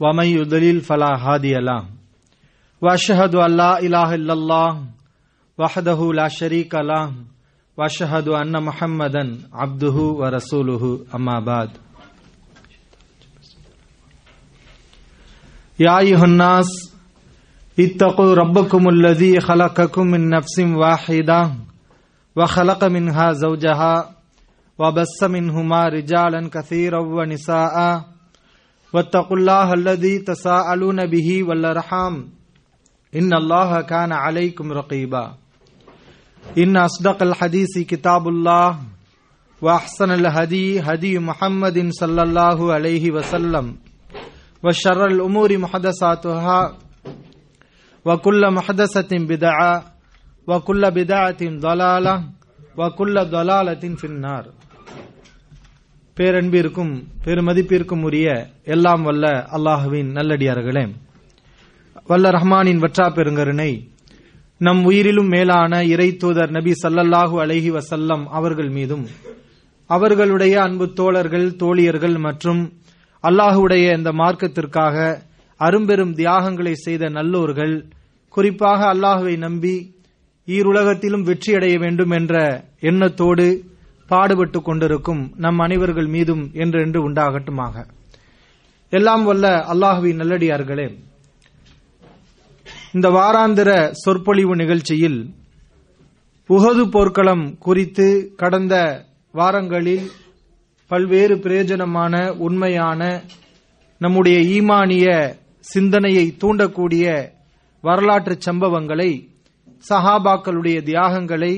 ومن 0.00 0.24
يضلل 0.24 0.80
فلا 0.80 1.16
هادي 1.18 1.54
له. 1.54 1.84
واشهد 2.82 3.34
ان 3.34 3.56
لا 3.56 3.78
اله 3.78 4.14
الا 4.14 4.32
الله 4.32 4.84
وحده 5.58 6.12
لا 6.12 6.28
شريك 6.28 6.74
له 6.74 7.12
واشهد 7.76 8.28
ان 8.28 8.62
محمدا 8.64 9.38
عبده 9.52 9.92
ورسوله. 9.92 10.98
اما 11.14 11.40
بعد. 11.40 11.70
يا 15.80 15.98
ايها 15.98 16.24
الناس 16.24 16.94
اتقوا 17.80 18.34
ربكم 18.34 18.88
الذي 18.88 19.40
خلقكم 19.40 20.06
من 20.06 20.28
نفس 20.28 20.58
واحدة 20.58 21.50
وخلق 22.36 22.84
منها 22.84 23.32
زوجها 23.32 24.16
وبث 24.78 25.24
منهما 25.24 25.88
رجالا 25.88 26.48
كثيرا 26.48 27.00
ونساء 27.00 28.04
واتقوا 28.92 29.36
الله 29.36 29.72
الذي 29.72 30.18
تساءلون 30.18 31.06
به 31.06 31.44
والأرحام. 31.48 32.28
إن 33.16 33.34
الله 33.34 33.80
كان 33.80 34.12
عليكم 34.12 34.72
رقيبا. 34.72 35.34
إن 36.58 36.76
أصدق 36.76 37.22
الحديث 37.22 37.78
كتاب 37.78 38.28
الله 38.28 38.78
وأحسن 39.62 40.10
الهدي 40.10 40.80
هدي 40.80 41.18
محمد 41.18 41.90
صلى 41.90 42.22
الله 42.22 42.72
عليه 42.72 43.10
وسلم. 43.10 43.76
وشر 44.64 45.06
الأمور 45.06 45.58
محدثاتها. 45.58 46.78
وكل 48.04 48.42
محدثة 48.54 49.12
بدعة. 49.12 49.84
وكل 50.46 50.90
بدعة 50.90 51.42
ضلالة. 51.42 52.24
وكل 52.78 53.14
ضلالة 53.24 53.94
في 53.94 54.04
النار. 54.04 54.44
பேரன்பிற்கும் 56.20 56.90
பெருமதிப்பிற்கும் 57.24 58.02
உரிய 58.02 58.28
எல்லாம் 58.66 59.02
வல்ல 59.02 59.26
அல்லாஹுவின் 59.56 60.08
நல்லடியார்களே. 60.16 60.82
வல்ல 62.08 62.32
ரஹ்மானின் 62.36 62.82
வற்றா 62.82 63.06
பெருங்கருணை 63.08 63.70
நம் 64.60 64.82
உயிரிலும் 64.84 65.30
மேலான 65.34 65.72
இறை 65.92 66.08
தூதர் 66.22 66.52
நபி 66.56 66.72
சல்லல்லாஹு 66.82 67.36
அலஹி 67.44 67.70
வசல்லம் 67.70 68.24
அவர்கள் 68.30 68.70
மீதும் 68.70 69.04
அவர்களுடைய 69.90 70.54
அன்பு 70.62 70.86
தோழர்கள் 70.92 71.48
தோழியர்கள் 71.56 72.16
மற்றும் 72.18 72.60
அல்லாஹுடைய 73.24 73.86
இந்த 73.96 74.12
மார்க்கத்திற்காக 74.20 74.96
அரும்பெரும் 75.60 76.14
தியாகங்களை 76.14 76.74
செய்த 76.84 77.08
நல்லோர்கள் 77.10 77.74
குறிப்பாக 78.34 78.80
அல்லாஹுவை 78.92 79.34
நம்பி 79.38 79.74
ஈருலகத்திலும் 80.48 81.26
வெற்றியடைய 81.28 81.76
வேண்டும் 81.78 82.14
என்ற 82.18 82.34
எண்ணத்தோடு 82.82 83.48
பாடுபட்டு 84.10 84.58
கொண்டிருக்கும் 84.62 85.22
நம் 85.36 85.60
அனைவர்கள் 85.64 86.08
மீதும் 86.14 86.44
என்றென்று 86.62 87.00
உண்டாகட்டுமாக. 87.08 87.74
எல்லாம் 88.92 89.24
வல்ல 89.24 89.46
அல்லாஹுவின் 89.72 90.20
நல்லடியார்களே 90.20 90.86
இந்த 92.92 93.08
வாராந்திர 93.16 93.70
சொற்பொழிவு 94.02 94.54
நிகழ்ச்சியில் 94.60 95.20
உகது 96.50 96.84
போர்க்களம் 96.94 97.44
குறித்து 97.58 98.06
கடந்த 98.36 98.74
வாரங்களில் 99.34 100.06
பல்வேறு 100.90 101.34
பிரயோஜனமான 101.44 102.14
உண்மையான 102.46 103.00
நம்முடைய 104.00 104.38
ஈமானிய 104.56 105.06
சிந்தனையை 105.64 106.26
தூண்டக்கூடிய 106.40 107.06
வரலாற்று 107.84 108.34
சம்பவங்களை 108.46 109.10
சஹாபாக்களுடைய 109.84 110.78
தியாகங்களை 110.88 111.52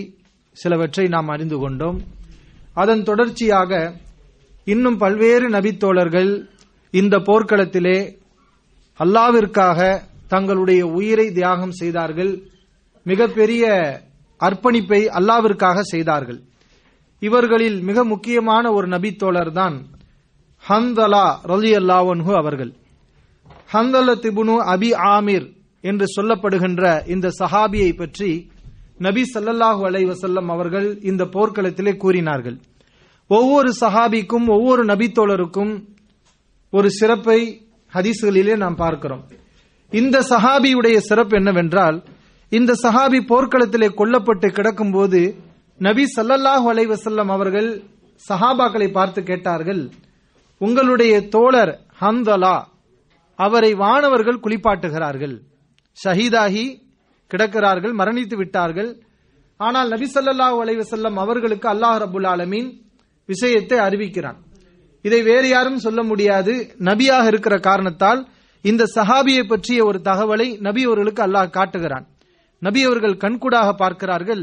சிலவற்றை 0.56 1.04
நாம் 1.08 1.30
அறிந்து 1.34 1.58
கொண்டோம். 1.58 1.98
அதன் 2.76 3.02
தொடர்ச்சியாக 3.02 3.72
இன்னும் 4.66 4.96
பல்வேறு 4.96 5.46
நபித்தோழர்கள் 5.48 6.30
இந்த 6.90 7.14
போர்க்களத்திலே 7.18 7.98
அல்லாவிற்காக 9.00 9.80
தங்களுடைய 10.28 10.82
உயிரை 10.86 11.26
தியாகம் 11.32 11.74
செய்தார்கள். 11.80 12.32
மிகப்பெரிய 13.06 13.64
அர்ப்பணிப்பை 14.40 15.00
அல்லாவிற்காக 15.18 15.78
செய்தார்கள். 15.92 16.40
இவர்களில் 17.22 17.78
மிக 17.88 18.04
முக்கியமான 18.04 18.64
ஒரு 18.72 18.86
நபித்தோழர் 18.88 19.52
தான் 19.52 19.76
ஹந்தலா 20.64 21.26
ரலி 21.52 21.72
அல்லாவன்ஹு 21.80 22.32
அவர்கள். 22.34 22.72
ஹந்தல 23.72 24.14
திபுனு 24.24 24.56
அபி 24.74 24.90
ஆமீர் 25.16 25.46
என்று 25.84 26.06
சொல்லப்படுகின்ற 26.16 26.82
இந்த 27.14 27.26
சஹாபியை 27.40 27.90
பற்றி 27.96 28.30
நபி 29.04 29.22
சல்லல்லாஹு 29.34 29.82
அலை 29.88 30.02
வசல்லம் 30.10 30.48
அவர்கள் 30.54 30.88
இந்த 31.10 31.22
போர்க்களத்திலே 31.34 31.92
கூறினார்கள். 32.02 32.56
ஒவ்வொரு 33.30 33.70
சஹாபிக்கும் 33.82 34.46
ஒவ்வொரு 34.56 34.82
நபித்தோழருக்கும் 34.90 35.72
ஒரு 36.72 36.88
சிறப்பை 36.98 37.38
ஹதீஸ்களிலே 37.92 38.54
நாம் 38.64 38.80
பார்க்கிறோம். 38.82 39.22
இந்த 39.92 40.16
சஹாபியுடைய 40.32 40.96
சிறப்பு 41.08 41.34
என்னவென்றால் 41.40 41.96
இந்த 42.52 42.72
சஹாபி 42.84 43.18
போர்க்களத்திலே 43.30 43.88
கொல்லப்பட்டு 44.00 44.48
கிடக்கும் 44.58 44.92
போது 44.96 45.20
நபி 45.80 46.04
சல்லல்லாஹு 46.16 46.66
அலைவசல்லம் 46.72 47.30
அவர்கள் 47.36 47.70
சஹாபாக்களை 48.22 48.88
பார்த்து 48.98 49.20
கேட்டார்கள் 49.30 49.82
உங்களுடைய 50.60 51.14
தோழர் 51.34 51.72
ஹந்தலா 52.00 52.56
அவரை 53.38 53.70
வானவர்கள் 53.82 54.42
குளிப்பாட்டுகிறார்கள். 54.44 55.34
ஷஹீதாகி 55.98 56.66
கிடக்கிறார்கள் 57.32 57.94
மரணித்து 58.00 58.36
விட்டார்கள். 58.40 58.90
ஆனால் 59.60 59.88
நபி 59.94 60.06
சல்லாஹூ 60.14 60.56
அலைவசல்லம் 60.64 61.18
அவர்களுக்கு 61.24 61.68
அல்லாஹ் 61.74 61.98
ரபுல் 62.04 62.28
ஆலமீன் 62.34 62.70
விஷயத்தை 63.28 63.78
அறிவிக்கிறான். 63.86 64.38
இதை 65.04 65.20
வேறு 65.28 65.48
யாரும் 65.52 65.82
சொல்ல 65.84 66.00
முடியாது. 66.10 66.52
நபியாக 66.88 67.26
இருக்கிற 67.32 67.54
காரணத்தால் 67.68 68.20
இந்த 68.64 68.82
சஹாபியை 68.96 69.44
பற்றிய 69.52 69.78
ஒரு 69.90 69.98
தகவலை 70.08 70.48
நபி 70.66 70.82
அவர்களுக்கு 70.88 71.22
அல்லாஹ் 71.26 71.54
காட்டுகிறான். 71.56 72.06
நபி 72.62 72.80
அவர்கள் 72.88 73.20
கண்கூடாக 73.24 73.68
பார்க்கிறார்கள். 73.82 74.42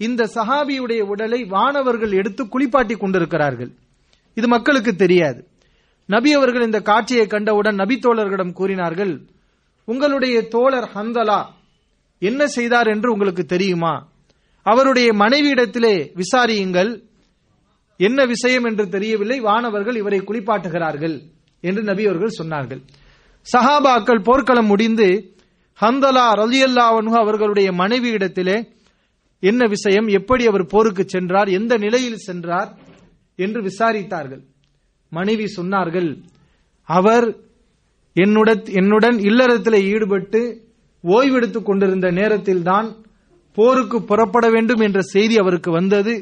இந்த 0.00 0.22
சஹாபியுடைய 0.36 1.00
உடலை 1.12 1.40
வானவர்கள் 1.54 2.12
எடுத்து 2.20 2.42
குளிப்பாட்டி 2.52 2.94
கொண்டிருக்கிறார்கள். 3.02 3.70
இது 4.36 4.46
மக்களுக்கு 4.54 4.92
தெரியாது. 5.02 5.40
நபி 6.08 6.30
அவர்கள் 6.38 6.66
இந்த 6.66 6.78
காட்சியை 6.90 7.24
கண்டவுடன் 7.34 7.80
நபி 7.82 7.96
தோழர்களிடம் 8.04 8.56
கூறினார்கள் 8.58 9.12
உங்களுடைய 9.88 10.36
தோழர் 10.54 10.88
ஹந்தலா 10.94 11.40
என்ன 12.20 12.46
செய்தார் 12.46 12.86
என்று 12.86 13.12
உங்களுக்கு 13.12 13.44
தெரியுமா? 13.44 14.08
அவருடைய 14.62 15.12
மனைவியிடத்திலே 15.12 15.94
விசாரியுங்கள். 16.14 17.02
என்ன 17.96 18.24
விஷயம் 18.24 18.64
என்று 18.64 18.88
தெரியவில்லை. 18.88 19.40
வானவர்கள் 19.40 19.96
இவரை 19.96 20.20
குளிப்பாட்டுகிறார்கள் 20.20 21.16
என்று 21.60 21.82
நபி 21.82 22.06
அவர்கள் 22.06 22.38
சொன்னார்கள். 22.38 22.82
சஹாபாக்கள் 23.52 24.22
போர்க்களம் 24.22 24.66
முடிந்து 24.66 25.08
ஹந்தலா 25.80 26.26
ரலியல்லாவனு 26.42 27.18
அவர்களுடைய 27.18 27.72
மனைவியிடத்திலே 27.72 28.56
என்ன 29.40 29.66
விஷயம் 29.66 30.08
எப்படி 30.08 30.46
அவர் 30.46 30.66
போருக்கு 30.66 31.04
சென்றார் 31.08 31.48
எந்த 31.48 31.76
நிலையில் 31.76 32.24
சென்றார் 32.28 32.70
என்று 33.36 33.60
விசாரித்தார்கள். 33.62 34.42
மனைவி 35.12 35.46
சொன்னார்கள் 35.56 36.10
அவர் 36.88 37.36
என்னுடன் 38.16 38.64
என்னுடன் 38.66 39.18
இல்லறத்தில் 39.18 39.84
ஈடுபட்டு 39.84 40.69
ஓய்வெடுத்துக் 41.04 41.68
கொண்டிருந்த 41.68 42.10
நேரத்தில் 42.10 42.62
தான் 42.62 42.88
போருக்கு 43.58 43.98
புறப்பட 44.02 44.50
வேண்டும் 44.50 44.80
என்ற 44.80 45.00
செய்தி 45.00 45.36
அவருக்கு 45.38 45.70
வந்தது. 45.70 46.14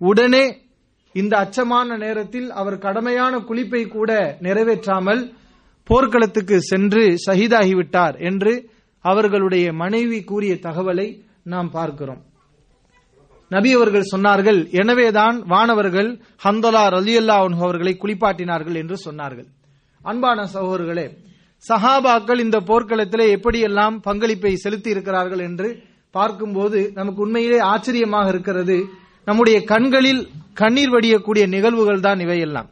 உடனே 0.00 0.44
இந்த 1.14 1.34
அச்சமான 1.38 1.98
நேரத்தில் 1.98 2.48
அவர் 2.50 2.78
கடமையான 2.78 3.38
குளிப்பை 3.38 3.82
கூட 3.88 4.38
நிறைவேற்றாமல் 4.42 5.22
போர்க்களத்துக்கு 5.84 6.56
சென்று 6.60 7.02
ஷஹீதாகிவிட்டார் 7.26 8.16
என்று 8.18 8.52
அவர்களுடைய 9.04 9.72
மனைவி 9.72 10.24
கூறிய 10.24 10.54
தகவலை 10.54 11.08
நாம் 11.42 11.70
பார்க்கிறோம். 11.70 12.22
நபி 13.48 13.72
அவர்கள் 13.72 14.10
சொன்னார்கள் 14.12 14.60
எனவேதான் 14.70 15.36
வானவர்கள் 15.46 16.10
ஹந்தலா 16.44 16.84
ரலியல்லா 16.96 17.36
அவர்களை 17.60 17.92
குளிப்பாட்டினார்கள் 18.02 18.76
என்று 18.76 18.96
சொன்னார்கள். 19.04 19.48
அன்பான 20.02 20.48
சகோதரர்களே 20.54 21.06
சஹாபாக்கள் 21.68 22.40
இந்த 22.44 22.58
போர்க்களத்திலே 22.68 23.26
எப்படியெல்லாம் 23.36 23.94
பங்களிப்பை 24.02 24.52
செலுத்தி 24.64 24.88
இருக்கிறார்கள் 24.90 25.42
என்று 25.48 25.68
பார்க்கும்போது 26.10 26.78
நமக்கு 26.94 27.20
உண்மையிலே 27.22 27.58
ஆச்சரியமாக 27.72 28.28
இருக்கிறது. 28.28 28.76
நம்முடைய 29.24 29.56
கண்களில் 29.64 30.22
கண்ணீர் 30.60 30.92
வடியக்கூடிய 30.94 31.44
நிகழ்வுகள் 31.54 32.04
தான் 32.06 32.20
இவையெல்லாம். 32.20 32.68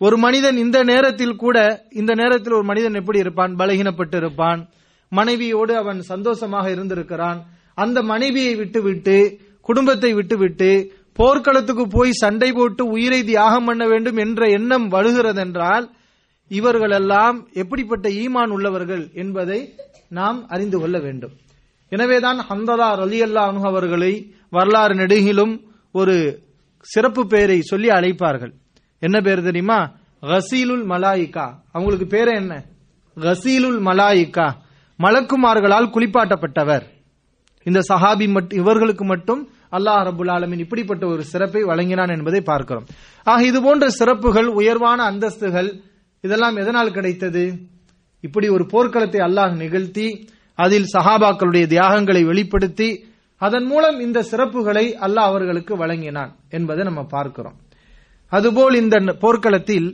ஒரு 0.00 0.16
மனிதன் 0.18 0.56
இந்த 0.56 0.78
நேரத்தில் 0.82 1.36
கூட 1.36 1.56
இந்த 2.00 2.12
நேரத்தில் 2.14 2.56
ஒரு 2.58 2.66
மனிதன் 2.70 2.98
எப்படி 3.00 3.18
இருப்பான்? 3.18 3.52
பலகீனப்பட்டு 3.60 4.16
இருப்பான் 4.16 4.60
மனைவியோடு 5.12 5.72
அவன் 5.76 6.00
சந்தோஷமாக 6.12 6.66
இருந்திருக்கிறான். 6.70 7.38
அந்த 7.74 7.98
மனைவியை 8.02 8.54
விட்டுவிட்டு 8.54 9.16
குடும்பத்தை 9.68 10.10
விட்டுவிட்டு 10.14 10.70
போர்க்களத்துக்கு 11.20 11.84
போய் 11.88 12.20
சண்டை 12.22 12.48
போட்டு 12.52 12.82
உயிரை 12.86 13.20
தியாகம் 13.24 13.64
பண்ண 13.64 13.84
வேண்டும் 13.86 14.16
என்ற 14.16 14.48
எண்ணம் 14.58 14.86
வருகிறதென்றால் 14.90 15.86
இவர்களெல்லாம் 16.48 17.48
எப்படிப்பட்ட 17.52 18.08
ஈமான் 18.08 18.46
உள்ளவர்கள் 18.46 19.10
என்பதை 19.14 19.74
நாம் 20.08 20.48
அறிந்து 20.48 20.78
கொள்ள 20.78 20.98
வேண்டும். 20.98 21.32
எனவேதான் 21.88 22.38
ஹந்தலா 22.38 23.00
அலி 23.00 23.22
அனு 23.22 23.66
அவர்களை 23.66 24.34
வரலாறு 24.50 24.94
நெடுகிலும் 24.94 25.60
ஒரு 25.92 26.42
சிறப்பு 26.80 27.26
பெயரை 27.26 27.60
சொல்லி 27.60 27.88
அழைப்பார்கள். 27.88 28.52
என்ன 28.98 29.20
பேர் 29.20 29.42
தெரியுமா? 29.42 29.90
ஹசீலுல் 30.22 30.84
மலாயிகா. 30.84 31.54
அவங்களுக்கு 31.72 32.06
பேரு 32.06 32.30
என்ன? 32.34 32.64
கசீலுல் 33.16 33.80
மலாயிகா. 33.80 34.52
மலக்குமார்களால் 34.98 35.90
குளிப்பாட்டப்பட்டவர். 35.90 36.82
இந்த 37.64 37.80
சஹாபி 37.88 38.28
மட்- 38.28 38.54
இவர்களுக்கு 38.54 39.04
மட்டும் 39.04 39.48
அல்லாஹ் 39.72 40.04
ரபுல் 40.04 40.28
ஆலமின் 40.28 40.58
இப்படிப்பட்ட 40.58 41.06
ஒரு 41.06 41.24
சிறப்பை 41.24 41.62
வழங்கினான் 41.62 42.08
என்பதை 42.08 42.40
பார்க்கிறோம். 42.40 42.86
ஆக 43.24 43.44
இது 43.44 43.62
போன்ற 43.62 43.90
சிறப்புகள் 43.90 44.46
உயர்வான 44.46 45.10
அந்தஸ்துகள் 45.10 45.82
இதெல்லாம் 46.24 46.58
எதனால் 46.62 46.94
கிடைத்தது? 46.96 47.44
இப்படி 48.26 48.46
ஒரு 48.56 48.64
போர்க்களத்தை 48.72 49.20
அல்லாஹ் 49.26 49.54
நிகழ்த்தி 49.62 50.06
அதில் 50.64 50.86
சஹாபாக்களுடைய 50.94 51.64
தியாகங்களை 51.72 52.22
வெளிப்படுத்தி 52.28 52.88
அதன் 53.40 53.66
மூலம் 53.70 53.98
இந்த 54.04 54.18
சிறப்புகளை 54.30 54.84
அல்லாஹ் 55.06 55.28
அவர்களுக்கு 55.30 55.72
வழங்கினான் 55.80 56.32
என்பதை 56.56 56.82
நம்ம 56.88 57.02
பார்க்கிறோம். 57.14 57.56
அதுபோல் 58.32 58.76
இந்த 58.82 58.96
போர்க்களத்தில் 59.24 59.88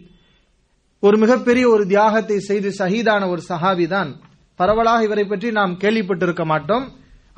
ஒரு 1.02 1.16
மிகப்பெரிய 1.22 1.64
ஒரு 1.75 1.84
தியாகத்தை 1.92 2.38
செய்து 2.48 2.69
ஷஹீதான 2.80 3.22
ஒரு 3.32 3.42
சஹாபி 3.50 3.86
தான். 3.94 4.10
பரவலாக 4.58 5.06
இவரை 5.08 5.25
பற்றி 5.32 5.48
நாம் 5.58 5.78
கேள்விப்பட்டிருக்க 5.82 6.44
மாட்டோம். 6.52 6.86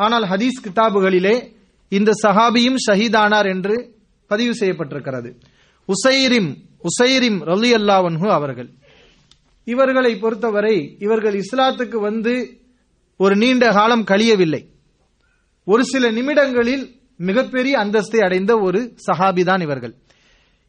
ஆனால் 0.04 0.26
ஹதீஸ் 0.32 0.62
கிதாபுகளிலே 0.66 1.36
இந்த 1.92 2.10
சஹாபியும் 2.24 2.80
ஷஹீதானார் 2.88 3.50
என்று 3.54 3.76
பதிவு 4.30 4.52
செய்யப்பட்டிருக்கிறது. 4.60 5.30
உசைரிம் 5.88 6.50
உசைரிம் 6.88 7.40
ரலி 7.52 7.70
அல்லாவன்ஹு 7.78 8.28
அவர்கள். 8.38 8.68
இவர்களை 9.72 10.12
பொறுத்தவரை 10.22 10.76
இவர்கள் 11.04 11.36
இஸ்லாத்துக்கு 11.42 11.98
வந்து 12.08 12.34
ஒரு 13.20 13.34
நீண்ட 13.42 13.64
காலம் 13.78 14.04
கழியவில்லை. 14.10 14.62
ஒரு 15.66 15.82
சில 15.92 16.04
நிமிடங்களில் 16.18 16.84
மிகப்பெரிய 17.28 17.74
அந்தஸ்தை 17.84 18.20
அடைந்த 18.26 18.52
ஒரு 18.66 18.80
சஹாபிதான் 19.06 19.62
இவர்கள். 19.66 19.94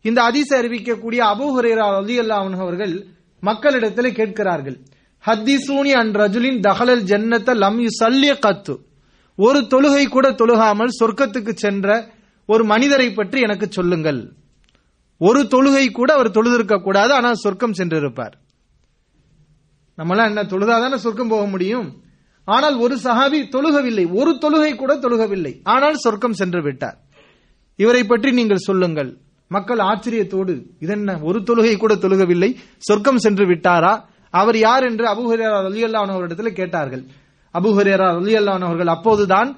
இந்த 0.06 0.20
அதிச 0.30 0.50
அறிவிக்கக்கூடிய 0.62 1.22
அபூ 1.34 1.48
ஹுரேரா 1.56 1.86
ரலியல்லாஹு 1.98 2.62
அவர்கள் 2.66 2.94
மக்களிடத்தில் 3.44 4.18
கேட்கிறார்கள். 4.20 4.78
ஹத்திசூனி 5.24 5.92
அன் 6.02 6.12
ரஜுலின் 6.22 6.60
தஹலல் 6.68 7.04
ஜன்னத்த 7.12 7.56
லம் 7.64 7.80
யுசல்லிய 7.86 8.34
கத்து 8.46 8.76
ஒரு 9.38 9.60
தொழுகை 9.74 10.06
கூட 10.16 10.28
தொழுகாமல் 10.40 10.98
சொர்க்கத்துக்கு 11.00 11.54
சென்ற 11.64 11.88
ஒரு 12.50 12.64
மனிதரை 12.72 13.08
பற்றி 13.12 13.40
எனக்கு 13.48 13.68
சொல்லுங்கள். 13.78 14.22
ஒரு 15.22 15.42
தொழுகை 15.54 15.86
கூட 15.98 16.10
அவர் 16.18 16.36
தொழுதிருக்க 16.38 16.76
கூடாது 16.84 17.12
ஆனால் 17.18 17.42
சொர்க்கம் 17.44 17.78
சென்றிருப்பார். 17.80 18.36
நம்மளாம் 19.98 20.30
என்ன 20.32 20.44
தொழுதாதானே 20.52 20.98
சொர்க்கம் 21.06 21.32
போக 21.34 21.46
முடியும்? 21.46 21.88
ஆனால் 22.48 22.76
ஒரு 22.84 22.96
சஹாபி 23.04 23.40
தொழுகவில்லை. 23.56 24.06
ஒரு 24.20 24.32
தொழுகை 24.44 24.72
கூட 24.76 24.92
தொழுகவில்லை. 24.96 25.54
ஆனால் 25.74 25.98
சொர்க்கம் 26.04 26.38
சென்று 26.40 26.62
விட்டார். 26.62 26.98
இவரை 27.80 28.04
பற்றி 28.04 28.30
நீங்கள் 28.32 28.66
சொல்லுங்கள். 28.68 29.12
மக்கள் 29.52 29.82
ஆச்சரியத்தோடு 29.90 30.54
இதென்ன 30.80 31.18
ஒரு 31.22 31.40
தொழுகை 31.48 31.76
கூட 31.78 31.94
தொழுகவில்லை? 32.04 32.50
சொர்க்கம் 32.88 33.22
சென்று 33.26 33.46
விட்டாரா? 33.52 33.94
அவர் 34.34 34.58
யார் 34.58 34.84
என்று 34.90 35.06
அபுஹரேரா 35.14 35.58
ரலியல்லான் 35.68 36.14
அவரிடத்தில் 36.16 36.58
கேட்டார்கள். 36.60 37.04
அபுஹரேரா 37.54 38.08
ரலியல்லான் 38.20 38.66
அவர்கள் 38.68 38.94
அப்போதுதான் 38.96 39.50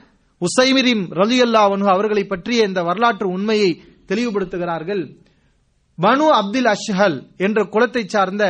உசைமிரிம் 0.42 1.04
ரலி 1.20 1.38
அல்லாவனு 1.46 1.86
அவர்களை 1.96 2.24
பற்றிய 2.26 2.70
இந்த 2.70 2.80
வரலாற்று 2.84 3.28
உண்மையை 3.36 3.70
தெளிவுபடுத்துகிறார்கள். 4.10 5.04
பனு 5.98 6.28
அப்துல் 6.40 6.70
அஷ்ஹல் 6.74 7.18
என்ற 7.46 7.60
குலத்தை 7.74 8.04
சார்ந்த 8.06 8.44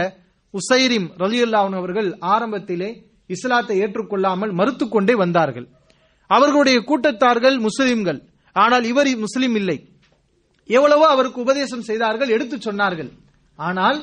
உசைரிம் 0.54 1.08
ரலியுல்லான் 1.18 1.76
அவர்கள் 1.80 2.10
ஆரம்பத்திலே 2.34 2.90
இஸ்லாத்தை 3.26 3.76
ஏற்றுக்கொள்ளாமல் 3.82 4.52
மறுத்துக்கொண்டே 4.60 5.16
வந்தார்கள். 5.16 5.68
அவர்களுடைய 6.28 6.80
கூட்டத்தார்கள் 6.80 7.60
முஸ்லிம்கள். 7.60 8.20
ஆனால் 8.56 8.84
இவர் 8.84 9.10
முஸ்லிம் 9.18 9.56
இல்லை. 9.56 9.78
எவ்வளவோ 10.70 11.06
அவருக்கு 11.08 11.40
உபதேசம் 11.42 11.88
செய்தார்கள் 11.90 12.34
எடுத்துச் 12.36 12.66
சொன்னார்கள். 12.68 13.10
ஆனால் 13.60 13.98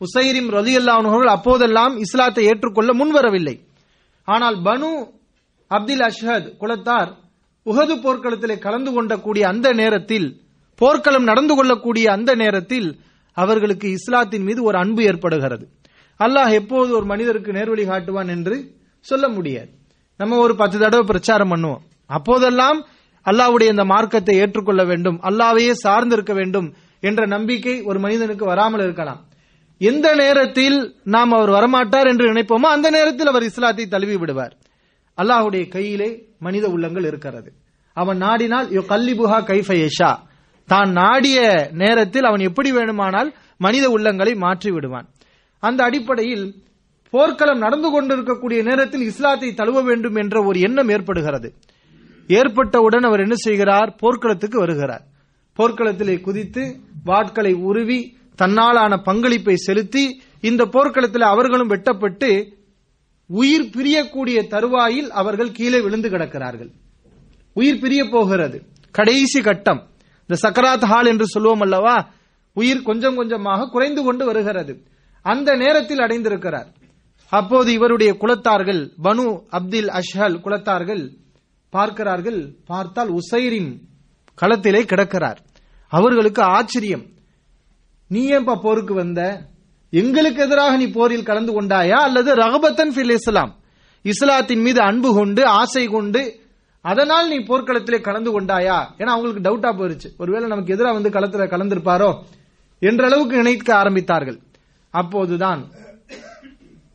உசைரிம் 0.00 0.50
ரலியுல்லான் 0.56 1.08
அவர்கள் 1.10 1.34
அப்போதெல்லாம் 1.36 1.96
இஸ்லாத்தை 1.96 2.44
ஏற்றுக்கொள்ள 2.44 2.92
முன்வரவில்லை. 2.92 3.56
ஆனால் 4.28 4.56
பனு 4.62 4.90
அப்துல் 5.70 6.04
அஷ்ஹத் 6.06 6.48
குலத்தார் 6.60 7.10
உஹது 7.66 7.94
போர்க்களத்திலே 8.04 8.58
கலந்து 8.58 8.90
கொண்டக்கூடிய 8.90 9.44
அந்த 9.52 9.68
நேரத்தில் 9.72 10.28
போர்க்களம் 10.78 11.24
நடந்து 11.24 11.54
கொள்ளக்கூடிய 11.54 12.06
அந்த 12.12 12.30
நேரத்தில் 12.34 12.88
அவர்களுக்கு 13.36 13.88
இஸ்லாத்தின் 13.98 14.42
மீது 14.42 14.62
ஒரு 14.62 14.76
அன்பு 14.78 15.02
ஏற்படுகிறது. 15.02 15.64
அல்லாஹ் 16.24 16.52
எப்போது 16.60 16.90
ஒரு 16.98 17.06
மனிதருக்கு 17.12 17.50
நேர்வழி 17.58 17.84
காட்டுவான் 17.90 18.30
என்று 18.36 18.56
சொல்ல 19.06 19.26
முடியாது. 19.36 19.70
நம்ம 20.20 20.38
ஒரு 20.44 20.54
பத்து 20.60 20.76
தடவை 20.82 21.04
பிரச்சாரம் 21.10 21.52
பண்ணுவோம். 21.52 21.82
அப்போதெல்லாம் 22.10 22.78
அல்லாவுடைய 23.26 23.68
இந்த 23.74 23.84
மார்க்கத்தை 23.92 24.34
ஏற்றுக்கொள்ள 24.42 24.82
வேண்டும் 24.90 25.18
அல்லாவையே 25.28 25.72
சார்ந்திருக்க 25.84 26.32
வேண்டும் 26.40 26.68
என்ற 27.08 27.20
நம்பிக்கை 27.34 27.74
ஒரு 27.90 27.98
மனிதனுக்கு 28.04 28.44
வராமல் 28.52 28.82
இருக்கலாம். 28.86 29.20
எந்த 29.80 30.06
நேரத்தில் 30.20 30.78
நாம் 31.14 31.32
அவர் 31.36 31.52
வரமாட்டார் 31.56 32.08
என்று 32.10 32.24
நினைப்போமோ 32.32 32.68
அந்த 32.76 32.88
நேரத்தில் 32.96 33.30
அவர் 33.32 33.46
இஸ்லாத்தை 33.50 33.84
தழுவி 33.94 34.16
விடுவார். 34.22 34.54
அல்லாஹுடைய 35.18 35.64
கையிலே 35.76 36.10
மனித 36.46 36.66
உள்ளங்கள் 36.74 37.06
இருக்கிறது. 37.10 37.50
அவன் 37.96 38.18
நாடினால் 38.24 38.68
யோ 38.76 38.82
கல்லிபுஹா 38.92 39.38
கைஃபயேஷா 39.50 40.10
தான் 40.68 40.90
நாடிய 41.00 41.38
நேரத்தில் 41.82 42.28
அவன் 42.28 42.46
எப்படி 42.48 42.70
வேணுமானால் 42.76 43.30
மனித 43.66 43.84
உள்ளங்களை 43.96 44.32
மாற்றி 44.44 44.70
விடுவான். 44.74 45.08
அந்த 45.60 45.84
அடிப்படையில் 45.84 46.54
போர்க்களம் 47.10 47.58
நடந்து 47.58 47.90
கொண்டிருக்கக்கூடிய 47.90 48.62
நேரத்தில் 48.62 49.00
இஸ்லாத்தை 49.00 49.54
தழுவ 49.54 49.82
வேண்டும் 49.82 50.14
என்ற 50.14 50.44
ஒரு 50.44 50.60
எண்ணம் 50.60 50.88
ஏற்படுகிறது. 50.88 51.54
ஏற்பட்டவுடன் 52.26 53.02
அவர் 53.02 53.20
என்ன 53.20 53.34
செய்கிறார்? 53.34 53.94
போர்க்களத்துக்கு 53.98 54.58
வருகிறார். 54.58 55.02
போர்க்களத்திலே 55.58 56.20
குதித்து 56.20 56.80
வாட்களை 57.06 57.52
உருவி 57.54 58.16
தன்னாலான 58.42 59.02
பங்களிப்பை 59.02 59.56
செலுத்தி 59.56 60.22
இந்த 60.40 60.64
போர்க்களத்தில் 60.64 61.22
அவர்களும் 61.22 61.68
வெட்டப்பட்டு 61.68 62.58
உயிர் 63.26 63.70
பிரியக்கூடிய 63.76 64.46
தருவாயில் 64.46 65.10
அவர்கள் 65.10 65.52
கீழே 65.52 65.80
விழுந்து 65.80 66.08
கிடக்கிறார்கள். 66.08 66.70
உயிர் 67.54 67.78
பிரிய 67.78 68.04
போகிறது. 68.10 68.62
கடைசி 68.92 69.40
கட்டம். 69.40 69.88
இந்த 70.26 70.48
சக்கராத் 70.48 70.84
ஹால் 70.84 71.06
என்று 71.06 71.26
சொல்லுவோம் 71.26 71.60
அல்லவா? 71.60 72.08
உயிர் 72.54 72.82
கொஞ்சம் 72.82 73.16
கொஞ்சமாக 73.16 73.68
குறைந்து 73.68 74.02
கொண்டு 74.02 74.24
வருகிறது. 74.24 74.82
அந்த 75.22 75.54
நேரத்தில் 75.54 75.98
அடைந்திருக்கிறார். 75.98 76.66
அப்போது 77.28 77.72
இவருடைய 77.72 78.16
குலத்தார்கள் 78.20 78.90
பனு 79.04 79.42
அப்தில் 79.52 79.90
அஷ்ஹல் 79.90 80.38
குலத்தார்கள் 80.44 81.16
பார்க்கிறார்கள் 81.70 82.54
பார்த்தால் 82.66 83.10
உசைரின் 83.10 83.78
களத்திலே 84.42 84.82
கிடக்கிறார். 84.82 85.40
அவர்களுக்கு 85.88 86.42
ஆச்சரியம். 86.42 87.04
நீ 88.08 88.30
ஏன்பா 88.30 88.60
போருக்கு 88.60 88.94
வந்த? 88.94 89.48
எங்களுக்கு 89.90 90.42
எதிராக 90.42 90.76
நீ 90.76 90.90
போரில் 90.90 91.22
கலந்து 91.22 91.62
கொண்டாயா? 91.62 91.90
அல்லது 91.90 92.34
ரகபத்தன் 92.34 92.92
ஃபில் 92.92 93.10
இஸ்லாம்? 93.10 93.56
இஸ்லாத்தின் 94.02 94.60
மீது 94.60 94.80
அன்பு 94.80 95.14
கொண்டு 95.14 95.46
ஆசை 95.46 95.86
கொண்டு 95.86 96.40
அதனால் 96.80 97.28
நீ 97.28 97.36
போர்க்களத்திலே 97.36 98.00
கலந்து 98.00 98.40
கொண்டாயா? 98.40 98.78
ஏன்னா 98.98 99.02
அவங்களுக்கு 99.02 99.42
டவுட்டா 99.48 99.70
போயிருச்சு. 99.70 100.16
ஒருவேளை 100.18 100.48
நமக்கு 100.48 100.72
எதிராக 100.72 100.94
வந்து 100.94 101.10
களத்தில் 101.10 101.40
கலந்திருப்பாரோ? 101.40 102.22
என்ற 102.78 103.04
அளவுக்கு 103.04 103.36
நினைக்க 103.36 103.74
ஆரம்பித்தார்கள். 103.74 104.38
அப்போதுதான் 104.94 105.60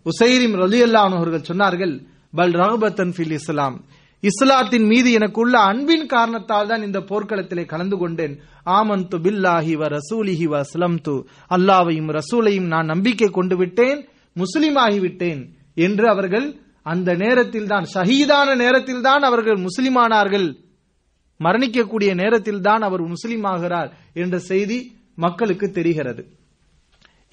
உசைரிம் 0.05 0.55
ரலி 0.61 0.79
அல்லானவர்கள் 0.87 1.47
சொன்னார்கள் 1.49 1.93
பல் 2.37 2.55
ரஹபத்தன் 2.61 3.13
ஃபில் 3.15 3.35
இஸ்லாம். 3.37 3.77
இஸ்லாத்தின் 4.23 4.85
மீது 4.91 5.09
எனக்கு 5.17 5.39
உள்ள 5.43 5.55
அன்பின் 5.71 6.05
காரணத்தால் 6.13 6.69
தான் 6.71 6.85
இந்த 6.87 6.99
போர்க்களத்திலே 7.09 7.63
கலந்து 7.71 7.97
கொண்டேன். 8.01 8.35
ஆமந்து 8.77 9.17
பில்லாஹி 9.25 9.73
வ 9.81 9.89
ரசூலிஹி 9.95 10.45
வ 10.51 10.55
அஸ்லம்து. 10.65 11.15
அல்லாவையும் 11.55 12.11
ரசூலையும் 12.19 12.69
நான் 12.73 12.91
நம்பிக்கை 12.93 13.29
கொண்டு 13.37 13.55
விட்டேன் 13.61 13.99
முஸ்லீம் 14.35 14.77
ஆகிவிட்டேன் 14.85 15.41
என்று 15.87 16.05
அவர்கள் 16.13 16.47
அந்த 16.93 17.09
நேரத்தில் 17.23 17.69
தான் 17.73 17.85
ஷஹீதான 17.93 18.49
நேரத்தில் 18.63 19.03
தான் 19.07 19.23
அவர்கள் 19.29 19.59
முஸ்லிமானார்கள். 19.67 20.47
மரணிக்கக்கூடிய 21.39 22.11
நேரத்தில் 22.23 22.63
தான் 22.67 22.83
அவர் 22.87 23.03
முஸ்லீம் 23.13 23.45
ஆகிறார் 23.53 23.89
என்ற 24.23 24.35
செய்தி 24.51 24.79
மக்களுக்கு 25.25 25.67
தெரிகிறது. 25.77 26.23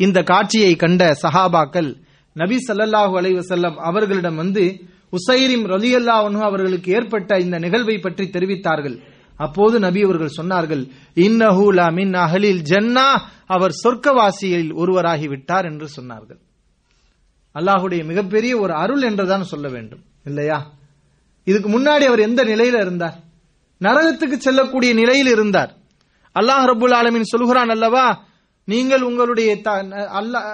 இந்த 0.04 0.18
காட்சியை 0.30 0.72
கண்ட 0.82 1.02
சஹாபாக்கள் 1.22 1.90
நபி 2.36 2.56
ஸல்லல்லாஹு 2.68 3.14
அலைவசல்லம் 3.20 3.76
அவர்களிடம் 3.88 4.38
வந்து 4.42 4.64
உசைரிம் 5.16 5.64
ரலியல்லா 5.72 6.14
அன்ஹு 6.26 6.44
அவர்களுக்கு 6.50 6.88
ஏற்பட்ட 6.98 7.30
இந்த 7.44 7.56
நிகழ்வை 7.64 7.96
பற்றி 7.98 8.24
தெரிவித்தார்கள். 8.36 8.96
அப்போது 9.40 9.76
நபி 9.86 10.00
அவர்கள் 10.06 10.36
சொன்னார்கள் 10.38 10.82
இன்னஹுலா 11.26 11.86
மின் 11.98 12.12
அஹலில் 12.24 12.62
ஜன்னா. 12.70 13.06
அவர் 13.54 13.74
சொர்க்கவாசியில் 13.82 14.68
ஒருவராகி 14.80 15.26
விட்டார் 15.32 15.66
என்று 15.70 15.86
சொன்னார்கள். 15.96 16.40
அல்லாஹுடைய 17.54 18.02
மிகப்பெரிய 18.10 18.52
ஒரு 18.64 18.72
அருள் 18.82 19.04
என்றுதான் 19.08 19.50
சொல்ல 19.52 19.66
வேண்டும் 19.68 20.02
இல்லையா? 20.28 20.58
இதுக்கு 21.46 21.68
முன்னாடி 21.76 22.04
அவர் 22.10 22.26
எந்த 22.28 22.40
நிலையில 22.44 22.76
இருந்தார்? 22.84 23.16
நரகத்துக்கு 23.80 24.36
செல்லக்கூடிய 24.46 24.90
நிலையில் 25.00 25.30
இருந்தார். 25.36 25.72
அல்லாஹ் 26.36 26.64
ரபுல் 26.72 26.94
ஆலமின் 26.98 27.32
சொல்கிறான் 27.32 27.72
அல்லவா? 27.76 28.06
நீங்கள் 28.68 29.02
உங்களுடைய 29.08 29.50
அல்லாஹ் 30.20 30.46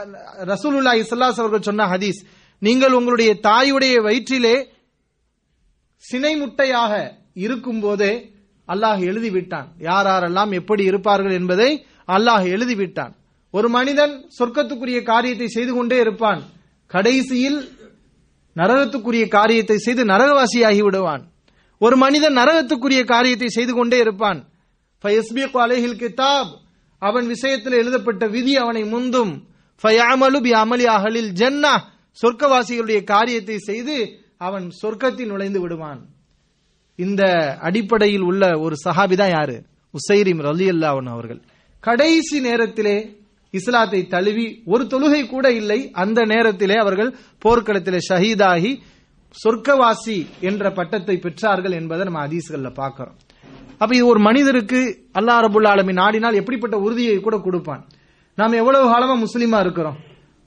ரசூலுல்லாஹி 0.53 1.01
ஸல்லல்லாஹு 1.09 1.43
அவர்கள் 1.45 1.69
சொன்ன 1.69 1.87
ஹதீஸ் 1.95 2.21
நீங்கள் 2.63 2.97
உங்களுடைய 2.99 3.31
தாயுடைய 3.49 3.97
வயிற்றிலே 4.07 4.57
சினை 6.05 6.33
முட்டையாக 6.41 6.93
இருக்கும் 7.45 7.81
போதே 7.85 8.13
அல்லாஹ் 8.69 9.01
எழுதிவிட்டான். 9.11 9.69
யார் 9.89 10.09
யாரெல்லாம் 10.11 10.51
எப்படி 10.61 10.83
இருப்பார்கள் 10.91 11.35
என்பதை 11.39 11.71
அல்லாஹ் 12.17 12.47
எழுதிவிட்டான். 12.55 13.13
ஒரு 13.55 13.69
மனிதன் 13.77 14.15
சொர்க்கத்துக்குரிய 14.39 15.01
காரியத்தை 15.13 15.49
செய்து 15.57 15.73
கொண்டே 15.75 15.99
இருப்பான். 16.05 16.41
கடைசியில் 16.95 17.59
நரகத்துக்குரிய 18.57 19.25
காரியத்தை 19.37 19.79
செய்து 19.87 20.03
நரகவாசியாகி 20.13 20.83
விடுவான். 20.87 21.23
ஒரு 21.81 21.97
மனிதன் 22.05 22.39
நரகத்துக்குரிய 22.41 23.03
காரியத்தை 23.15 23.49
செய்து 23.57 23.73
கொண்டே 23.79 23.99
இருப்பான். 24.05 24.41
கிதாப் 26.03 26.51
அவன் 26.99 27.27
விஷயத்தில் 27.27 27.73
எழுதப்பட்ட 27.73 28.27
விதி 28.27 28.57
அவனை 28.57 28.83
முந்தும். 28.83 29.45
ஃபயாமலு 29.83 30.41
பி 30.41 30.53
அமலி 30.53 30.85
அகலில் 30.85 31.33
ஜன்னா. 31.33 31.81
சொர்க்கவாசிகளுடைய 32.23 33.05
காரியத்தை 33.05 33.59
செய்து 33.59 34.21
அவன் 34.37 34.71
சொர்க்கத்தில் 34.83 35.27
நுழைந்து 35.27 35.61
விடுவான். 35.61 36.07
இந்த 36.97 37.23
அடிப்படையில் 37.61 38.21
உள்ள 38.21 38.59
ஒரு 38.59 38.77
சஹாபி 38.85 39.17
தான் 39.17 39.31
யாரு? 39.31 39.63
உசைரிம் 39.95 40.43
ரலி 40.43 40.67
அல்லாவன் 40.69 41.09
அவர்கள். 41.09 41.41
கடைசி 41.81 42.41
நேரத்திலே 42.41 43.17
இஸ்லாத்தை 43.51 44.07
தழுவி 44.07 44.63
ஒரு 44.67 44.85
தொழுகை 44.85 45.27
கூட 45.27 45.51
இல்லை. 45.51 45.91
அந்த 45.93 46.25
நேரத்திலே 46.25 46.75
அவர்கள் 46.75 47.17
போர்க்களத்திலே 47.45 47.99
ஷஹீதாகி 48.09 48.79
சொர்க்கவாசி 49.45 50.27
என்ற 50.41 50.73
பட்டத்தை 50.73 51.17
பெற்றார்கள் 51.17 51.73
என்பதை 51.73 52.05
நம்ம 52.05 52.27
ஹதீஸ்கள்ல 52.27 52.75
பார்க்கிறோம். 52.75 53.17
அப்ப 53.79 53.91
இது 53.97 54.07
ஒரு 54.07 54.21
மனிதருக்கு 54.21 54.81
அல்லா 55.19 55.35
ரபுல்லா 55.45 55.71
ஆலமி 55.75 55.95
நாடினால் 56.01 56.39
எப்படிப்பட்ட 56.41 56.77
உறுதியை 56.79 57.17
கூட 57.21 57.37
கொடுப்பான். 57.39 57.83
நாம் 58.39 58.59
எவ்வளவு 58.63 58.87
காலமா 58.93 59.15
முஸ்லீமா 59.25 59.59
இருக்கிறோம்? 59.61 59.97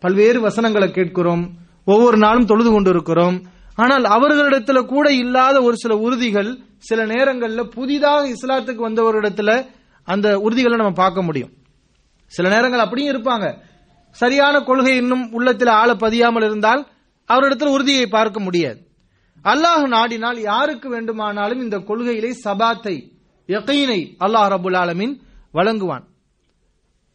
பல்வேறு 0.03 0.39
வசனங்களை 0.41 0.91
கேட்கிறோம். 0.91 1.43
ஒவ்வொரு 1.85 2.17
நாளும் 2.17 2.45
தொழுது 2.45 2.69
கொண்டு 2.71 2.89
இருக்கிறோம் 2.89 3.37
ஆனால் 3.75 4.05
அவர்களிடத்துல 4.15 4.79
கூட 4.85 5.07
இல்லாத 5.13 5.57
ஒரு 5.61 5.75
சில 5.75 5.93
உறுதிகள் 5.97 6.49
சில 6.89 6.99
நேரங்கள்ல 7.05 7.61
புதிதாக 7.75 8.23
இஸ்லாத்துக்கு 8.35 8.81
வந்தவர்களிடத்துல 8.87 9.51
அந்த 10.07 10.27
உறுதிகளை 10.39 10.77
நம்ம 10.77 10.93
பார்க்க 10.93 11.21
முடியும். 11.21 11.51
சில 12.31 12.49
நேரங்கள் 12.49 12.83
அப்படியும் 12.85 13.11
இருப்பாங்க. 13.13 13.47
சரியான 14.15 14.55
கொள்கை 14.59 14.93
இன்னும் 14.95 15.25
உள்ளத்தில் 15.31 15.71
ஆள 15.81 15.91
பதியாமல் 15.93 16.45
இருந்தால் 16.49 16.81
அவரிடத்தில் 17.29 17.73
உறுதியை 17.75 18.05
பார்க்க 18.07 18.39
முடியாது. 18.39 18.79
அல்லாஹ் 19.45 19.85
நாடினால் 19.95 20.39
யாருக்கு 20.49 20.87
வேண்டுமானாலும் 20.89 21.61
இந்த 21.61 21.77
கொள்கையிலே 21.77 22.31
சபாத்தை 22.45 22.95
யக்கீனை 23.55 24.01
அல்லாஹ் 24.25 24.49
ரபுல் 24.55 24.77
ஆலமின் 24.81 25.13
வழங்குவான். 25.57 26.05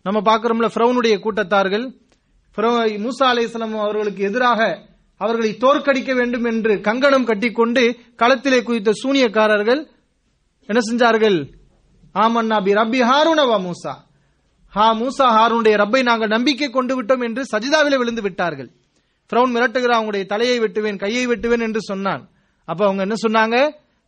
நம்ம 0.07 0.19
பார்க்கிறோம்ல 0.29 0.69
ஃபிரௌனுடைய 0.75 1.15
கூட்டத்தார்கள் 1.25 1.87
மூசா 3.05 3.27
அலிஸ்லாம் 3.33 3.75
அவர்களுக்கு 3.87 4.23
எதிராக 4.29 4.61
அவர்களை 5.21 5.51
தோற்கடிக்க 5.63 6.11
வேண்டும் 6.19 6.47
என்று 6.51 6.73
கங்கணம் 6.87 7.27
கட்டிக்கொண்டு 7.29 7.83
களத்திலே 8.21 8.59
குதித்த 8.67 8.93
சூனியக்காரர்கள் 9.03 9.81
என்ன 10.69 10.81
செஞ்சார்கள்? 10.89 11.39
ஆமன்னா 12.15 12.59
பி 12.67 12.73
ரப்பி 12.79 13.01
ஹாரூனவா 13.11 13.57
மூசா. 13.67 13.95
ஹா 14.75 14.87
மூசா 15.01 15.27
ஹாரூனுடைய 15.37 15.75
ரப்பை 15.83 16.01
நாங்கள் 16.09 16.33
நம்பிக்கை 16.35 16.69
கொண்டு 16.77 16.95
விட்டோம் 16.97 17.25
என்று 17.27 17.43
சஜிதாவில 17.53 17.99
விழுந்து 18.01 18.23
விட்டார்கள். 18.27 18.71
ஃப்ரௌன் 19.31 19.53
மிரட்டுகிற 19.55 19.93
அவங்களுடைய 19.99 20.25
தலையை 20.33 20.57
வெட்டுவேன் 20.65 21.03
கையை 21.05 21.25
வெட்டுவேன் 21.31 21.65
என்று 21.67 21.81
சொன்னான். 21.91 22.23
அப்ப 22.69 22.81
அவங்க 22.87 23.03
என்ன 23.07 23.19
சொன்னாங்க? 23.27 23.57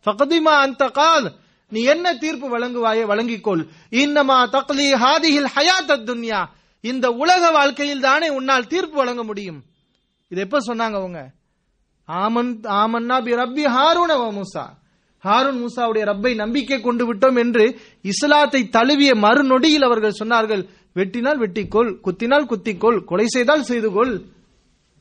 ஃபகதிமா 0.05 0.53
அந்த 0.65 0.83
கால் 0.99 1.27
நீ 1.69 1.83
என்ன 1.83 2.13
தீர்ப்பு 2.13 2.59
வழங்குவாயே 2.59 3.03
வழங்கிக்கொள். 3.05 3.67
இன்னமா 3.91 4.37
தக்லி 4.55 4.87
ஹாதிஹில் 5.03 5.49
ஹயாத் 5.55 5.99
துன்யா 6.09 6.45
இந்த 6.81 7.09
உலக 7.11 7.51
வாழ்க்கையில் 7.51 7.99
தானே 7.99 8.29
உன்னால் 8.29 8.67
தீர்ப்பு 8.67 8.95
வழங்க 8.95 9.23
முடியும். 9.23 9.63
இது 10.27 10.41
எப்ப 10.41 10.57
சொன்னாங்க 10.67 10.97
அவங்க? 11.01 11.31
ஆமன் 12.07 12.51
ஆமன்னா 12.81 13.23
பி 13.23 13.33
ரப்பி 13.33 13.65
ஹாரூன 13.71 14.41
மூசா. 14.41 14.65
ஹாரூன் 15.23 15.59
மூசாவுடைய 15.61 16.03
ரப்பை 16.05 16.35
நம்பிக்கை 16.35 16.81
கொண்டு 16.81 17.13
விட்டோம் 17.13 17.37
என்று 17.37 17.79
இஸ்லாத்தை 18.01 18.69
தழுவிய 18.69 19.15
மறுநொடியில் 19.15 19.83
அவர்கள் 19.83 20.19
சொன்னார்கள். 20.19 20.67
வெட்டினால் 20.95 21.37
வெட்டிக்கொள் 21.37 21.99
குத்தினால் 22.01 22.45
குத்திக்கொள் 22.45 23.03
கொலை 23.03 23.25
செய்தால் 23.27 23.63
செய்து 23.63 23.91
கொள். 23.91 24.21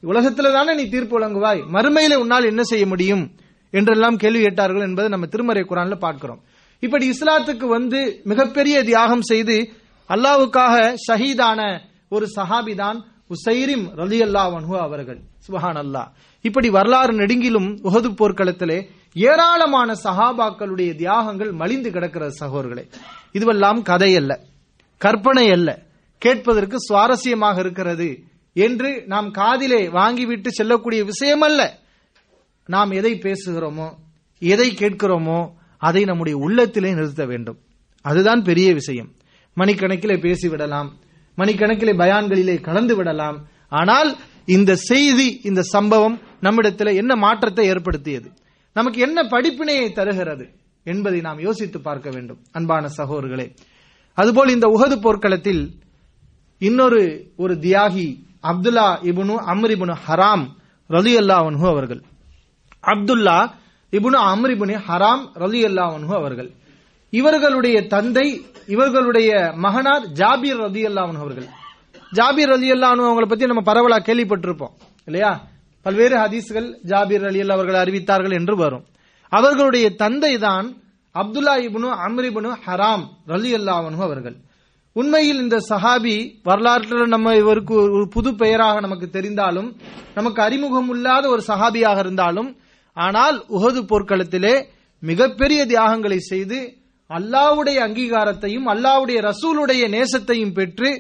உலகத்துல 0.03 0.53
தானே 0.53 0.75
நீ 0.75 0.89
தீர்ப்பு 0.89 1.21
வழங்குவாய். 1.21 1.63
மறுமையில 1.73 2.15
உன்னால் 2.15 2.45
என்ன 2.45 2.63
செய்ய 2.63 2.87
முடியும்? 2.87 3.31
என்றெல்லாம் 3.71 4.17
கேள்வி 4.17 4.41
கேட்டார்கள் 4.41 4.83
என்பதை 4.83 5.11
நம்ம 5.11 5.27
திருமறை 5.27 5.63
குரான்ல 5.63 5.95
பார்க்கிறோம். 5.95 6.41
இப்படி 6.81 7.11
இஸ்லாத்துக்கு 7.11 7.67
வந்து 7.67 8.21
மிகப்பெரிய 8.25 8.85
தியாகம் 8.85 9.21
செய்து 9.21 9.73
அல்லாவுக்காக 10.09 10.95
ஷஹீதான 11.07 11.81
ஒரு 12.09 12.27
சஹாபி 12.37 12.75
தான் 12.75 13.07
உசைரிம் 13.31 13.87
ரலி 13.97 14.19
அல்லாஹ் 14.23 14.79
அவர்கள். 14.79 15.21
சுபஹான் 15.47 15.81
அல்லாஹ் 15.85 16.09
இப்படி 16.41 16.71
வரலாறு 16.71 17.13
நெடுங்கிலும் 17.13 17.79
உகது 17.83 18.09
போர்க்களத்திலே 18.11 18.89
ஏராளமான 19.13 19.95
சஹாபாக்களுடைய 20.05 20.95
தியாகங்கள் 20.95 21.53
மலிந்து 21.53 21.91
கிடக்கிற 21.91 22.31
சகோதர்களே 22.41 22.89
இதுவெல்லாம் 23.33 23.83
கதை 23.83 24.17
அல்ல. 24.17 24.41
கற்பனை 24.99 25.51
அல்ல. 25.51 25.83
கேட்பதற்கு 26.19 26.77
சுவாரஸ்யமாக 26.89 27.59
இருக்கிறது 27.59 28.23
என்று 28.53 29.03
நாம் 29.07 29.31
காதிலே 29.31 29.89
வாங்கிவிட்டு 29.89 30.49
செல்லக்கூடிய 30.49 31.05
விஷயம் 31.05 31.41
அல்ல. 31.41 31.79
நாம் 32.65 32.91
எதை 32.91 33.13
பேசுகிறோமோ 33.15 33.89
எதை 34.39 34.71
கேட்கிறோமோ 34.71 35.57
அதை 35.79 36.05
நம்முடைய 36.05 36.39
உள்ளத்திலே 36.39 36.91
நிறுத்த 36.95 37.25
வேண்டும். 37.27 37.59
அதுதான் 38.05 38.43
பெரிய 38.43 38.73
விஷயம். 38.73 39.11
மணிக்கணக்கிலே 39.57 40.17
பேசிவிடலாம். 40.19 40.89
மணிக்கணக்கிலே 41.39 41.95
பயான்களிலே 41.97 42.61
கலந்து 42.61 42.97
விடலாம் 42.97 43.39
ஆனால் 43.69 44.17
இந்த 44.47 44.75
செய்தி 44.75 45.41
இந்த 45.45 45.63
சம்பவம் 45.63 46.21
நம்மிடத்தில் 46.41 46.97
என்ன 46.97 47.17
மாற்றத்தை 47.17 47.67
ஏற்படுத்தியது? 47.67 48.29
நமக்கு 48.73 49.01
என்ன 49.01 49.23
படிப்பினையை 49.23 49.93
தருகிறது 49.93 50.45
என்பதை 50.85 51.21
நாம் 51.21 51.41
யோசித்து 51.41 51.81
பார்க்க 51.81 52.11
வேண்டும் 52.11 52.41
அன்பான 52.53 52.89
சகோதர்களே 52.97 53.47
அதுபோல் 54.19 54.49
இந்த 54.49 54.67
உகது 54.67 54.97
போர்க்களத்தில் 55.01 55.63
இன்னொரு 56.59 57.33
ஒரு 57.37 57.55
தியாகி 57.55 58.07
அப்துல்லா 58.43 58.87
இபுனு 59.11 59.35
அம்ரிபுனு 59.53 59.95
ஹராம் 60.07 60.45
ரலி 60.91 61.15
அல்லாஹ் 61.21 61.67
அவர்கள். 61.67 62.03
அப்துல்லா 62.85 63.39
இபுனு 63.93 64.19
அம்ரிபுனி 64.33 64.75
ஹராம் 64.89 65.23
ரலி 65.43 65.61
அல்லாவன்ஹு 65.69 66.15
அவர்கள். 66.21 66.51
இவர்களுடைய 67.13 67.77
தந்தை 67.95 68.27
இவர்களுடைய 68.75 69.31
மகனார் 69.65 70.05
ஜாபீர் 70.21 70.61
ரதி 70.65 70.83
அல்லாவன் 70.89 71.21
அவர்கள். 71.23 71.47
ஜாபீர் 72.19 72.53
அலி 72.57 72.69
அல்லாஹ் 72.75 73.07
அவங்களை 73.09 73.29
பத்தி 73.31 73.51
நம்ம 73.53 73.63
பரவலா 73.71 73.99
கேள்விப்பட்டிருப்போம் 74.09 74.75
இல்லையா? 75.09 75.33
பல்வேறு 75.87 76.17
ஹதீஸ்கள் 76.23 76.69
ஜாபீர் 76.91 77.25
அலி 77.31 77.41
அல்லா 77.43 77.57
அவர்கள் 77.59 77.81
அறிவித்தார்கள் 77.85 78.37
என்று 78.41 78.55
வரும். 78.63 78.85
அவர்களுடைய 79.33 79.87
தந்தை 80.03 80.33
தான் 80.47 80.67
அப்துல்லா 81.15 81.55
இபுனு 81.69 81.89
அம்ரிபுனு 82.07 82.51
ஹராம் 82.67 83.05
ரலி 83.33 83.51
அல்லாஹனு 83.59 84.05
அவர்கள். 84.09 84.37
உண்மையில் 84.97 85.41
இந்த 85.45 85.57
சஹாபி 85.71 86.17
வரலாற்றில் 86.49 87.13
நம்ம 87.15 87.35
இவருக்கு 87.43 87.75
ஒரு 87.97 88.07
புது 88.15 88.31
பெயராக 88.41 88.77
நமக்கு 88.87 89.07
தெரிந்தாலும் 89.17 89.69
நமக்கு 90.15 90.41
அறிமுகம் 90.47 90.91
இல்லாத 90.95 91.25
ஒரு 91.35 91.43
சஹாபியாக 91.51 91.99
இருந்தாலும் 92.05 92.49
ஆனால் 93.05 93.37
உகது 93.57 93.81
போர்க்களத்திலே 93.91 94.55
மிகப்பெரிய 95.03 95.61
தியாகங்களை 95.73 96.19
செய்து 96.31 96.59
அல்லாவுடைய 97.11 97.79
அங்கீகாரத்தையும் 97.87 98.67
அல்லாவுடைய 98.73 99.19
ரசூலுடைய 99.29 99.83
நேசத்தையும் 99.97 100.55
பெற்று 100.59 100.91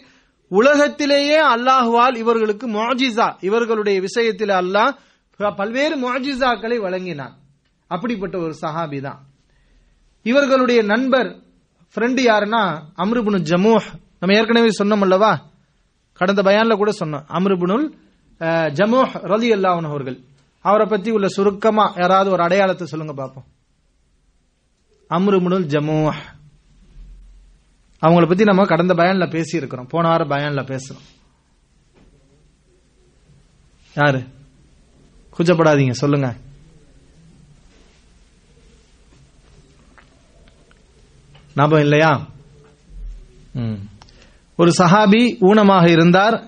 உலகத்திலேயே 0.50 1.38
அல்லாஹுவால் 1.54 2.16
இவர்களுக்கு 2.22 2.66
மொஜிசா 2.78 3.28
இவர்களுடைய 3.48 3.98
விஷயத்தில் 4.06 4.54
அல்லாஹ் 4.60 4.94
பல்வேறு 5.60 5.96
மொஜிசாக்களை 6.04 6.76
வழங்கினான். 6.84 7.34
அப்படிப்பட்ட 7.90 8.36
ஒரு 8.44 8.54
சஹாபி 8.62 8.98
தான். 9.00 9.20
இவர்களுடைய 10.26 10.80
நண்பர் 10.92 11.28
ஃப்ரெண்டு 11.94 12.20
யாருன்னா 12.30 12.62
அம்ருபுனு 13.02 13.38
ஜமூஹ். 13.50 13.86
நம்ம 14.20 14.34
ஏற்கனவே 14.38 14.70
சொன்னோம் 14.78 15.04
அல்லவா? 15.06 15.32
கடந்த 16.18 16.40
பயான்ல 16.48 16.76
கூட 16.80 16.90
சொன்னோம். 17.00 17.24
அம்ருபுனுல் 17.36 17.86
ஜமூஹ் 18.78 19.12
ரலி 19.32 19.50
அல்லாஹன் 19.56 19.88
அவர்கள். 19.92 20.18
அவரை 20.68 20.86
பத்தி 20.86 21.10
உள்ள 21.10 21.28
சுருக்கமா 21.28 21.94
யாராவது 21.96 22.30
ஒரு 22.30 22.42
அடையாளத்தை 22.42 22.86
சொல்லுங்க 22.86 23.14
பார்ப்போம் 23.14 23.46
அம்ருமுனுல் 25.10 25.68
ஜமூஹ். 25.74 26.18
அவங்கள 28.02 28.28
பத்தி 28.28 28.44
நம்ம 28.44 28.64
கடந்த 28.64 28.94
பயன்ல 28.94 29.30
பேசி 29.30 29.56
இருக்கிறோம் 29.56 29.86
போன 29.86 30.08
வாரம் 30.08 30.30
பயன்ல 30.30 30.62
பேசுறோம். 30.72 31.06
யாரு? 33.96 34.20
கூச்சப்படாதீங்க 35.36 35.90
சொல்லுங்க. 35.90 36.28
ஞாபகம் 41.54 41.80
இல்லையா? 41.80 42.26
ஒரு 44.56 44.70
சஹாபி 44.78 45.22
ஊனமாக 45.40 45.90
இருந்தார். 45.90 46.47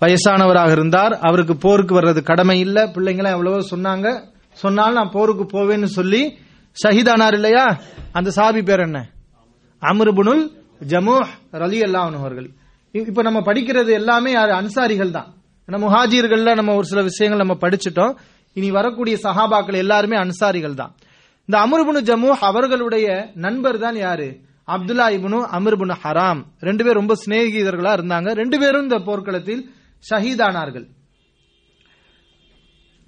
வயசானவராக 0.00 0.70
இருந்தார். 0.70 1.18
அவருக்கு 1.18 1.56
போருக்கு 1.56 2.00
வர்றது 2.00 2.22
கடமை 2.22 2.60
இல்ல. 2.60 2.86
பிள்ளைங்களாம் 2.86 3.30
எவ்வளவோ 3.30 3.58
சொன்னாங்க. 3.58 4.24
சொன்னாலும் 4.52 4.94
நான் 4.94 5.10
போருக்கு 5.10 5.44
போவேன்னு 5.44 5.84
சொல்லி 5.84 6.38
ஷஹீதானார் 6.84 7.34
இல்லையா? 7.34 7.80
அந்த 8.12 8.30
சாபி 8.36 8.62
பேர் 8.62 8.80
என்ன? 8.80 9.08
அமருபுனுல் 9.82 10.50
ஜமு 10.88 11.24
ரலி 11.52 11.80
அல்லாஹ் 11.80 12.18
அவர்கள். 12.18 12.50
இப்ப 12.92 13.22
நம்ம 13.22 13.40
படிக்கிறது 13.40 13.90
எல்லாமே 13.92 14.32
யாரு? 14.32 14.52
அன்சாரிகள் 14.54 15.10
தான். 15.10 15.34
நம்ம 15.66 15.84
முஹாஜிர்கள்ல 15.84 16.54
நம்ம 16.54 16.74
ஒரு 16.74 16.86
சில 16.86 17.02
விஷயங்கள் 17.02 17.46
நம்ம 17.46 17.58
படிச்சுட்டோம். 17.60 18.16
இனி 18.52 18.70
வரக்கூடிய 18.70 19.16
சஹாபாக்கள் 19.22 19.76
எல்லாருமே 19.76 20.16
அன்சாரிகள் 20.16 20.74
தான். 20.74 20.94
இந்த 21.48 21.58
அமருபுனு 21.58 22.02
ஜமு 22.02 22.28
அவர்களுடைய 22.28 23.30
நண்பர் 23.34 23.78
தான் 23.78 23.96
யாரு? 23.96 24.40
அப்துல்லா 24.68 25.06
இபுனு 25.16 25.38
அமருபுனு 25.52 25.94
ஹராம். 26.04 26.44
ரெண்டு 26.60 26.84
பேரும் 26.84 27.06
ரொம்ப 27.06 27.14
சிநேகிதர்களா 27.26 27.92
இருந்தாங்க. 27.98 28.32
ரெண்டு 28.32 28.58
பேரும் 28.58 28.82
இந்த 28.82 28.98
போர்க்களத்தில் 28.98 29.70
ஷஹீதானார்கள். 30.08 30.86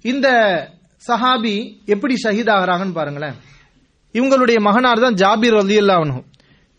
இந்த 0.05 0.27
சஹாபி 1.07 1.55
எப்படி 1.93 2.15
ஷஹீத் 2.23 2.51
ஆகிறாங்கன்னு 2.55 2.97
பாருங்களேன். 2.99 3.35
இவங்களுடைய 4.15 4.57
மகனார் 4.67 5.03
தான் 5.05 5.17
ஜாபீர் 5.23 5.57
அலி 5.63 5.77
அல்லாஹனு 5.81 6.23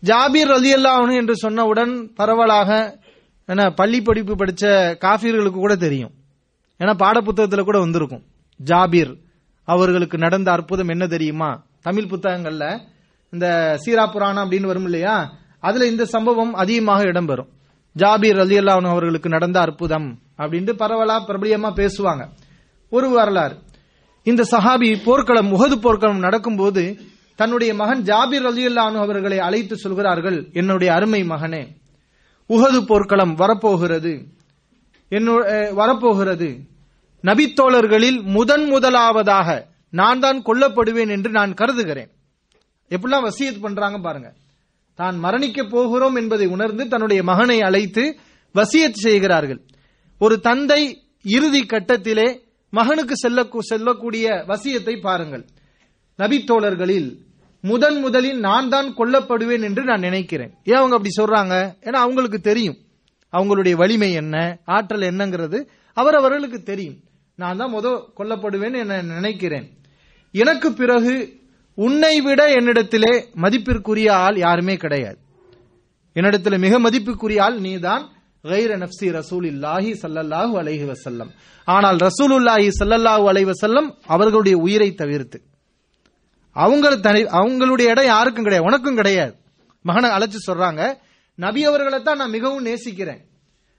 ஜாபீர் 0.03 0.51
அலி 0.57 0.71
அல்லாஹனு 0.77 1.13
என்று 1.21 1.35
சொன்னவுடன் 1.43 1.93
பரவலாக 2.19 2.69
என்ன 3.49 3.63
பள்ளி 3.79 3.99
படிப்பு 4.01 4.33
படித்த 4.35 4.65
காஃபியர்களுக்கு 5.05 5.59
கூட 5.65 5.75
தெரியும். 5.75 6.13
ஏன்னா 6.79 6.93
பாடப்புத்தகத்தில் 7.03 7.69
கூட 7.69 7.79
வந்திருக்கும். 7.79 8.23
ஜாபீர் 8.59 9.13
அவர்களுக்கு 9.67 10.17
நடந்த 10.17 10.49
அற்புதம் 10.51 10.91
என்ன 10.93 11.07
தெரியுமா? 11.07 11.49
தமிழ் 11.81 12.11
புத்தகங்கள்ல 12.11 12.65
இந்த 13.33 13.47
சீரா 13.83 14.05
புராணம் 14.11 14.43
அப்படின்னு 14.45 14.71
வரும் 14.71 14.87
இல்லையா? 14.89 15.15
அதுல 15.59 15.87
இந்த 15.87 16.03
சம்பவம் 16.05 16.53
அதிகமாக 16.53 17.03
இடம்பெறும். 17.03 17.49
ஜாபீர் 17.97 18.39
அலி 18.39 18.57
அல்லாஹன் 18.57 18.87
அவர்களுக்கு 18.87 19.29
நடந்த 19.29 19.59
அற்புதம் 19.59 20.19
அப்படின்ட்டு 20.37 20.73
பரவலா 20.79 21.17
பிரபலியமா 21.27 21.69
பேசுவாங்க. 21.75 22.27
ஒரு 22.89 23.09
வரலாறு. 23.09 23.55
இந்த 24.23 24.45
சஹாபி 24.51 24.97
போர்க்களம் 25.05 25.47
முகது 25.47 25.75
போர்க்களம் 25.75 26.19
நடக்கும்போது 26.19 26.97
தன்னுடைய 27.35 27.73
மகன் 27.73 28.03
ஜாபீர் 28.03 28.45
அலி 28.45 28.75
அவர்களை 28.75 29.39
அழைத்து 29.39 29.77
சொல்கிறார்கள் 29.77 30.49
என்னுடைய 30.53 30.93
அருமை 30.93 31.23
மகனே 31.23 31.67
உகது 32.49 32.81
போர்க்களம் 32.87 33.33
வரப்போகிறது. 33.35 34.25
வரப்போகிறது. 35.73 36.59
நபித்தோழர்களில் 37.21 38.21
முதன் 38.23 38.65
முதலாவதாக 38.65 39.67
நான் 39.89 40.19
தான் 40.19 40.41
கொல்லப்படுவேன் 40.41 41.09
என்று 41.09 41.29
நான் 41.29 41.53
கருதுகிறேன். 41.53 42.09
எப்படிலாம் 42.89 43.27
வசியத் 43.27 43.61
பண்றாங்க 43.61 43.97
பாருங்க. 43.97 44.33
தான் 44.99 45.23
மரணிக்கப் 45.23 45.69
போகிறோம் 45.69 46.15
என்பதை 46.15 46.47
உணர்ந்து 46.47 46.87
தன்னுடைய 46.87 47.23
மகனை 47.23 47.61
அழைத்து 47.61 48.17
வசியத் 48.53 48.91
செய்கிறார்கள். 48.91 49.61
ஒரு 50.19 50.39
தந்தை 50.39 51.03
இறுதி 51.23 51.61
கட்டத்திலே 51.61 52.39
மகனுக்கு 52.69 53.17
செல்ல 53.17 53.45
செல்லக்கூடிய 53.59 54.43
வசியத்தை 54.47 55.01
பாருங்கள். 55.01 55.45
நபித்தோழர்களில் 56.17 57.15
முதன் 57.61 57.99
முதலில் 57.99 58.39
நான் 58.39 58.69
தான் 58.69 58.95
கொல்லப்படுவேன் 58.97 59.63
என்று 59.63 59.83
நான் 59.83 59.99
நினைக்கிறேன். 59.99 60.53
ஏன் 60.63 60.75
அவங்க 60.75 60.95
அப்படி 60.95 61.13
சொல்றாங்க? 61.17 61.75
ஏன்னா 61.81 61.91
அவங்களுக்கு 61.91 62.39
தெரியும். 62.39 62.77
அவங்களுடைய 63.31 63.71
வலிமை 63.71 64.13
என்ன 64.13 64.59
ஆற்றல் 64.65 65.01
என்னங்கிறது 65.01 65.67
அவரவர்களுக்கு 65.93 66.63
தெரியும். 66.63 66.97
நான் 67.35 67.57
தான் 67.57 67.73
முத 67.73 68.03
கொல்லப்படுவேன் 68.17 68.77
என 68.77 69.01
நினைக்கிறேன். 69.01 69.77
எனக்கு 70.31 70.73
பிறகு 70.73 71.38
உன்னை 71.85 72.15
விட 72.27 72.41
என்னிடத்திலே 72.59 73.13
மதிப்பிற்குரிய 73.43 74.09
ஆள் 74.25 74.37
யாருமே 74.45 74.75
கிடையாது. 74.83 75.19
என்னிடத்தில் 76.15 76.63
மிக 76.65 76.79
மதிப்புக்குரிய 76.85 77.39
ஆள் 77.47 77.59
நீதான் 77.65 78.03
கைர 78.43 78.71
நப்சி 78.83 79.07
ரசூலில்லாஹி 79.19 79.91
சல்லல்லாஹு 80.01 80.53
அலைஹி 80.61 80.85
வசல்லம் 80.91 81.29
ஆனால் 81.67 81.97
ரசூலுல்லாஹி 82.07 82.67
சல்லல்லாஹு 82.79 83.25
அலைஹி 83.31 83.47
வசல்லம் 83.51 83.87
அவர்களுடைய 84.13 84.55
உயிரை 84.65 84.89
தவிர்த்து. 85.01 85.39
அவங்க 86.55 86.95
தனி 87.07 87.21
அவங்களுடைய 87.39 87.87
இடம் 87.93 88.11
யாருக்கும் 88.13 88.45
கிடையாது 88.47 88.67
உனக்கும் 88.69 88.99
கிடையாது. 88.99 89.33
மகனை 89.85 90.09
அழைச்சு 90.15 90.39
சொல்றாங்க 90.49 90.81
நபி 91.39 91.61
அவர்களை 91.69 91.99
தான் 92.07 92.19
நான் 92.21 92.35
மிகவும் 92.37 92.65
நேசிக்கிறேன். 92.69 93.21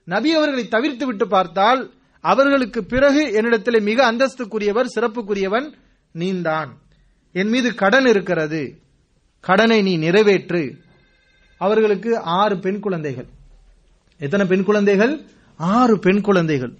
நபி 0.07 0.29
அவர்களை 0.37 0.63
தவிர்த்து 0.75 1.05
விட்டு 1.09 1.25
பார்த்தால் 1.35 1.81
அவர்களுக்கு 2.23 2.79
பிறகு 2.93 3.21
என்னிடத்தில் 3.37 3.87
மிக 3.89 3.99
அந்தஸ்துக்குரியவர் 4.11 4.93
சிறப்புக்குரியவன் 4.95 5.67
நீந்தான். 6.15 6.71
என் 7.31 7.49
மீது 7.49 7.75
கடன் 7.75 8.05
இருக்கிறது. 8.05 8.81
கடனை 9.39 9.81
நீ 9.81 9.97
நிறைவேற்று. 9.97 10.77
அவர்களுக்கு 11.57 12.19
ஆறு 12.19 12.59
பெண் 12.59 12.79
குழந்தைகள். 12.79 13.27
எத்தனை 14.17 14.45
பெண் 14.45 14.63
குழந்தைகள்? 14.63 15.29
ஆறு 15.57 15.99
பெண் 15.99 16.21
குழந்தைகள். 16.21 16.77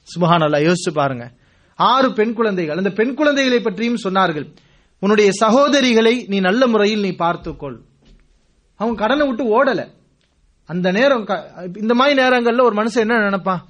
சுபஹான் 0.00 0.42
அல்லா 0.42 0.72
யோசிச்சு 0.72 0.92
பாருங்க. 0.92 1.32
ஆறு 1.76 2.12
பெண் 2.12 2.32
குழந்தைகள். 2.32 2.76
அந்த 2.76 2.90
பெண் 2.90 3.14
குழந்தைகளை 3.14 3.60
பற்றியும் 3.60 3.98
சொன்னார்கள். 4.02 4.54
உன்னுடைய 5.00 5.30
சகோதரிகளை 5.40 6.24
நீ 6.26 6.40
நல்ல 6.40 6.66
முறையில் 6.66 7.00
நீ 7.00 7.12
பார்த்துக்கொள். 7.12 7.80
அவங்க 8.76 9.00
கடனை 9.00 9.26
விட்டு 9.26 9.64
ஓடல. 9.64 9.88
அந்த 10.66 10.92
நேரம் 10.92 11.24
க- 11.24 11.70
இந்த 11.74 11.94
மாதிரி 11.94 12.22
நேரங்கள்ல 12.22 12.62
ஒரு 12.62 12.82
மனுஷன் 12.82 12.98
என்ன 12.98 13.18
நினைப்பான்? 13.18 13.66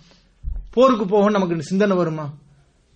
போருக்கு 0.71 1.07
போக 1.07 1.31
நமக்கு 1.31 1.63
சிந்தனை 1.63 1.97
வருமா? 1.97 2.33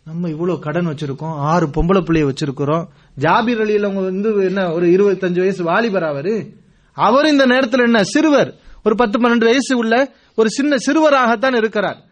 நம்ம 0.05 0.29
இவ்வளவு 0.29 0.59
கடன் 0.59 0.87
வச்சிருக்கோம் 0.87 1.37
ஆறு 1.37 1.66
பொம்பளை 1.66 2.03
பிள்ளைய 2.03 2.33
வச்சிருக்கிறோம். 2.33 2.87
ஜாபிர் 3.18 3.62
அலியில் 3.62 3.83
அவங்க 3.83 4.00
வந்து 4.00 4.44
என்ன 4.44 4.72
ஒரு 4.72 4.87
இருபத்தஞ்சு 4.87 5.38
வயசு 5.38 5.64
வாலிபர் 5.64 6.05
அவரு. 6.05 6.53
அவர் 6.92 7.27
இந்த 7.27 7.46
நேரத்தில் 7.46 7.81
என்ன 7.81 8.03
சிறுவர். 8.03 8.55
ஒரு 8.85 8.94
பத்து 8.94 9.18
பன்னெண்டு 9.18 9.44
வயசு 9.44 9.77
உள்ள 9.77 10.12
ஒரு 10.37 10.50
சின்ன 10.50 10.77
சிறுவராகத்தான் 10.87 11.57
இருக்கிறார். 11.57 12.05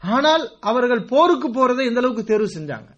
ஆனால் 0.00 0.50
அவர்கள் 0.60 1.04
போருக்கு 1.04 1.48
போறதை 1.48 1.86
எந்த 1.86 2.00
அளவுக்கு 2.00 2.24
தேர்வு 2.24 2.50
செஞ்சாங்க. 2.58 2.88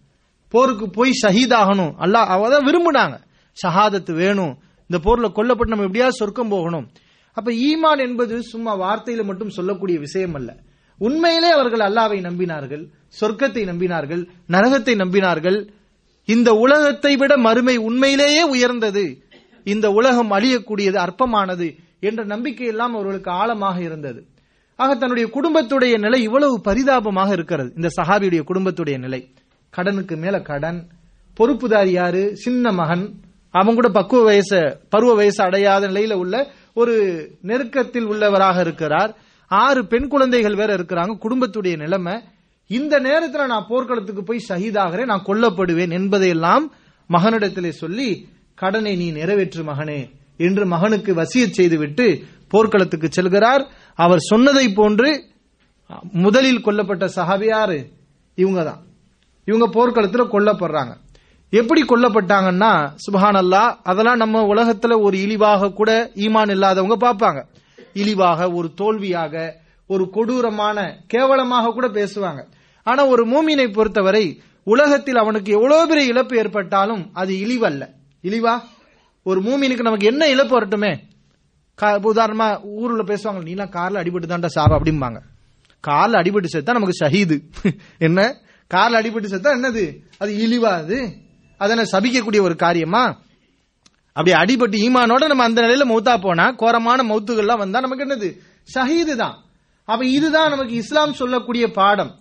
போருக்கு 0.49 0.89
போய் 0.89 1.11
ஷஹீதாகணும். 1.21 1.93
அல்லாஹ் 1.99 2.31
அவதான் 2.35 2.67
விரும்புனாங்க. 2.67 3.19
ஷஹாதத்து 3.65 4.13
வேணும். 4.13 4.57
இந்த 4.87 5.09
போர்ல 5.09 5.31
கொல்லப்பட்டு 5.31 5.67
நம்ம 5.67 5.83
எப்படியாவது 5.83 6.15
சொர்க்கம் 6.15 6.49
போகணும். 6.49 6.89
அப்ப 7.33 7.51
ஈமான் 7.51 7.97
என்பது 7.97 8.41
சும்மா 8.41 8.79
வார்த்தையில 8.79 9.23
மட்டும் 9.23 9.49
சொல்லக்கூடிய 9.49 9.99
விஷயம் 9.99 10.33
அல்ல. 10.33 10.55
உண்மையிலே 10.97 11.49
அவர்கள் 11.49 11.79
அல்லாவை 11.79 12.21
நம்பினார்கள் 12.21 12.89
சொர்க்கத்தை 13.21 13.63
நம்பினார்கள் 13.65 14.27
நரகத்தை 14.47 14.95
நம்பினார்கள் 14.95 15.69
இந்த 16.25 16.53
உலகத்தை 16.53 17.15
விட 17.15 17.37
மறுமை 17.37 17.77
உண்மையிலேயே 17.77 18.43
உயர்ந்தது. 18.43 19.23
இந்த 19.63 19.89
உலகம் 19.89 20.31
அழியக்கூடியது 20.31 20.95
அற்பமானது 20.95 21.75
என்ற 21.99 22.23
நம்பிக்கை 22.23 22.67
எல்லாம் 22.67 22.93
அவர்களுக்கு 22.93 23.31
ஆழமாக 23.31 23.81
இருந்தது. 23.81 24.25
ஆக 24.75 24.95
தன்னுடைய 24.95 25.29
குடும்பத்துடைய 25.33 25.99
நிலை 25.99 26.21
இவ்வளவு 26.21 26.61
பரிதாபமாக 26.61 27.33
இருக்கிறது. 27.33 27.73
இந்த 27.75 27.89
சஹாபியுடைய 28.01 28.43
குடும்பத்துடைய 28.47 28.99
நிலை. 28.99 29.33
கடனுக்கு 29.69 30.15
மேல 30.15 30.41
கடன். 30.41 30.87
பொறுப்புதாரி 31.39 31.87
யாரு? 31.87 32.35
சின்ன 32.35 32.71
மகன். 32.71 33.13
அவன் 33.51 33.75
கூட 33.75 33.89
பக்குவ 33.89 34.23
வயசு 34.23 34.77
பருவ 34.89 35.13
வயசு 35.13 35.43
அடையாத 35.43 35.87
நிலையில 35.87 36.13
உள்ள 36.13 36.47
ஒரு 36.73 37.27
நெருக்கத்தில் 37.41 38.07
உள்ளவராக 38.07 38.59
இருக்கிறார். 38.59 39.17
ஆறு 39.47 39.87
பெண் 39.87 40.07
குழந்தைகள் 40.07 40.55
வேற 40.55 40.75
இருக்கிறாங்க. 40.75 41.17
குடும்பத்துடைய 41.21 41.77
நிலைமை 41.77 42.21
இந்த 42.69 42.95
நேரத்தில் 43.07 43.51
நான் 43.53 43.69
போர்க்களத்துக்கு 43.71 44.23
போய் 44.27 44.47
சகிதாகிறேன் 44.49 45.11
நான் 45.11 45.27
கொல்லப்படுவேன் 45.27 45.95
என்பதையெல்லாம் 45.99 46.63
மகனிடத்திலே 47.09 47.71
சொல்லி 47.81 48.09
கடனை 48.61 48.93
நீ 49.01 49.07
நிறைவேற்று 49.19 49.63
மகனே 49.69 49.99
என்று 50.45 50.63
மகனுக்கு 50.73 51.11
வசிய 51.19 51.43
செய்துவிட்டு 51.57 52.05
போர்க்களத்துக்கு 52.53 53.07
செல்கிறார். 53.17 53.63
அவர் 53.99 54.21
சொன்னதை 54.31 54.65
போன்று 54.79 55.09
முதலில் 56.25 56.65
கொல்லப்பட்ட 56.67 57.05
சஹாபியாரு 57.17 57.79
இவங்க 58.37 58.61
தான் 58.69 58.81
இவங்க 59.47 59.65
போர்க்களத்தில் 59.75 60.33
கொல்லப்படுறாங்க. 60.33 60.93
எப்படி 61.53 61.81
கொல்லப்பட்டாங்கன்னா 61.91 62.71
சுபஹான் 63.03 63.39
அல்லாஹ் 63.41 63.69
அதெல்லாம் 63.89 64.21
நம்ம 64.23 64.41
உலகத்துல 64.53 64.93
ஒரு 65.05 65.15
இழிவாக 65.25 65.71
கூட 65.79 65.91
ஈமான் 66.25 66.53
இல்லாதவங்க 66.55 66.97
பார்ப்பாங்க. 67.05 67.41
இழிவாக 68.01 68.49
ஒரு 68.57 68.67
தோல்வியாக 68.81 69.45
ஒரு 69.89 70.03
கொடூரமான 70.15 70.77
கேவலமாக 71.13 71.71
கூட 71.77 71.87
பேசுவாங்க. 71.99 72.41
ஆனா 72.85 73.05
ஒரு 73.05 73.25
மூமினை 73.25 73.73
பொறுத்தவரை 73.73 74.41
உலகத்தில் 74.63 75.15
அவனுக்கு 75.15 75.51
எவ்வளவு 75.51 75.87
பெரிய 75.87 76.07
இழப்பு 76.07 76.37
ஏற்பட்டாலும் 76.37 77.09
அது 77.13 77.33
இழிவல்ல. 77.33 77.83
இழிவா? 78.23 78.61
ஒரு 79.23 79.41
மூமினுக்கு 79.41 79.81
நமக்கு 79.81 80.05
என்ன 80.05 80.27
இழப்பு 80.27 80.61
வரட்டுமே? 80.61 80.91
உதாரணமா 81.79 82.63
ஊர்ல 82.63 83.03
பேசுவாங்க 83.03 83.43
நீலாம் 83.43 83.69
கார்ல 83.69 84.01
அடிபட்டு 84.03 84.27
தான்டா 84.27 84.45
சாவ 84.45 84.79
அப்படிம்பாங்க. 84.79 85.19
கார்ல 85.87 86.19
அடிபட்டு 86.21 86.45
செத்தா 86.53 86.73
நமக்கு 86.73 87.05
ஷஹீது. 87.05 87.37
என்ன? 87.99 88.35
கார்ல 88.73 88.99
அடிபட்டு 89.01 89.31
செத்தா 89.33 89.51
என்னது? 89.57 89.83
அது 90.17 90.33
இழிவா 90.33 90.71
அது? 90.73 91.11
அதனை 91.57 91.85
சபிக்கக்கூடிய 91.91 92.41
ஒரு 92.41 92.55
காரியமா? 92.55 93.17
அப்படி 94.13 94.31
அடிபட்டு 94.31 94.77
ஈமானோட 94.85 95.27
நம்ம 95.27 95.43
அந்த 95.43 95.61
நிலையில 95.61 95.87
மௌத்தா 95.87 96.21
போனா 96.21 96.51
கோரமான 96.51 97.03
மௌத்துகள்லாம் 97.03 97.57
வந்தா 97.57 97.79
நமக்கு 97.79 98.05
என்னது? 98.05 98.29
ஷஹீது 98.75 99.15
தான் 99.15 99.43
அப்ப 99.85 100.05
இதுதான் 100.05 100.49
நமக்கு 100.49 100.73
இஸ்லாம் 100.73 101.13
சொல்லக்கூடிய 101.13 101.71
பாடம். 101.71 102.13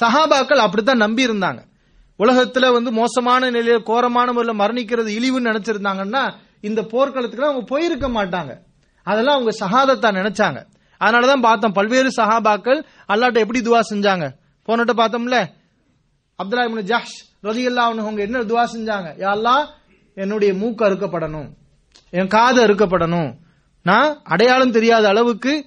சஹாபாக்கள் 0.00 0.64
அப்படித்தான் 0.64 0.96
நம்பி 0.96 1.26
இருந்தாங்க. 1.26 1.64
உலகத்துல 2.18 2.72
வந்து 2.72 2.90
மோசமான 2.90 3.50
நிலையில 3.50 3.82
கோரமான 3.82 4.32
முறையில் 4.32 4.60
மரணிக்கிறது 4.60 5.10
இழிவுன்னு 5.18 5.50
நினைச்சிருந்தாங்கன்னா 5.50 6.34
இந்த 6.60 6.82
போர்க்களத்துக்கு 6.82 7.44
அவங்க 7.44 7.64
போயிருக்க 7.64 8.08
மாட்டாங்க. 8.08 8.58
அதெல்லாம் 9.02 9.34
அவங்க 9.34 9.52
ஷஹாதத்தா 9.60 10.14
நினைச்சாங்க. 10.18 10.66
அதனாலதான் 11.00 11.40
பார்த்தோம் 11.40 11.72
பல்வேறு 11.72 12.10
சஹாபாக்கள் 12.16 12.84
அல்லாட்ட 13.08 13.38
எப்படி 13.38 13.60
துவா 13.60 13.80
செஞ்சாங்க? 13.90 14.30
போனட்ட 14.66 14.92
பார்த்தோம்ல 14.96 15.46
அப்துல்லா 16.42 16.64
இப்னு 16.68 16.84
ஜாஷ் 16.84 17.16
ரலியல்லாஹு 17.42 17.98
அவங்க 17.98 18.22
என்ன 18.22 18.38
துவா 18.42 18.64
செஞ்சாங்க? 18.76 19.08
யாரெல்லாம் 19.18 19.66
என்னுடைய 20.14 20.54
மூக்கு 20.54 20.84
அறுக்கப்படணும். 20.84 21.48
என் 22.10 22.26
காது 22.26 22.66
அறுக்கப்படணும். 22.66 23.34
நான் 23.82 24.20
அடையாளம் 24.22 24.72
தெரியாத 24.72 25.08
அளவுக்கு 25.08 25.66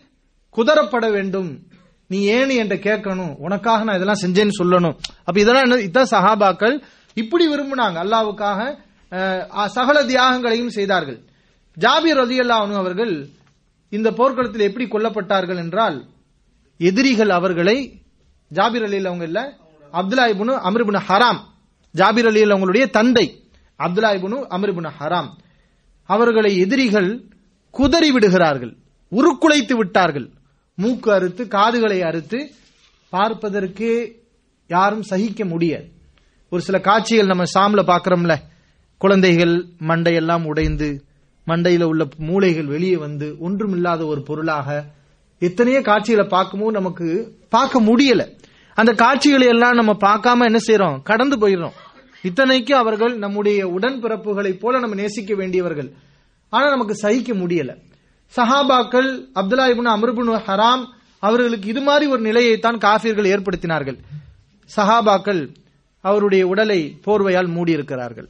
குதறப்பட 0.57 1.11
வேண்டும். 1.11 1.67
நீ 2.11 2.17
ஏன் 2.37 2.51
என்கிட்ட 2.55 2.77
கேட்கணும்? 2.87 3.33
உனக்காக 3.45 3.83
நான் 3.87 3.97
இதெல்லாம் 3.99 4.23
செஞ்சேன்னு 4.23 4.57
சொல்லணும். 4.59 4.95
அப்ப 5.27 5.37
இதெல்லாம் 5.43 5.65
என்ன? 5.67 5.77
இதான் 5.89 6.11
சஹாபாக்கள் 6.15 6.75
இப்படி 7.21 7.45
விரும்பினாங்க. 7.51 7.97
அல்லாவுக்காக 8.05 8.59
சகல 9.77 9.97
தியாகங்களையும் 10.11 10.75
செய்தார்கள். 10.77 11.19
ஜாபீர் 11.77 12.21
அல்லாஹனு 12.23 12.81
அவர்கள் 12.81 13.13
இந்த 13.91 14.09
போர்க்களத்தில் 14.19 14.67
எப்படி 14.67 14.85
கொல்லப்பட்டார்கள் 14.93 15.59
என்றால் 15.63 15.97
எதிரிகள் 16.79 17.31
அவர்களை 17.39 17.77
ஜாபிர் 18.51 18.85
அலியில் 18.87 19.09
அவங்க 19.09 19.25
இல்ல 19.29 19.41
அப்துல்லா 19.93 20.25
இபுனு 20.33 20.53
அமிர்புன 20.67 21.01
ஹராம் 21.09 21.41
ஜாபிர் 21.95 22.27
அலியில் 22.29 22.53
அவங்களுடைய 22.53 22.85
தந்தை 22.97 23.25
அப்துல்லா 23.79 24.11
இபுனு 24.17 24.37
அமிர்புன 24.55 24.91
ஹராம் 24.99 25.29
அவர்களை 26.09 26.51
எதிரிகள் 26.63 27.09
குதறி 27.73 28.09
விடுகிறார்கள் 28.15 28.73
உருக்குலைத்து 29.11 29.75
விட்டார்கள். 29.79 30.27
மூக்கு 30.75 31.13
அறுத்து 31.13 31.47
காதுகளை 31.47 32.01
அறுத்து 32.01 32.49
பார்ப்பதற்கு 33.09 34.15
யாரும் 34.67 35.01
சகிக்க 35.01 35.45
முடியாது. 35.45 35.87
ஒரு 36.49 36.61
சில 36.61 36.79
காட்சிகள் 36.79 37.25
நம்ம 37.25 37.43
சாம்ல 37.43 37.83
பாக்குறோம்ல 37.85 38.35
குழந்தைகள் 38.97 39.65
மண்டையெல்லாம் 39.79 40.45
உடைந்து 40.45 41.03
மண்டையில 41.47 41.83
உள்ள 41.83 42.07
மூளைகள் 42.19 42.65
வெளியே 42.65 42.97
வந்து 42.97 43.35
ஒன்றுமில்லாத 43.39 44.05
ஒரு 44.05 44.21
பொருளாக 44.21 44.85
எத்தனையோ 45.39 45.81
காட்சிகளை 45.81 46.27
பார்க்கும்போது 46.27 46.71
நமக்கு 46.71 47.37
பார்க்க 47.49 47.81
முடியல. 47.81 48.27
அந்த 48.73 48.91
காட்சிகளை 48.93 49.47
எல்லாம் 49.47 49.75
நம்ம 49.75 49.93
பார்க்காம 49.93 50.43
என்ன 50.43 50.59
செய்யறோம் 50.67 51.01
கடந்து 51.01 51.35
போயிடுறோம். 51.37 51.75
இத்தனைக்கு 52.23 52.71
அவர்கள் 52.71 53.17
நம்முடைய 53.17 53.67
உடன்பிறப்புகளைப் 53.67 54.59
போல 54.59 54.79
நம்ம 54.79 54.95
நேசிக்க 54.95 55.35
வேண்டியவர்கள். 55.35 55.91
ஆனா 56.49 56.69
நமக்கு 56.69 56.95
சகிக்க 56.95 57.33
முடியல. 57.33 57.77
சஹாபாக்கள் 58.35 59.27
அப்துல்லா 59.35 59.67
இபுன் 59.67 59.89
அம்ர் 59.95 60.41
ஹராம் 60.47 60.85
அவர்களுக்கு 61.19 61.69
இது 61.69 61.81
மாதிரி 61.81 62.11
ஒரு 62.11 62.21
நிலையைத்தான் 62.21 62.77
காஃபியர்கள் 62.77 63.25
ஏற்படுத்தினார்கள். 63.25 63.97
சஹாபாக்கள் 64.75 65.55
அவருடைய 66.01 66.47
உடலை 66.47 66.99
போர்வையால் 67.05 67.47
மூடியிருக்கிறார்கள். 67.47 68.27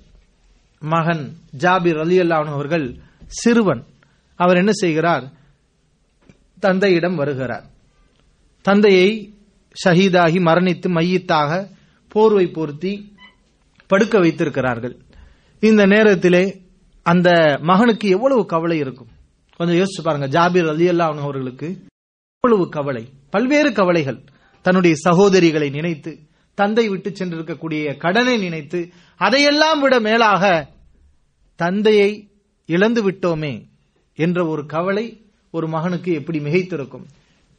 மகன் 0.80 1.36
ஜாபிர் 1.58 2.00
அலி 2.00 2.30
அவர்கள் 2.30 2.96
சிறுவன். 3.28 3.84
அவர் 4.36 4.58
என்ன 4.58 4.72
செய்கிறார்? 4.72 5.32
தந்தையிடம் 6.60 7.16
வருகிறார். 7.16 7.66
தந்தையை 8.62 9.34
ஷஹீதாகி 9.86 10.42
மரணித்து 10.42 10.88
மையத்தாக 10.88 11.70
போர்வை 12.08 12.48
பொருத்தி 12.48 13.16
படுக்க 13.88 14.20
வைத்திருக்கிறார்கள். 14.20 14.98
இந்த 15.60 15.86
நேரத்திலே 15.86 16.62
அந்த 17.04 17.58
மகனுக்கு 17.62 18.10
எவ்வளவு 18.10 18.46
கவலை 18.46 18.78
இருக்கும்? 18.78 19.08
கொஞ்சம் 19.58 19.78
யோசிச்சு 19.78 20.02
பாருங்க. 20.04 20.28
ஜாபிர் 20.28 20.70
அலி 20.70 21.00
அவர்களுக்கு 21.00 21.86
அவ்வளவு 22.40 22.70
கவலை 22.70 23.10
பல்வேறு 23.30 23.74
கவலைகள். 23.74 24.24
தன்னுடைய 24.62 24.96
சகோதரிகளை 25.10 25.70
நினைத்து 25.70 26.20
தந்தை 26.54 26.90
விட்டு 26.90 27.10
சென்றிருக்கக்கூடிய 27.10 27.98
கடனை 27.98 28.38
நினைத்து 28.38 28.90
அதையெல்லாம் 29.18 29.82
விட 29.82 30.00
மேலாக 30.00 30.70
தந்தையை 31.56 32.30
இழந்து 32.66 33.12
விட்டோமே 33.12 33.66
என்ற 34.16 34.48
ஒரு 34.48 34.66
கவலை 34.66 35.26
ஒரு 35.52 35.68
மகனுக்கு 35.68 36.14
எப்படி 36.14 36.40
மிகைத்திருக்கும்? 36.40 37.06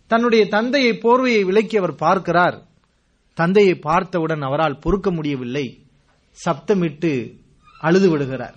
தன்னுடைய 0.06 0.46
தந்தையை 0.46 0.92
போர்வையை 0.92 1.44
விலக்கி 1.44 1.76
அவர் 1.76 1.94
பார்க்கிறார். 1.94 2.66
தந்தையை 3.34 3.74
பார்த்தவுடன் 3.74 4.40
அவரால் 4.40 4.78
பொறுக்க 4.78 5.10
முடியவில்லை. 5.10 5.86
சப்தமிட்டு 6.44 7.36
அழுது 7.80 8.10
விடுகிறார். 8.10 8.54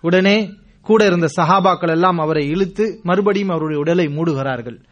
உடனே 0.00 0.52
கூட 0.82 1.04
இருந்த 1.04 1.28
சஹாபாக்கள் 1.36 1.90
எல்லாம் 1.90 2.18
அவரை 2.18 2.48
இழுத்து 2.48 3.00
மறுபடியும் 3.02 3.48
அவருடைய 3.48 3.78
உடலை 3.78 4.06
மூடுகிறார்கள். 4.06 4.84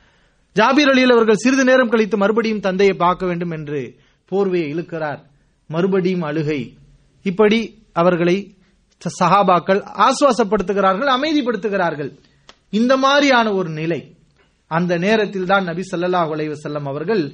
ஜாபீர் 0.54 0.92
அலியில் 0.92 1.12
அவர்கள் 1.12 1.36
சிறிது 1.36 1.64
நேரம் 1.64 1.88
கழித்து 1.88 2.16
மறுபடியும் 2.16 2.60
தந்தையை 2.60 2.96
பார்க்க 2.96 3.26
வேண்டும் 3.26 3.50
என்று 3.50 3.96
போர்வையை 4.30 4.74
இழுக்கிறார். 4.74 5.18
மறுபடியும் 5.68 6.22
அழுகை. 6.22 6.76
இப்படி 7.22 7.82
அவர்களை 7.92 8.54
ச- 9.04 9.24
சஹாபாக்கள் 9.24 9.84
ஆசுவாசப்படுத்துகிறார்கள் 9.96 11.18
அமைதிப்படுத்துகிறார்கள். 11.18 12.18
இந்த 12.70 12.96
மாதிரியான 12.96 13.52
ஒரு 13.52 13.70
நிலை. 13.70 14.14
அந்த 14.66 14.98
நேரத்தில் 14.98 15.46
தான் 15.46 15.64
நபி 15.64 15.82
சல்லா 15.90 16.52
அலைஹி 16.54 16.84
அவர்கள் 16.84 17.32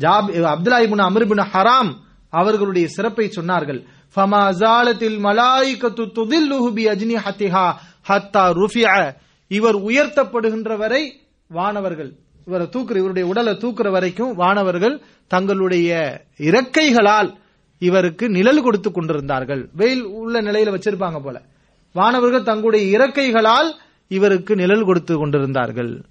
ஜாப் 0.00 0.30
அப்துல்லா 0.30 0.86
இப்னு 0.88 1.46
ஹராம் 1.52 1.94
அவர்களுடைய 2.30 2.88
சிறப்பை 2.88 3.32
சொன்னார்கள். 3.36 3.84
ஃபமா 4.16 4.42
ஜாலத்தில் 4.62 5.18
மலாயிகத்து 5.26 6.04
துதில்லுஹு 6.18 6.70
அஜ்னி 6.94 7.16
ஹத்திஹா 7.24 7.66
ஹத்தா 8.08 8.42
ருஃபியா 8.60 9.14
இவர் 9.50 9.74
உயர்த்தப்படுகின்ற 9.74 10.76
வரை 10.76 11.02
வானவர்கள் 11.50 12.10
இவரை 12.46 12.66
தூக்குற 12.66 12.96
இவருடைய 12.96 13.28
உடலை 13.28 13.52
தூக்குற 13.54 13.90
வரைக்கும் 13.90 14.34
வானவர்கள் 14.34 15.00
தங்களுடைய 15.26 15.90
இறக்கைகளால் 16.38 17.30
இவருக்கு 17.78 18.28
நிழல் 18.28 18.62
கொடுத்து 18.62 18.90
கொண்டிருந்தார்கள். 18.92 19.68
வெயில் 19.76 20.02
உள்ள 20.02 20.42
நிலையில 20.42 20.72
வச்சிருப்பாங்க 20.74 21.22
போல. 21.22 21.42
வானவர்கள் 21.94 22.42
தங்களுடைய 22.42 22.98
இறக்கைகளால் 22.98 23.70
இவருக்கு 24.08 24.56
நிழல் 24.56 24.84
கொடுத்து 24.84 25.14
கொண்டிருந்தார்கள். 25.18 26.04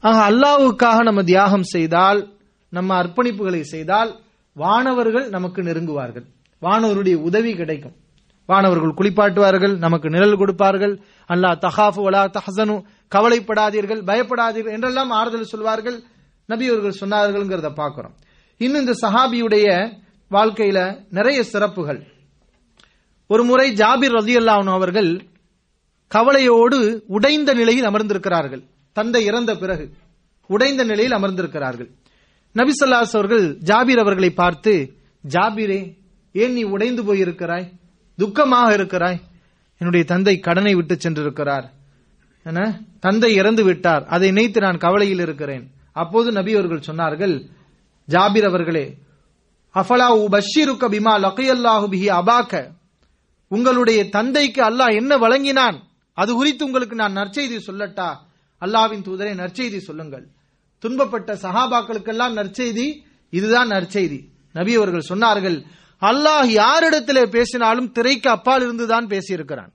ஆக 0.00 0.18
அல்லாவுக்காக 0.30 1.02
நம்ம 1.02 1.22
தியாகம் 1.22 1.62
செய்தால் 1.62 2.20
நம்ம 2.68 3.02
அர்ப்பணிப்புகளை 3.02 3.60
செய்தால் 3.60 4.10
வானவர்கள் 4.52 5.28
நமக்கு 5.28 5.62
நெருங்குவார்கள். 5.62 6.26
வானவருடைய 6.64 7.16
உதவி 7.28 7.52
கிடைக்கும். 7.56 7.96
வானவர்கள் 8.48 8.96
குளிப்பாட்டுவார்கள் 8.98 9.74
நமக்கு 9.84 10.08
நிழல் 10.14 10.40
கொடுப்பார்கள். 10.40 10.94
அல்லாஹ் 11.30 11.60
தஹாஃபு 11.66 12.02
அலா 12.08 12.22
தஹசனு 12.36 12.74
கவலைப்படாதீர்கள் 13.14 14.02
பயப்படாதீர்கள் 14.10 14.74
என்றெல்லாம் 14.76 15.10
ஆறுதல் 15.10 15.52
சொல்வார்கள். 15.52 15.98
நபி 16.48 16.64
அவர்கள் 16.68 17.00
சொன்னார்கள்ங்கிறத 17.02 17.70
பார்க்கிறோம். 17.74 18.14
இன்னும் 18.60 18.82
இந்த 18.84 18.94
சஹாபியுடைய 19.04 19.66
வாழ்க்கையில 20.30 20.78
நிறைய 21.10 21.38
சிறப்புகள். 21.42 22.00
ஒரு 23.30 23.42
முறை 23.44 23.66
ஜாபிர் 23.72 24.16
ரலியல்லாஹு 24.18 24.72
அவர்கள் 24.78 25.10
கவலையோடு 26.12 26.78
உடைந்த 27.06 27.50
நிலையில் 27.54 27.88
அமர்ந்திருக்கிறார்கள். 27.90 28.62
தந்தை 28.96 29.22
இறந்த 29.24 29.52
பிறகு 29.56 29.84
உடைந்த 30.50 30.82
நிலையில் 30.84 31.16
அமர்ந்திருக்கிறார்கள். 31.18 31.90
நபி 32.54 32.72
அவர்கள் 33.18 33.46
ஜாபீர் 33.70 34.02
அவர்களை 34.04 34.30
பார்த்து 34.42 34.72
ஜாபீரே 35.24 35.80
ஏன் 36.42 36.52
நீ 36.52 36.62
உடைந்து 36.62 37.02
போயிருக்கிறாய்? 37.02 37.66
துக்கமாக 38.18 38.72
இருக்கிறாய்? 38.72 39.18
என்னுடைய 39.78 40.04
தந்தை 40.06 40.34
கடனை 40.38 40.72
விட்டு 40.74 40.94
சென்றிருக்கிறார். 40.94 41.66
என 42.42 42.58
தந்தை 43.00 43.34
இறந்து 43.34 43.62
விட்டார். 43.64 44.02
அதை 44.04 44.28
நினைத்து 44.30 44.60
நான் 44.60 44.78
கவலையில் 44.78 45.22
இருக்கிறேன். 45.26 45.64
அப்போது 45.92 46.32
நபி 46.32 46.52
அவர்கள் 46.54 46.86
சொன்னார்கள் 46.86 47.34
ஜாபீர் 48.08 48.46
அவர்களே 48.46 48.86
அஃபலா 49.74 50.08
பஷீருக்க 50.34 50.84
பிமா 50.94 51.14
லகையல்லாஹு 51.24 51.86
பிஹி 51.94 52.08
அபாக்க 52.20 52.54
உங்களுடைய 53.48 54.00
தந்தைக்கு 54.08 54.60
அல்லாஹ் 54.62 54.94
என்ன 54.94 55.16
வழங்கினான்? 55.16 55.78
அது 56.12 56.30
குறித்து 56.34 56.62
உங்களுக்கு 56.64 56.94
நான் 56.94 57.16
நற்செய்தி 57.16 57.58
சொல்லட்டா? 57.66 58.08
அல்லாவின் 58.60 59.04
தூதரை 59.06 59.32
நற்செய்தி 59.34 59.78
சொல்லுங்கள். 59.78 60.26
துன்பப்பட்ட 60.82 61.30
சஹாபாக்களுக்கெல்லாம் 61.44 62.36
நற்செய்தி 62.40 62.86
இதுதான் 63.30 63.68
நற்செய்தி. 63.68 64.18
நபி 64.52 64.74
அவர்கள் 64.74 65.08
சொன்னார்கள் 65.08 65.58
அல்லாஹ் 66.00 66.46
யாரிடத்திலே 66.46 67.26
பேசினாலும் 67.26 67.92
திரைக்கு 67.92 68.30
அப்பால் 68.30 68.62
இருந்துதான் 68.62 69.06
பேசியிருக்கிறான். 69.06 69.72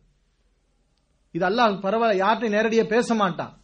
இது 1.31 1.47
அல்லாஹ் 1.49 1.79
பரவாயில்ல 1.83 2.23
யார்கிட்ட 2.25 2.49
நேரடியா 2.49 2.83
பேச 2.83 3.15
மாட்டான். 3.15 3.57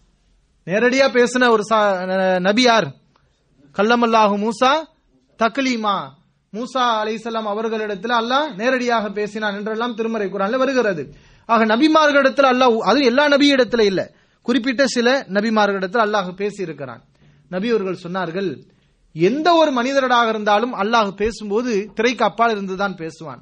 நேரடியா 0.65 1.10
பேசின 1.10 1.50
ஒரு 1.50 1.63
ச- 1.70 2.39
நபி 2.39 2.62
யார்? 2.62 2.88
கல்லமல்லாஹு 3.78 4.38
மூசா 4.38 4.86
தக்லீமா. 5.44 6.10
மூசா 6.54 6.80
அலிசல்லாம் 6.80 7.44
அவர்களிடத்தில் 7.44 8.12
அல்லாஹ் 8.12 8.56
நேரடியாக 8.56 9.10
பேசினான் 9.10 9.56
என்றெல்லாம் 9.56 9.96
திருமறை 9.96 10.30
குரான்ல 10.30 10.58
வருகிறது. 10.58 11.13
ஆக 11.46 11.65
நபிமார்களிடத்தில் 11.65 12.46
அல்லாஹ் 12.46 12.78
அது 12.78 13.04
எல்லா 13.04 13.28
நபியிடத்துல 13.28 13.82
இல்ல. 13.82 14.12
குறிப்பிட்ட 14.41 14.86
சில 14.86 15.26
நபிமார்களிடத்தில் 15.30 16.02
அல்லாஹ் 16.02 16.36
பேசி 16.36 16.62
இருக்கிறான் 16.62 17.02
சொன்னார்கள் 17.52 18.65
எந்த 19.15 19.54
ஒரு 19.54 19.71
மனிதரடாக 19.71 20.28
இருந்தாலும் 20.30 20.73
அல்லாஹ் 20.73 21.12
பேசும்போது 21.12 21.91
திரைக்கு 21.95 22.23
அப்பால் 22.23 22.51
இருந்துதான் 22.51 22.95
பேசுவான். 22.95 23.41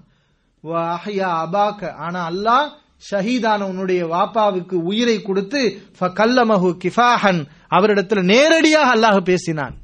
அபாக்க. 1.43 1.91
ஆனா 1.95 2.29
அல்லாஹ் 2.29 2.67
ஷஹீதான 3.11 3.61
உன்னுடைய 3.61 4.05
வாப்பாவுக்கு 4.05 4.73
உயிரை 4.73 5.21
கொடுத்து 5.21 5.61
கல்லமஹு 5.99 6.69
கிஃபாஹன் 6.83 7.41
அவரிடத்தில் 7.67 8.23
நேரடியாக 8.23 8.93
அல்லாஹ் 8.95 9.19
பேசினான். 9.23 9.75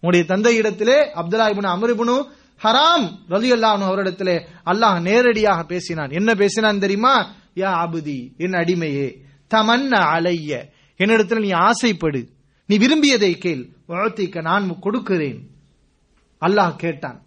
உன்னுடைய 0.00 0.26
தந்தை 0.26 0.56
இடத்திலே 0.56 0.98
அப்துல்லா 1.14 1.46
இப்னு 1.52 2.16
ஹராம் 2.64 3.06
ரலியல்லாஹு 3.30 3.74
அன்ஹு 3.76 3.90
அவரிடத்திலே 3.92 4.36
அல்லாஹ் 4.66 5.00
நேரடியாக 5.00 5.62
பேசினான். 5.62 6.10
என்ன 6.10 6.34
பேசினான் 6.34 6.78
தெரியுமா? 6.78 7.14
யா 7.56 7.70
அபுதி 7.84 8.36
என் 8.36 8.52
அடிமையே 8.52 9.08
தமன்ன 9.48 9.92
அலைய 9.96 10.70
என்னிடத்தில் 10.96 11.40
நீ 11.40 11.50
ஆசைப்படு 11.50 12.20
நீ 12.66 12.76
விரும்பியதை 12.76 13.38
கேள் 13.38 13.62
வாழ்த்திக்க 13.90 14.40
நான் 14.40 14.78
கொடுக்கிறேன். 14.80 15.40
அல்லாஹ் 16.40 16.76
கேட்டான். 16.76 17.18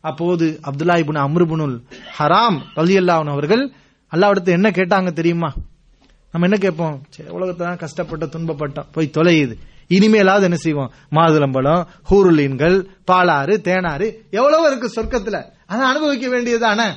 அப்போது 0.00 0.60
அப்துல்லா 0.62 0.94
இபுன் 1.02 1.22
அம்ருபுனுல் 1.26 1.76
ஹராம் 2.18 2.58
ரலியல்லாஹு 2.76 3.30
அவர்கள் 3.36 3.72
அல்லாவிடத்து 4.12 4.50
என்ன 4.58 4.68
கேட்டாங்க 4.70 5.12
தெரியுமா? 5.12 5.50
நம்ம 6.32 6.46
என்ன 6.46 6.58
கேட்போம்? 6.58 6.96
சரி 7.08 7.28
உலகத்துல 7.28 7.76
கஷ்டப்பட்ட 7.76 8.24
துன்பப்பட்டோம். 8.26 8.86
போய் 8.92 9.14
தொலையுது. 9.16 9.54
இனிமேலாவது 9.88 10.42
என்ன 10.42 10.56
செய்வோம்? 10.56 10.92
மாதுளம்பழம் 11.10 11.82
ஹூருலீன்கள் 12.10 12.76
பாலாறு 13.10 13.54
தேனாறு 13.68 14.06
எவ்வளவோ 14.30 14.66
இருக்கு 14.70 14.88
சொர்க்கத்துல. 14.96 15.38
அதை 15.66 15.82
அனுபவிக்க 15.86 16.26
வேண்டியதானே 16.28 16.88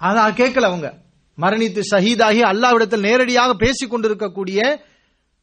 அதான் 0.00 0.38
கேட்கல 0.40 0.68
அவங்க. 0.70 0.88
மரணித்து 1.38 1.80
ஷஹீதாகி 1.90 2.40
அல்லாவிடத்தில் 2.52 3.06
நேரடியாக 3.08 3.54
பேசிக் 3.54 3.90
கொண்டிருக்கக்கூடிய 3.90 4.60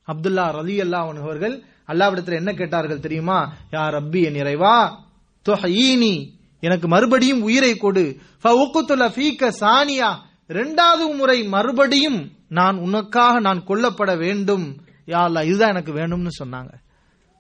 அப்துல்லா 0.07 0.45
ரலி 0.59 0.75
அல்லாஹ் 0.85 1.21
அவர்கள் 1.25 1.55
அல்லாவிடத்தில் 1.93 2.35
என்ன 2.35 2.53
கேட்டார்கள் 2.53 2.99
தெரியுமா? 2.99 3.53
யா 3.71 3.75
ரப்பி 3.75 4.23
என் 4.23 4.35
இறைவா 4.35 5.05
தொஹீனி 5.49 6.29
எனக்கு 6.59 6.87
மறுபடியும் 6.87 7.41
உயிரை 7.41 7.75
கொடு. 7.75 8.17
ஃபீக்க 8.43 9.51
சானியா 9.59 10.15
இரண்டாவது 10.47 11.15
முறை 11.15 11.43
மறுபடியும் 11.43 12.31
நான் 12.49 12.77
உனக்காக 12.77 13.39
நான் 13.39 13.63
கொல்லப்பட 13.63 14.15
வேண்டும். 14.15 14.81
யா 15.05 15.09
அல்லா 15.09 15.43
இதுதான் 15.43 15.69
எனக்கு 15.69 15.93
வேணும்னு 15.93 16.27
சொன்னாங்க. 16.43 16.73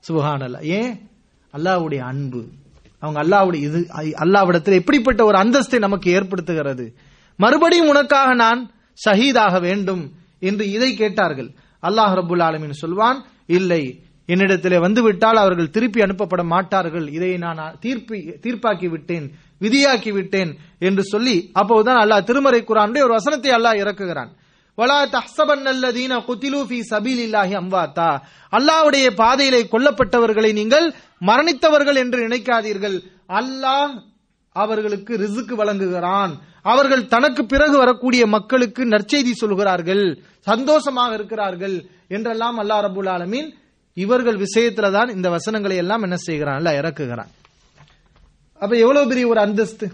சுபஹானல்லா. 0.09 0.61
ஏன்? 0.61 1.09
அல்லாவுடைய 1.57 1.99
அன்பு. 1.99 2.45
அவங்க 2.99 3.23
அல்லாவுடைய 3.23 3.55
இது 3.55 3.87
அல்லாவிடத்தில் 3.95 4.73
எப்படிப்பட்ட 4.73 5.25
ஒரு 5.25 5.37
அந்தஸ்தை 5.37 5.77
நமக்கு 5.77 6.19
ஏற்படுத்துகிறது? 6.19 6.93
மறுபடியும் 7.37 7.87
உனக்காக 7.87 8.33
நான் 8.33 8.71
ஷஹீதாக 9.05 9.61
வேண்டும் 9.61 10.11
என்று 10.39 10.71
இதை 10.71 10.95
கேட்டார்கள். 10.95 11.51
அல்லாஹ் 11.81 12.13
ரபுல் 12.13 12.41
ஆலமின் 12.41 12.71
சொல்வான் 12.71 13.25
இல்லை 13.45 14.02
என்னிடத்திலே 14.29 14.77
வந்துவிட்டால் 14.85 15.39
அவர்கள் 15.43 15.73
திருப்பி 15.75 15.99
அனுப்பப்பட 16.05 16.43
மாட்டார்கள். 16.53 17.07
இதை 17.17 17.31
நான் 17.45 17.61
தீர்ப்பி 17.83 18.19
தீர்ப்பாக்கி 18.43 18.87
விட்டேன் 18.93 19.25
விதியாக்கி 19.63 20.11
விட்டேன் 20.17 20.51
என்று 20.87 21.03
சொல்லி 21.13 21.35
அப்போதுதான் 21.61 21.99
அல்லாஹ் 22.03 22.27
திருமறை 22.29 22.61
குரானுடைய 22.69 23.05
ஒரு 23.07 23.13
வசனத்தை 23.19 23.51
அல்லாஹ் 23.57 23.81
இறக்குகிறான். 23.83 24.31
வலா 24.77 24.99
தஹ்சபன் 25.15 25.65
குத்திலு 26.27 26.59
ஃபீ 26.69 26.77
சபீலில்லாஹி 26.93 27.53
அம்வாத்தா. 27.61 28.09
அல்லாஹ்வுடைய 28.57 29.05
பாதையிலே 29.21 29.61
கொல்லப்பட்டவர்களை 29.73 30.51
நீங்கள் 30.59 30.87
மரணித்தவர்கள் 31.29 31.99
என்று 32.03 32.19
நினைக்காதீர்கள். 32.27 32.97
அல்லாஹ் 33.39 33.93
அவர்களுக்கு 34.55 35.13
ரிசுக்கு 35.23 35.55
வழங்குகிறான். 35.59 36.33
அவர்கள் 36.71 37.09
தனக்கு 37.13 37.41
பிறகு 37.53 37.75
வரக்கூடிய 37.83 38.23
மக்களுக்கு 38.35 38.81
நற்செய்தி 38.93 39.33
சொல்கிறார்கள். 39.41 40.05
சந்தோஷமாக 40.49 41.11
இருக்கிறார்கள் 41.17 41.75
என்றெல்லாம் 42.15 42.57
அல்லாஹ் 42.63 42.83
ரபுல் 42.87 43.11
ஆலமீன் 43.15 43.49
இவர்கள் 43.97 44.37
விஷயத்துல 44.45 44.91
தான் 44.97 45.09
இந்த 45.15 45.27
வசனங்களை 45.37 45.75
எல்லாம் 45.83 46.03
என்ன 46.07 46.17
செய்கிறான்? 46.27 46.57
அல்லாஹ் 46.59 46.79
இறக்குகிறான். 46.81 47.31
அப்ப 48.61 48.73
எவ்வளவு 48.83 49.09
பெரிய 49.11 49.25
ஒரு 49.31 49.39
அந்தஸ்து? 49.45 49.87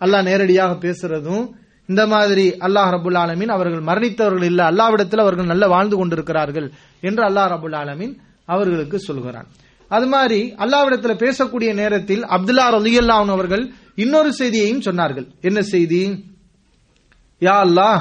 அல்லாஹ் 0.00 0.26
நேரடியாக 0.30 0.72
பேசுறதும் 0.84 1.44
இந்த 1.88 2.02
மாதிரி 2.12 2.46
அல்லாஹ் 2.66 2.90
ரபுல் 2.96 3.18
ஆலமீன் 3.22 3.52
அவர்கள் 3.56 3.82
மரணித்தவர்கள் 3.88 4.48
இல்ல 4.50 4.60
அல்லாவிடத்தில் 4.70 5.22
அவர்கள் 5.24 5.50
நல்ல 5.52 5.64
வாழ்ந்து 5.74 5.96
கொண்டிருக்கிறார்கள் 6.00 6.68
என்று 7.08 7.22
அல்லாஹ் 7.28 7.50
ரபுல் 7.54 7.76
ஆலமீன் 7.82 8.14
அவர்களுக்கு 8.54 8.96
சொல்கிறான். 8.98 9.48
அது 9.90 10.06
மாதிரி 10.14 10.40
அல்லாவிடத்தில் 10.64 11.22
பேசக்கூடிய 11.24 11.70
நேரத்தில் 11.80 12.22
அப்துல்லா 12.36 12.64
ரலியல்லாஹு 12.76 13.34
அவர்கள் 13.36 13.64
இன்னொரு 14.04 14.30
செய்தியையும் 14.40 14.84
சொன்னார்கள். 14.88 15.26
என்ன 15.48 15.60
செய்தி? 15.74 16.02
யா 17.42 17.56
அல்லாஹ் 17.66 18.00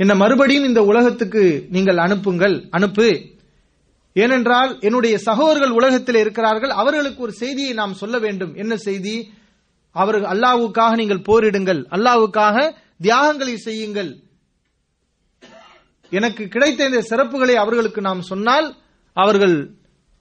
என்ன 0.00 0.12
மறுபடியும் 0.22 0.68
இந்த 0.70 0.80
உலகத்துக்கு 0.90 1.42
நீங்கள் 1.74 2.02
அனுப்புங்கள் 2.06 2.56
அனுப்பு. 2.78 3.08
ஏனென்றால் 4.12 4.78
என்னுடைய 4.80 5.18
சகோதரர்கள் 5.18 5.70
உலகத்தில் 5.70 6.14
இருக்கிறார்கள். 6.14 6.70
அவர்களுக்கு 6.70 7.22
ஒரு 7.22 7.32
செய்தியை 7.32 7.72
நாம் 7.72 7.94
சொல்ல 7.94 8.18
வேண்டும். 8.18 8.54
என்ன 8.54 8.76
செய்தி? 8.76 9.32
அவர்கள் 9.92 10.30
அல்லாவுக்காக 10.32 10.94
நீங்கள் 10.94 11.26
போரிடுங்கள். 11.28 11.80
அல்லாவுக்காக 11.90 12.76
தியாகங்களை 13.00 13.56
செய்யுங்கள். 13.56 14.10
எனக்கு 16.10 16.48
கிடைத்த 16.48 16.84
இந்த 16.84 17.02
சிறப்புகளை 17.10 17.54
அவர்களுக்கு 17.54 18.00
நாம் 18.00 18.20
சொன்னால் 18.20 18.66
அவர்கள் 19.12 19.56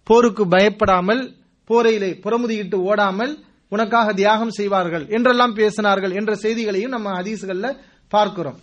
போருக்கு 0.03 0.47
பயப்படாமல் 0.47 1.35
போரையிலே 1.69 2.11
புறமுதியிட்டு 2.23 2.75
ஓடாமல் 2.75 3.33
உனக்காக 3.67 4.13
தியாகம் 4.13 4.49
செய்வார்கள் 4.49 5.07
என்றெல்லாம் 5.07 5.55
பேசினார்கள் 5.55 6.13
என்ற 6.13 6.35
செய்திகளையும் 6.35 6.89
நம்ம 6.89 7.21
ஹதீஸ்கள்ல 7.21 7.67
பார்க்கிறோம். 8.07 8.59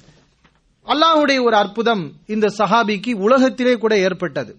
அல்லாஹுடைய 0.86 1.38
ஒரு 1.42 1.56
அற்புதம் 1.56 2.12
இந்த 2.26 2.46
சஹாபிக்கு 2.58 3.14
உலகத்திலே 3.14 3.74
கூட 3.78 3.98
ஏற்பட்டது. 3.98 4.52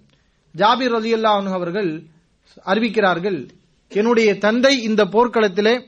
ஜாபிர் 0.58 0.96
அலி 0.96 1.24
அவர்கள் 1.24 2.04
அறிவிக்கிறார்கள் 2.66 3.50
என்னுடைய 3.88 4.38
தந்தை 4.38 4.82
இந்த 4.82 5.06
போர்க்களத்திலே 5.06 5.84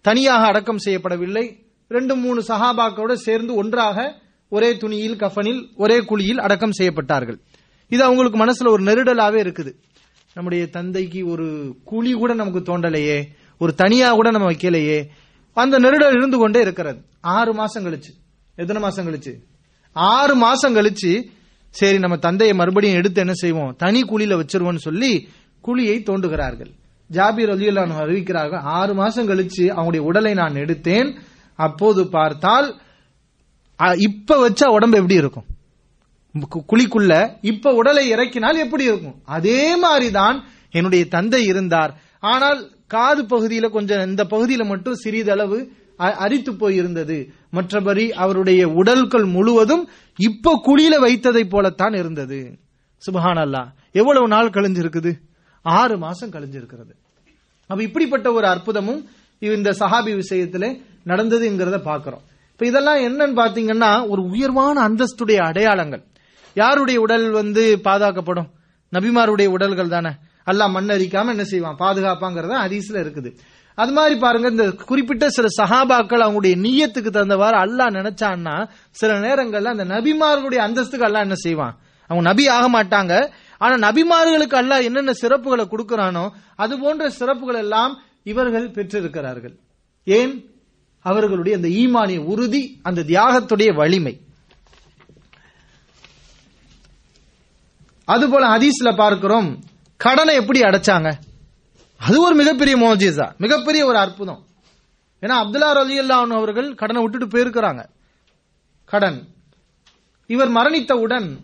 தனியாக 0.00 0.46
அடக்கம் 0.46 0.78
செய்யப்படவில்லை. 0.84 1.64
ரெண்டு 1.88 2.16
மூணு 2.16 2.40
சஹாபாக்களோடு 2.48 3.12
சேர்ந்து 3.12 3.54
ஒன்றாக 3.54 4.20
ஒரே 4.48 4.76
துணியில் 4.76 5.16
கஃனில் 5.16 5.68
ஒரே 5.76 6.00
குழியில் 6.00 6.38
அடக்கம் 6.38 6.72
செய்யப்பட்டார்கள். 6.78 7.38
இது 7.88 8.02
அவங்களுக்கு 8.02 8.44
மனசுல 8.44 8.70
ஒரு 8.70 8.82
நெருடலாவே 8.82 9.42
இருக்குது. 9.42 9.72
நம்முடைய 10.34 10.66
தந்தைக்கு 10.66 11.30
ஒரு 11.30 11.76
குழி 11.84 12.12
கூட 12.12 12.34
நமக்கு 12.34 12.60
தோண்டலையே 12.60 13.22
ஒரு 13.58 13.74
தனியா 13.74 14.12
கூட 14.12 14.30
நம்ம 14.30 14.50
வைக்கலையே. 14.50 15.06
அந்த 15.52 15.78
நெருடல் 15.78 16.16
இருந்து 16.16 16.38
கொண்டே 16.38 16.60
இருக்கிறது. 16.60 17.00
ஆறு 17.20 17.54
மாசம் 17.54 17.84
கழிச்சு. 17.84 18.12
எத்தனை 18.54 18.82
மாசம் 18.82 19.06
கழிச்சு? 19.06 19.38
ஆறு 19.92 20.34
மாசம் 20.34 20.74
கழிச்சு 20.74 21.30
சரி 21.78 21.98
நம்ம 22.02 22.16
தந்தையை 22.26 22.54
மறுபடியும் 22.56 22.98
எடுத்து 23.00 23.20
என்ன 23.20 23.34
செய்வோம்? 23.42 23.72
தனி 23.82 24.00
குழியில 24.02 24.34
வச்சிருவோம்னு 24.40 24.86
சொல்லி 24.86 25.12
குழியை 25.66 25.96
தோண்டுகிறார்கள். 26.08 26.70
ஜாபீர் 27.10 27.52
அலியுல்லான் 27.54 27.92
அறிவிக்கிறார்கள் 28.02 28.62
ஆறு 28.78 28.92
மாசம் 28.94 29.28
கழிச்சு 29.28 29.64
அவங்களுடைய 29.76 30.04
உடலை 30.10 30.32
நான் 30.34 30.60
எடுத்தேன். 30.62 31.10
அப்போது 31.58 32.02
பார்த்தால் 32.16 32.68
இப்ப 34.08 34.38
வச்சா 34.42 34.66
உடம்பு 34.76 34.96
எப்படி 34.96 35.18
இருக்கும்? 35.22 35.46
குழிக்குள்ள 36.70 37.12
இப்ப 37.42 37.72
உடலை 37.80 38.04
இறக்கினால் 38.14 38.62
எப்படி 38.64 38.84
இருக்கும்? 38.84 39.16
அதே 39.36 39.60
மாதிரிதான் 39.76 40.38
என்னுடைய 40.70 41.04
தந்தை 41.14 41.42
இருந்தார். 41.44 41.92
ஆனால் 42.32 42.60
காது 42.94 43.22
பகுதியில 43.24 43.68
கொஞ்சம் 43.76 44.04
இந்த 44.08 44.22
பகுதியில 44.24 44.64
மட்டும் 44.64 45.00
சிறிதளவு 45.04 45.58
அரித்து 45.96 46.52
போயிருந்தது. 46.52 47.28
மற்றபடி 47.52 48.08
அவருடைய 48.08 48.68
உடல்கள் 48.68 49.24
முழுவதும் 49.24 49.88
இப்ப 50.16 50.60
குழியில 50.66 50.94
வைத்ததை 51.04 51.48
போலத்தான் 51.48 51.94
இருந்தது. 51.94 52.58
சுபஹான் 53.02 53.42
அல்லா 53.44 53.62
எவ்வளவு 53.92 54.28
நாள் 54.28 54.50
கழிஞ்சிருக்குது? 54.50 55.12
ஆறு 55.62 55.98
மாசம் 55.98 56.30
கழிஞ்சிருக்கிறது. 56.30 56.92
அப்ப 57.66 57.82
இப்படிப்பட்ட 57.82 58.32
ஒரு 58.32 58.46
அற்புதமும் 58.46 59.04
இந்த 59.38 59.70
சஹாபி 59.70 60.22
விஷயத்துல 60.22 60.80
நடந்ததுங்கிறத 61.06 61.78
பாக்குறோம் 61.88 62.24
இப்ப 62.52 62.66
இதெல்லாம் 62.66 62.96
என்னன்னு 62.96 63.38
பாத்தீங்கன்னா 63.40 64.08
ஒரு 64.08 64.22
உயர்வான 64.22 64.88
அந்தஸ்துடைய 64.88 65.36
அடையாளங்கள். 65.36 66.02
யாருடைய 66.54 67.00
உடல் 67.00 67.30
வந்து 67.30 67.80
பாதுகாக்கப்படும்? 67.84 68.48
நபிமாருடைய 68.92 69.46
உடல்கள் 69.46 69.88
தானே. 69.88 70.12
அல்லாஹ் 70.46 70.74
மண்ணரிக்காம 70.76 71.28
என்ன 71.28 71.44
செய்வான்? 71.44 71.76
பாதுகாப்பாங்கிறத 71.78 72.54
ஹதீஸ்ல 72.64 73.00
இருக்குது. 73.04 73.30
அது 73.78 73.92
மாதிரி 73.92 74.14
பாருங்க 74.20 74.48
இந்த 74.54 74.66
குறிப்பிட்ட 74.90 75.24
சில 75.36 75.46
சஹாபாக்கள் 75.58 76.24
அவங்களுடைய 76.24 76.54
நீயத்துக்கு 76.66 77.10
தகுந்தவாறு 77.16 77.56
அல்லாஹ் 77.64 77.96
நினைச்சான்னா 77.98 78.54
சில 79.00 79.18
நேரங்கள்ல 79.26 79.72
அந்த 79.74 79.84
நபிமார்களுடைய 79.94 80.60
அந்தஸ்துக்கு 80.66 81.06
அல்லாஹ் 81.08 81.26
என்ன 81.26 81.34
செய்வான்? 81.34 81.74
அவங்க 82.10 82.22
நபி 82.30 82.44
ஆக 82.56 82.64
மாட்டாங்க. 82.76 83.12
ஆனா 83.60 83.74
நபிமார்களுக்கு 83.86 84.56
அல்லாஹ் 84.62 84.86
என்னென்ன 84.88 85.12
சிறப்புகளை 85.22 85.64
கொடுக்கிறானோ 85.72 86.24
அது 86.64 86.74
போன்ற 86.78 87.10
சிறப்புகள் 87.10 87.60
எல்லாம் 87.64 87.92
இவர்கள் 88.32 88.74
பெற்றிருக்கிறார்கள். 88.76 89.54
ஏன்? 90.06 90.34
அவர்களுடைய 91.04 91.56
அந்த 91.56 91.68
ஈமானிய 91.82 92.18
உறுதி 92.32 92.62
அந்த 92.82 93.04
தியாகத்துடைய 93.10 93.70
வலிமை. 93.80 94.14
அதுபோல 98.08 98.44
ஹதீஸ்ல 98.54 98.90
பார்க்கிறோம் 98.96 99.48
கடனை 100.00 100.34
எப்படி 100.40 100.60
அடைச்சாங்க? 100.60 101.08
அது 101.96 102.22
ஒரு 102.22 102.34
மிகப்பெரிய 102.34 102.76
மோஜிசா 102.76 103.36
மிகப்பெரிய 103.38 103.86
ஒரு 103.86 103.98
அற்புதம். 103.98 104.44
ஏன்னா 105.20 105.34
அப்துல்லா 105.42 105.70
ரலி 105.76 105.98
அல்லான் 105.98 106.30
அவர்கள் 106.30 106.74
கடனை 106.74 107.02
விட்டுட்டு 107.02 107.26
போயிருக்கிறாங்க. 107.26 107.86
கடன். 108.84 109.26
இவர் 110.26 110.50
மரணித்தவுடன் 110.50 111.36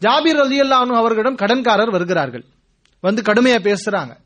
ஜாபீர் 0.00 0.40
அலி 0.40 0.60
அல்லானு 0.60 0.96
அவர்களிடம் 1.00 1.36
கடன்காரர் 1.36 1.90
வருகிறார்கள். 1.90 2.44
வந்து 3.00 3.22
கடுமையா 3.22 3.58
பேசுறாங்க. 3.68 4.16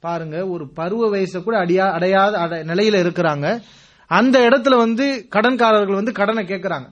பாருங்க 0.00 0.46
ஒரு 0.46 0.68
பருவ 0.68 1.16
வயசை 1.16 1.42
கூட 1.42 1.64
அடியா 1.64 1.92
அடையாத 1.92 2.38
நிலையில 2.64 2.96
இருக்கிறாங்க. 3.04 3.62
அந்த 4.06 4.38
இடத்துல 4.40 4.76
வந்து 4.76 5.28
கடன்காரர்கள் 5.30 5.94
வந்து 5.94 6.12
கடனை 6.12 6.44
கேட்கிறாங்க 6.44 6.88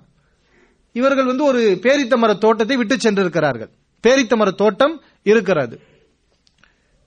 இவர்கள் 0.93 1.25
வந்து 1.25 1.45
ஒரு 1.45 1.79
பேரித்த 1.83 2.17
மர 2.17 2.35
தோட்டத்தை 2.35 2.77
விட்டு 2.77 3.01
சென்றிருக்கிறார்கள். 3.01 3.71
பேரித்த 4.07 4.37
மர 4.37 4.51
தோட்டம் 4.51 5.03
இருக்கிறது. 5.23 5.81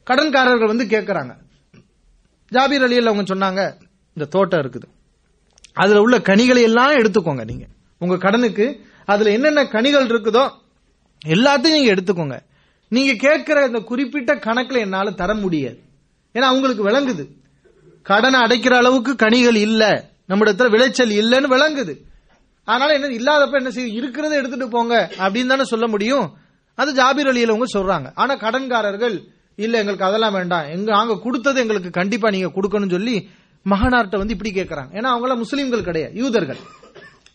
கடன்காரர்கள் 0.10 0.68
வந்து 0.68 0.84
கேட்கறாங்க 0.84 1.36
ஜாபீர் 2.52 2.84
அலியில் 2.88 3.08
அவங்க 3.08 3.36
சொன்னாங்க 3.36 3.86
இந்த 4.14 4.30
தோட்டம் 4.30 4.62
இருக்குது. 4.62 4.88
அதுல 5.74 6.02
உள்ள 6.02 6.22
கனிகளை 6.22 6.62
எல்லாம் 6.62 6.92
எடுத்துக்கோங்க 6.92 7.44
நீங்க. 7.44 7.66
உங்க 8.00 8.18
கடனுக்கு 8.18 8.86
அதுல 9.06 9.32
என்னென்ன 9.32 9.66
கனிகள் 9.66 10.06
இருக்குதோ 10.06 10.52
எல்லாத்தையும் 11.26 11.76
நீங்க 11.76 11.94
எடுத்துக்கோங்க. 11.94 12.40
நீங்க 12.90 13.14
கேட்கிற 13.14 13.66
இந்த 13.66 13.80
குறிப்பிட்ட 13.80 14.36
கணக்குல 14.36 14.78
என்னால 14.78 15.12
தர 15.12 15.34
முடியாது. 15.34 15.80
ஏன்னா 16.34 16.42
அவங்களுக்கு 16.42 16.90
விளங்குது. 16.90 17.26
கடனை 18.02 18.40
அடைக்கிற 18.40 18.76
அளவுக்கு 18.76 19.16
கனிகள் 19.16 19.56
இல்ல. 19.56 20.10
நம்மிடத்துல 20.30 20.70
விளைச்சல் 20.70 21.10
இல்லைன்னு 21.10 21.48
விளங்குது. 21.56 22.02
அதனால 22.64 22.94
என்ன 22.94 23.08
இல்லாதப்ப 23.08 23.52
என்ன 23.52 23.70
செய்யும்? 23.70 23.98
இருக்கிறத 23.98 24.30
எடுத்துட்டு 24.30 24.70
போங்க 24.70 25.12
அப்படின்னு 25.18 25.48
தானே 25.48 25.64
சொல்ல 25.64 25.88
முடியும். 25.88 26.38
அது 26.76 26.94
ஜாபீர் 26.94 27.34
அலியில் 27.34 27.52
அவங்க 27.52 27.66
சொல்றாங்க. 27.74 28.12
ஆனா 28.16 28.36
கடன்காரர்கள் 28.36 29.38
இல்ல 29.60 29.78
எங்களுக்கு 29.78 30.06
அதெல்லாம் 30.06 30.34
வேண்டாம். 30.34 30.66
எங்க 30.66 30.92
நாங்க 30.92 31.20
கொடுத்தது 31.24 31.62
எங்களுக்கு 31.62 31.90
கண்டிப்பா 31.90 32.30
நீங்க 32.30 32.48
கொடுக்கணும்னு 32.48 32.90
சொல்லி 32.90 33.30
மகனார்ட்ட 33.70 34.18
வந்து 34.18 34.34
இப்படி 34.34 34.52
கேட்கறாங்க 34.52 34.92
ஏன்னா 34.92 35.10
அவங்கள 35.16 35.42
முஸ்லீம்கள் 35.42 35.84
கிடையாது. 35.84 36.14
யூதர்கள். 36.16 36.58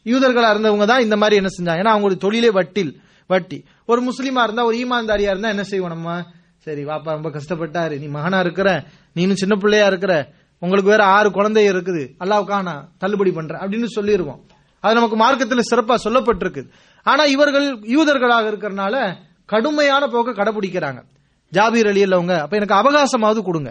யூதர்களா 0.04 0.50
இருந்தவங்க 0.54 0.86
தான் 0.86 1.00
இந்த 1.00 1.16
மாதிரி 1.16 1.36
என்ன 1.36 1.48
செஞ்சாங்க. 1.58 1.76
ஏன்னா 1.76 1.90
அவங்களுடைய 1.90 2.16
தொழிலே 2.16 2.50
வட்டில் 2.50 2.94
வட்டி. 3.26 3.64
ஒரு 3.86 4.02
முஸ்லீமா 4.02 4.42
இருந்தா 4.42 4.64
ஒரு 4.64 4.76
ஈமான்தாரியா 4.76 5.30
இருந்தா 5.32 5.48
என்ன 5.48 5.62
செய்வோம் 5.62 5.88
நம்ம? 5.88 6.22
சரி 6.56 6.84
வாப்பா 6.84 7.10
ரொம்ப 7.10 7.30
கஷ்டப்பட்டாரு. 7.30 7.98
நீ 7.98 8.06
மகனா 8.06 8.40
இருக்கிற. 8.40 8.84
நீனும் 9.14 9.34
சின்ன 9.34 9.54
பிள்ளையா 9.54 9.86
இருக்கிற. 9.86 10.30
உங்களுக்கு 10.58 10.90
வேற 10.90 11.04
ஆறு 11.04 11.30
குழந்தை 11.30 11.68
இருக்குது. 11.68 12.10
அல்லாவுக்காக 12.20 12.62
நான் 12.62 12.88
தள்ளுபடி 12.98 13.30
பண்றேன். 13.30 13.60
அப்படின்னு 13.60 13.84
சொல்லிடுவோம் 13.84 14.40
அது 14.80 14.94
நமக்கு 14.94 15.16
மார்க்கத்தில் 15.16 15.70
சிறப்பா 15.70 15.94
சொல்லப்பட்டிருக்கு. 16.04 16.68
ஆனா 17.02 17.24
இவர்கள் 17.24 17.78
யூதர்களாக 17.78 18.48
இருக்கிறனால 18.50 19.14
கடுமையான 19.46 20.06
போக்க 20.06 20.30
கடைபிடிக்கிறாங்க. 20.30 21.02
ஜாபீர் 21.56 21.88
அலி 21.92 22.02
அவங்க 22.02 22.34
அப்ப 22.42 22.56
எனக்கு 22.60 22.78
அவகாசமாவது 22.80 23.42
கொடுங்க. 23.42 23.70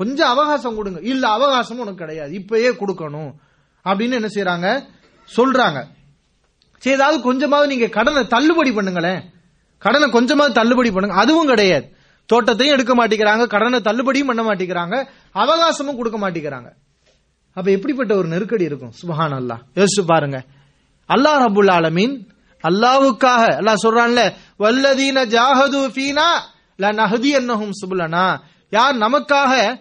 கொஞ்சம் 0.00 0.28
அவகாசம் 0.28 0.76
கொடுங்க. 0.76 1.00
இல்ல 1.12 1.28
அவகாசம் 1.28 1.78
உனக்கு 1.78 2.02
கிடையாது. 2.04 2.32
இப்பயே 2.40 2.70
கொடுக்கணும். 2.82 3.32
அப்படின்னு 3.84 4.18
என்ன 4.20 4.28
செய்யறாங்க 4.36 4.68
சொல்றாங்க. 5.30 5.80
சரி 6.82 6.94
ஏதாவது 6.94 7.22
கொஞ்சமாவது 7.22 7.68
நீங்க 7.72 7.86
கடனை 7.86 8.22
தள்ளுபடி 8.26 8.70
பண்ணுங்களேன். 8.70 9.20
கடனை 9.78 10.10
கொஞ்சமாவது 10.10 10.54
தள்ளுபடி 10.54 10.90
பண்ணுங்க. 10.90 11.16
அதுவும் 11.16 11.46
கிடையாது. 11.46 11.86
தோட்டத்தையும் 12.28 12.74
எடுக்க 12.76 12.92
மாட்டேங்கிறாங்க 12.94 13.46
கடனை 13.46 13.78
தள்ளுபடியும் 13.80 14.30
பண்ண 14.30 14.42
மாட்டேங்கிறாங்க 14.42 14.96
அவகாசமும் 15.32 15.96
கொடுக்க 15.96 16.18
மாட்டேங்கிறாங்க. 16.18 16.70
அப்ப 17.56 17.70
எப்படிப்பட்ட 17.70 18.12
ஒரு 18.16 18.28
நெருக்கடி 18.28 18.64
இருக்கும்? 18.64 18.92
சுபஹான் 19.00 19.36
அல்லாஹ் 19.38 19.60
யோசிச்சு 19.74 20.02
பாருங்க. 20.06 20.38
அல்லாஹ் 21.08 21.40
ரபுல் 21.46 21.72
ஆலமீன் 21.78 22.14
அல்லாவுக்காக 22.64 23.42
அல்லாஹ் 23.60 23.82
சொல்றான்ல 23.84 24.22
வல்லதீன 24.58 25.24
ஜாஹது 25.36 25.80
ஃபீனா 25.94 26.28
லநஹதி 26.82 27.34
அன்னஹும் 27.34 27.70
சுபுலனா. 27.84 28.38
யார் 28.70 28.94
நமக்காக 28.94 29.80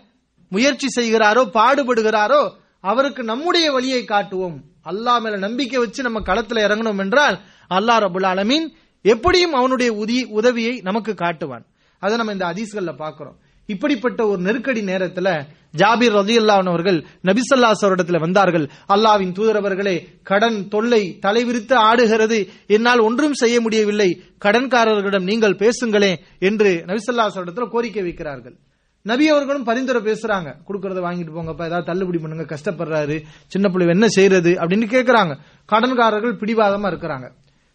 முயற்சி 0.50 0.88
செய்கிறாரோ 0.88 1.50
பாடுபடுகிறாரோ 1.54 2.52
அவருக்கு 2.82 3.24
நம்முடைய 3.24 3.72
வழியை 3.72 4.06
காட்டுவோம். 4.06 4.64
அல்லாஹ் 4.86 5.22
மேல 5.22 5.38
நம்பிக்கை 5.38 5.80
வச்சு 5.80 6.04
நம்ம 6.04 6.20
களத்துல 6.20 6.60
இறங்கணும் 6.60 6.98
என்றால் 6.98 7.40
அல்லாஹ் 7.70 8.00
ரபுல் 8.00 8.26
ஆலமீன் 8.26 8.74
எப்படியும் 9.02 9.54
அவனுடைய 9.54 9.94
உதி- 9.94 10.26
உதவியை 10.26 10.80
நமக்கு 10.84 11.14
காட்டுவான். 11.14 11.66
அதை 12.00 12.18
நம்ம 12.18 12.32
இந்த 12.32 12.46
ஹதீஸ்கள்ல 12.46 12.96
பாக்குறோம். 12.98 13.36
இப்படிப்பட்ட 13.66 14.28
ஒரு 14.28 14.42
நெருக்கடி 14.42 14.82
நேரத்துல 14.82 15.46
ஜாபீர் 15.77 16.13
ரதி 16.13 16.45
அவர்கள் 16.45 17.05
நபிசல்லாஸ் 17.23 17.81
அவரிடத்துல 17.81 18.19
வந்தார்கள். 18.19 18.69
அல்லாவின் 18.89 19.34
தூதரவர்களே 19.34 20.07
கடன் 20.23 20.67
தொல்லை 20.67 21.19
தலைவிரித்து 21.21 21.73
ஆடுகிறது. 21.73 22.47
என்னால் 22.67 22.99
ஒன்றும் 22.99 23.34
செய்ய 23.34 23.62
முடியவில்லை. 23.62 24.21
கடன்காரர்களிடம் 24.45 25.23
நீங்கள் 25.23 25.55
பேசுங்களே 25.55 26.15
என்று 26.39 26.84
நபிசல்லாஸ் 26.88 27.36
அவரிடத்துல 27.36 27.69
கோரிக்கை 27.69 28.03
வைக்கிறார்கள். 28.03 28.55
நபி 29.01 29.27
அவர்களும் 29.27 29.63
பரிந்துரை 29.63 30.01
பேசுறாங்க. 30.01 30.55
கொடுக்கறத 30.67 31.01
வாங்கிட்டு 31.01 31.36
போங்கப்பா 31.36 31.65
ஏதாவது 31.65 31.84
தள்ளுபடி 31.84 32.17
பண்ணுங்க 32.17 32.57
கஷ்டப்படுறாரு. 32.57 33.21
சின்ன 33.47 33.69
பிள்ளை 33.69 33.91
என்ன 33.91 34.07
செய்யறது 34.07 34.49
அப்படின்னு 34.49 34.88
கேட்கிறாங்க 34.95 35.38
கடன்காரர்கள் 35.71 36.38
பிடிவாதமா 36.38 36.89
இருக்கிறாங்க. 36.91 37.31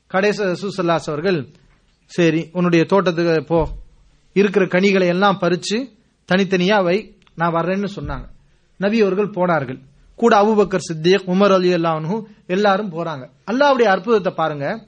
கடைசி 0.06 0.42
சுசல்லாஸ் 0.42 1.06
அவர்கள் 1.06 1.46
சரி 2.04 2.48
உன்னுடைய 2.52 2.84
தோட்டத்துக்கு 2.84 3.44
போ. 3.44 3.68
இருக்கிற 4.32 4.66
கனிகளை 4.66 5.06
எல்லாம் 5.06 5.38
பறிச்சு 5.40 5.88
தனித்தனியா 6.32 6.82
வை. 6.82 7.15
நான் 7.36 7.52
வர்றேன்னு 7.52 7.86
சொன்னாங்க. 7.96 8.28
நபி 8.76 9.00
அவர்கள் 9.00 9.30
போனார்கள். 9.30 9.78
கூட 10.16 10.42
Abu Bakr 10.42 10.78
Siddiq 10.78 11.28
Umar 11.28 11.52
Ali 11.52 11.74
Allah 11.74 12.22
எல்லாரும் 12.46 12.92
போறாங்க. 12.92 13.30
அல்லாவுடைய 13.50 13.82
அற்புதத்தை 13.82 14.32
பாருங்க. 14.32 14.86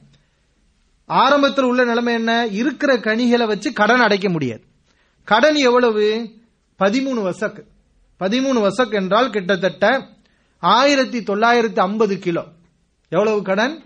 ஆரம்பத்தில் 1.05 1.63
உள்ள 1.63 1.83
நிலைமை 1.83 2.13
என்ன? 2.13 2.45
இருக்கிற 2.45 2.97
கனிகளை 2.97 3.47
வச்சு 3.47 3.73
கடன் 3.73 3.99
அடைக்க 3.99 4.29
முடியாது. 4.29 4.63
கடன் 5.23 5.55
எவ்வளவு? 5.55 6.29
பதிமூணு 6.79 7.21
வசக்கு 7.21 7.67
பதிமூணு 8.19 8.67
வசக் 8.67 8.91
என்றால் 8.91 9.29
கிட்டத்தட்ட 9.29 10.07
ஆயிரத்தி 10.59 11.19
தொள்ளாயிரத்தி 11.19 11.79
ஐம்பது 11.79 12.19
கிலோ. 12.19 12.43
எவ்வளவு 13.09 13.41
கடன்? 13.41 13.83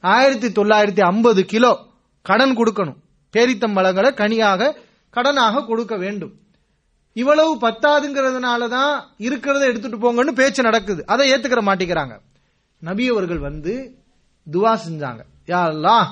ஆயிரத்தி 0.00 0.62
தொள்ளாயிரத்தி 0.62 1.00
ஐம்பது 1.00 1.44
கிலோ 1.44 1.86
கடன் 2.22 2.56
கொடுக்கணும். 2.56 2.96
பேரித்தம்பழங்களை 3.36 4.14
கனியாக 4.14 4.76
கடனாக 5.14 5.66
கொடுக்க 5.66 5.96
வேண்டும். 5.96 6.39
இவ்வளவு 7.12 7.58
பத்தாதுங்கிறதுனால 7.60 8.68
தான் 8.68 9.08
இருக்கிறத 9.18 9.60
எடுத்துட்டு 9.60 9.98
போங்கன்னு 9.98 10.32
பேச்சு 10.32 10.62
நடக்குது. 10.62 11.06
அதை 11.06 11.32
ஏத்துக்கிற 11.32 11.60
மாட்டேங்கிறாங்க. 11.60 12.20
நபி 12.78 13.08
அவர்கள் 13.08 13.38
வந்து 13.38 13.98
துவா 14.52 14.78
செஞ்சாங்க. 14.88 15.20
யாரெல்லாம் 15.46 16.06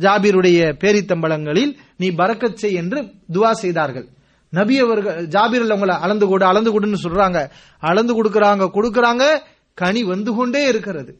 ஜாபீருடைய 0.00 0.72
பேரித்தம்பளங்களில் 0.78 1.76
நீ 1.96 2.10
பரக்கத் 2.10 2.54
செய் 2.54 2.74
என்று 2.74 3.04
துவா 3.32 3.50
செய்தார்கள். 3.50 4.06
நபி 4.48 4.78
அவர்கள் 4.78 5.26
ஜாபீர் 5.26 5.66
அவங்கள 5.66 5.88
அளந்து 5.88 6.26
கொடு 6.26 6.44
அளந்து 6.44 6.80
கொடுன்னு 6.80 6.96
சொல்றாங்க. 7.02 7.50
அளந்து 7.78 8.24
கொடுக்கறாங்க 8.24 8.70
கொடுக்கறாங்க 8.74 9.38
கனி 9.74 10.02
வந்து 10.02 10.34
கொண்டே 10.34 10.68
இருக்கிறது. 10.68 11.18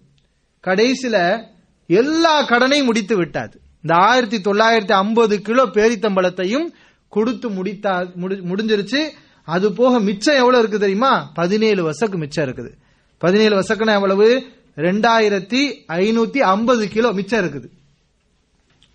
கடைசியில 0.66 1.46
எல்லா 1.87 2.46
கடனையும் 2.46 2.85
முடித்து 2.85 3.16
விட்டாது. 3.16 3.61
இந்த 3.83 4.05
ஆயிரத்தி 4.05 4.38
தொள்ளாயிரத்தி 4.38 4.92
ஐம்பது 4.92 5.42
கிலோ 5.42 5.64
பேரித்தம்பளத்தையும் 5.66 6.68
கொடுத்து 7.12 7.51
முடித்தா 7.51 8.11
முடி- 8.20 8.42
முடிஞ்சிருச்சு. 8.42 9.09
அது 9.44 9.72
போக 9.72 10.01
மிச்சம் 10.01 10.35
எவ்வளவு 10.35 10.59
இருக்கு 10.59 10.79
தெரியுமா? 10.79 11.31
பதினேழு 11.35 11.85
வசக்கு 11.85 12.18
மிச்சம் 12.18 12.44
இருக்குது. 12.44 12.72
பதினேழு 13.18 13.61
வசக்குனா 13.61 13.94
எவ்வளவு? 13.94 14.46
ரெண்டாயிரத்தி 14.77 15.75
ஐநூத்தி 15.88 16.38
ஐம்பது 16.38 16.88
கிலோ 16.88 17.12
மிச்சம் 17.12 17.46
இருக்குது. 17.46 17.68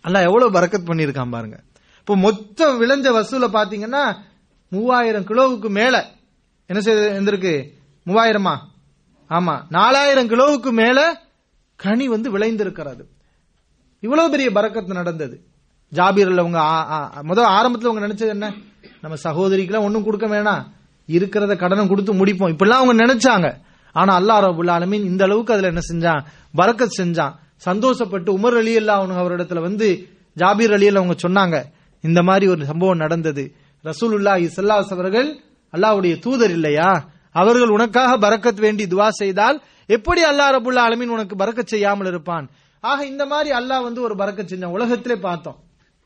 அல்ல 0.02 0.22
எவ்வளவு 0.22 0.60
பரக்கத் 0.60 0.86
பண்ணியிருக்கான் 0.86 1.30
பாருங்க. 1.30 1.60
இப்போ 2.00 2.18
மொத்தம் 2.18 2.82
விளைஞ்ச 2.82 3.08
வசூல 3.08 3.48
பாத்தீங்கன்னா 3.54 4.16
மூவாயிரம் 4.70 5.26
கிலோவுக்கு 5.26 5.70
மேல. 5.70 6.12
என்ன 6.66 6.82
செய்து 6.82 7.10
இருந்திருக்கு? 7.10 7.70
மூவாயிரமா? 8.06 8.58
ஆமா. 9.30 9.62
நாலாயிரம் 9.70 10.30
கிலோவுக்கு 10.30 10.72
மேல 10.72 11.22
கனி 11.76 12.08
வந்து 12.08 12.38
விளைந்திருக்கிறது. 12.38 13.06
இவ்வளவு 14.00 14.30
பெரிய 14.30 14.50
பறக்கத்து 14.50 14.94
நடந்தது. 14.94 15.47
ஜாபீர்ல 15.92 16.44
அவங்க 16.44 16.60
முதல் 17.24 17.46
ஆரம்பத்துல 17.46 17.90
அவங்க 17.90 18.02
நினைச்சது 18.08 18.28
என்ன? 18.28 18.54
நம்ம 19.02 19.16
சகோதரிக்கெல்லாம் 19.24 19.86
ஒண்ணும் 19.88 20.04
கொடுக்க 20.04 20.28
வேணாம் 20.28 20.64
இருக்கிறத 21.08 21.56
கடனை 21.56 21.88
கொடுத்து 21.88 22.14
முடிப்போம். 22.14 22.52
இப்படிலாம் 22.54 22.82
அவங்க 22.82 23.06
நினைச்சாங்க. 23.06 23.58
ஆனா 23.92 24.20
அல்லா 24.20 24.36
ரபுல் 24.46 24.72
ஆலமீன் 24.72 25.06
இந்த 25.12 25.24
அளவுக்கு 25.24 25.54
அதுல 25.54 25.68
என்ன 25.68 25.82
செஞ்சான்? 25.92 26.22
பறக்க 26.56 26.88
செஞ்சான். 27.00 27.34
சந்தோஷப்பட்டு 27.66 28.30
உமர் 28.38 28.58
அலி 28.58 28.78
அல்லா 28.78 28.96
அவரிடத்துல 29.22 29.62
வந்து 29.62 29.88
ஜாபீர் 30.38 30.74
அலியில் 30.78 30.96
அவங்க 30.96 31.16
சொன்னாங்க 31.28 31.64
இந்த 32.04 32.24
மாதிரி 32.24 32.48
ஒரு 32.48 32.66
சம்பவம் 32.66 32.98
நடந்தது. 32.98 33.56
ரசூலுல்லாஹி 33.84 34.46
ஸல்லல்லாஹு 34.56 34.90
அவர்கள் 34.90 35.30
அல்லாஹ்வுடைய 35.74 36.20
தூதர் 36.20 36.50
இல்லையா? 36.50 37.08
அவர்கள் 37.32 37.70
உனக்காக 37.70 38.18
பறக்கத் 38.18 38.60
வேண்டி 38.60 38.86
துவா 38.86 39.08
செய்தால் 39.10 39.62
எப்படி 39.86 40.24
அல்லா 40.24 40.46
ரபுல்லா 40.56 40.86
ஆலமீன் 40.88 41.16
உனக்கு 41.18 41.36
பறக்க 41.36 41.62
செய்யாமல் 41.66 42.08
இருப்பான்? 42.08 42.50
ஆக 42.80 43.06
இந்த 43.06 43.26
மாதிரி 43.26 43.58
அல்லாஹ் 43.58 43.84
வந்து 43.84 44.02
ஒரு 44.02 44.16
பறக்க 44.16 44.42
செஞ்சான். 44.44 44.76
உலகத்திலே 44.78 45.16
பார்த்தோம். 45.16 45.58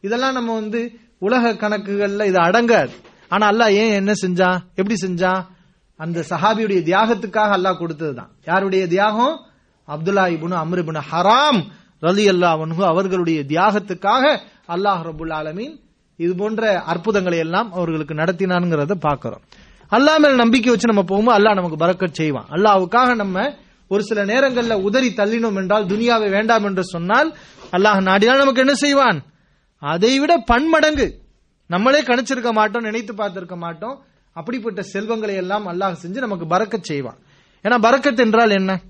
இதெல்லாம் 0.03 0.33
நம்ம 0.33 0.53
வந்து 0.53 0.81
உலக 1.19 1.53
கணக்குகள்ல 1.63 2.25
இது 2.31 2.39
அடங்காது. 2.47 2.93
ஆனா 3.29 3.45
அல்லாஹ் 3.51 3.73
ஏன் 3.81 3.93
என்ன 3.99 4.11
செஞ்சா? 4.23 4.49
எப்படி 4.79 4.95
செஞ்சான் 5.05 5.41
அந்த 5.99 6.19
சஹாபியுடைய 6.31 6.79
தியாகத்துக்காக 6.89 7.51
அல்லாஹ் 7.57 7.81
கொடுத்ததுதான். 7.81 8.31
யாருடைய 8.49 8.83
தியாகம்? 8.87 9.35
அப்துல்லா 9.87 10.23
இப்னு 10.35 10.57
அம்ர் 10.63 11.01
ஹராம் 11.11 11.59
ரலி 12.01 12.25
அல்லாஹ் 12.33 12.83
அவர்களுடைய 12.93 13.39
தியாகத்துக்காக 13.51 14.23
அல்லாஹ் 14.75 15.01
ரபுல் 15.09 15.33
ஆலமீன் 15.39 15.73
இது 16.19 16.33
போன்ற 16.41 16.61
அற்புதங்களை 16.91 17.37
எல்லாம் 17.45 17.69
அவர்களுக்கு 17.77 18.13
நடத்தினானுங்கிறத 18.13 18.95
பாக்குறோம் 19.07 19.43
அல்லாஹ் 19.91 20.19
மேல 20.23 20.35
நம்பிக்கை 20.43 20.69
வச்சு 20.71 20.91
நம்ம 20.91 21.03
போகும்போது 21.11 21.37
அல்லாஹ் 21.37 21.57
நமக்கு 21.59 21.81
பரக்கத் 21.83 22.19
செய்வான். 22.19 22.47
அல்லாஹ்வுக்காக 22.55 23.09
நம்ம 23.15 23.37
ஒரு 23.91 24.03
சில 24.09 24.19
நேரங்கள்ல 24.31 24.73
உதறி 24.87 25.09
தள்ளினோம் 25.19 25.57
என்றால் 25.61 25.87
துனியாவை 25.91 26.27
வேண்டாம் 26.37 26.65
என்று 26.69 26.83
சொன்னால் 26.93 27.29
அல்லாஹ் 27.75 27.99
நாடினால் 28.09 28.41
நமக்கு 28.43 28.63
என்ன 28.65 28.75
செய்வான்? 28.85 29.17
அதை 29.81 30.19
விட 30.19 30.37
பன்மடங்கு 30.37 31.21
நம்மளே 31.67 32.01
கணிச்சிருக்க 32.01 32.51
மாட்டோம் 32.51 32.83
நினைத்து 32.83 33.13
பார்த்திருக்க 33.13 33.57
மாட்டோம். 33.57 34.03
அப்படிப்பட்ட 34.33 34.81
செல்வங்களை 34.81 35.35
எல்லாம் 35.35 35.67
அல்லாஹ் 35.67 35.95
செஞ்சு 36.03 36.17
நமக்கு 36.17 36.47
பறக்க 36.47 36.79
செய்வான். 36.81 37.17
ஏன்னா 37.63 37.77
பறக்கத் 37.81 38.19
என்றால் 38.19 38.49
என்ன? 38.49 38.81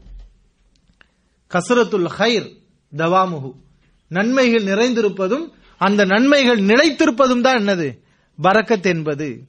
கசரத்துல் 1.54 2.10
ஹைர் 2.18 2.58
தவாமுகு 2.98 3.54
நன்மைகள் 4.08 4.64
நிறைந்திருப்பதும் 4.64 5.52
அந்த 5.78 6.06
நன்மைகள் 6.06 6.60
நிலைத்திருப்பதும் 6.60 7.42
தான் 7.42 7.58
என்னது? 7.58 8.00
பறக்கத் 8.44 8.84
என்பது. 8.84 9.42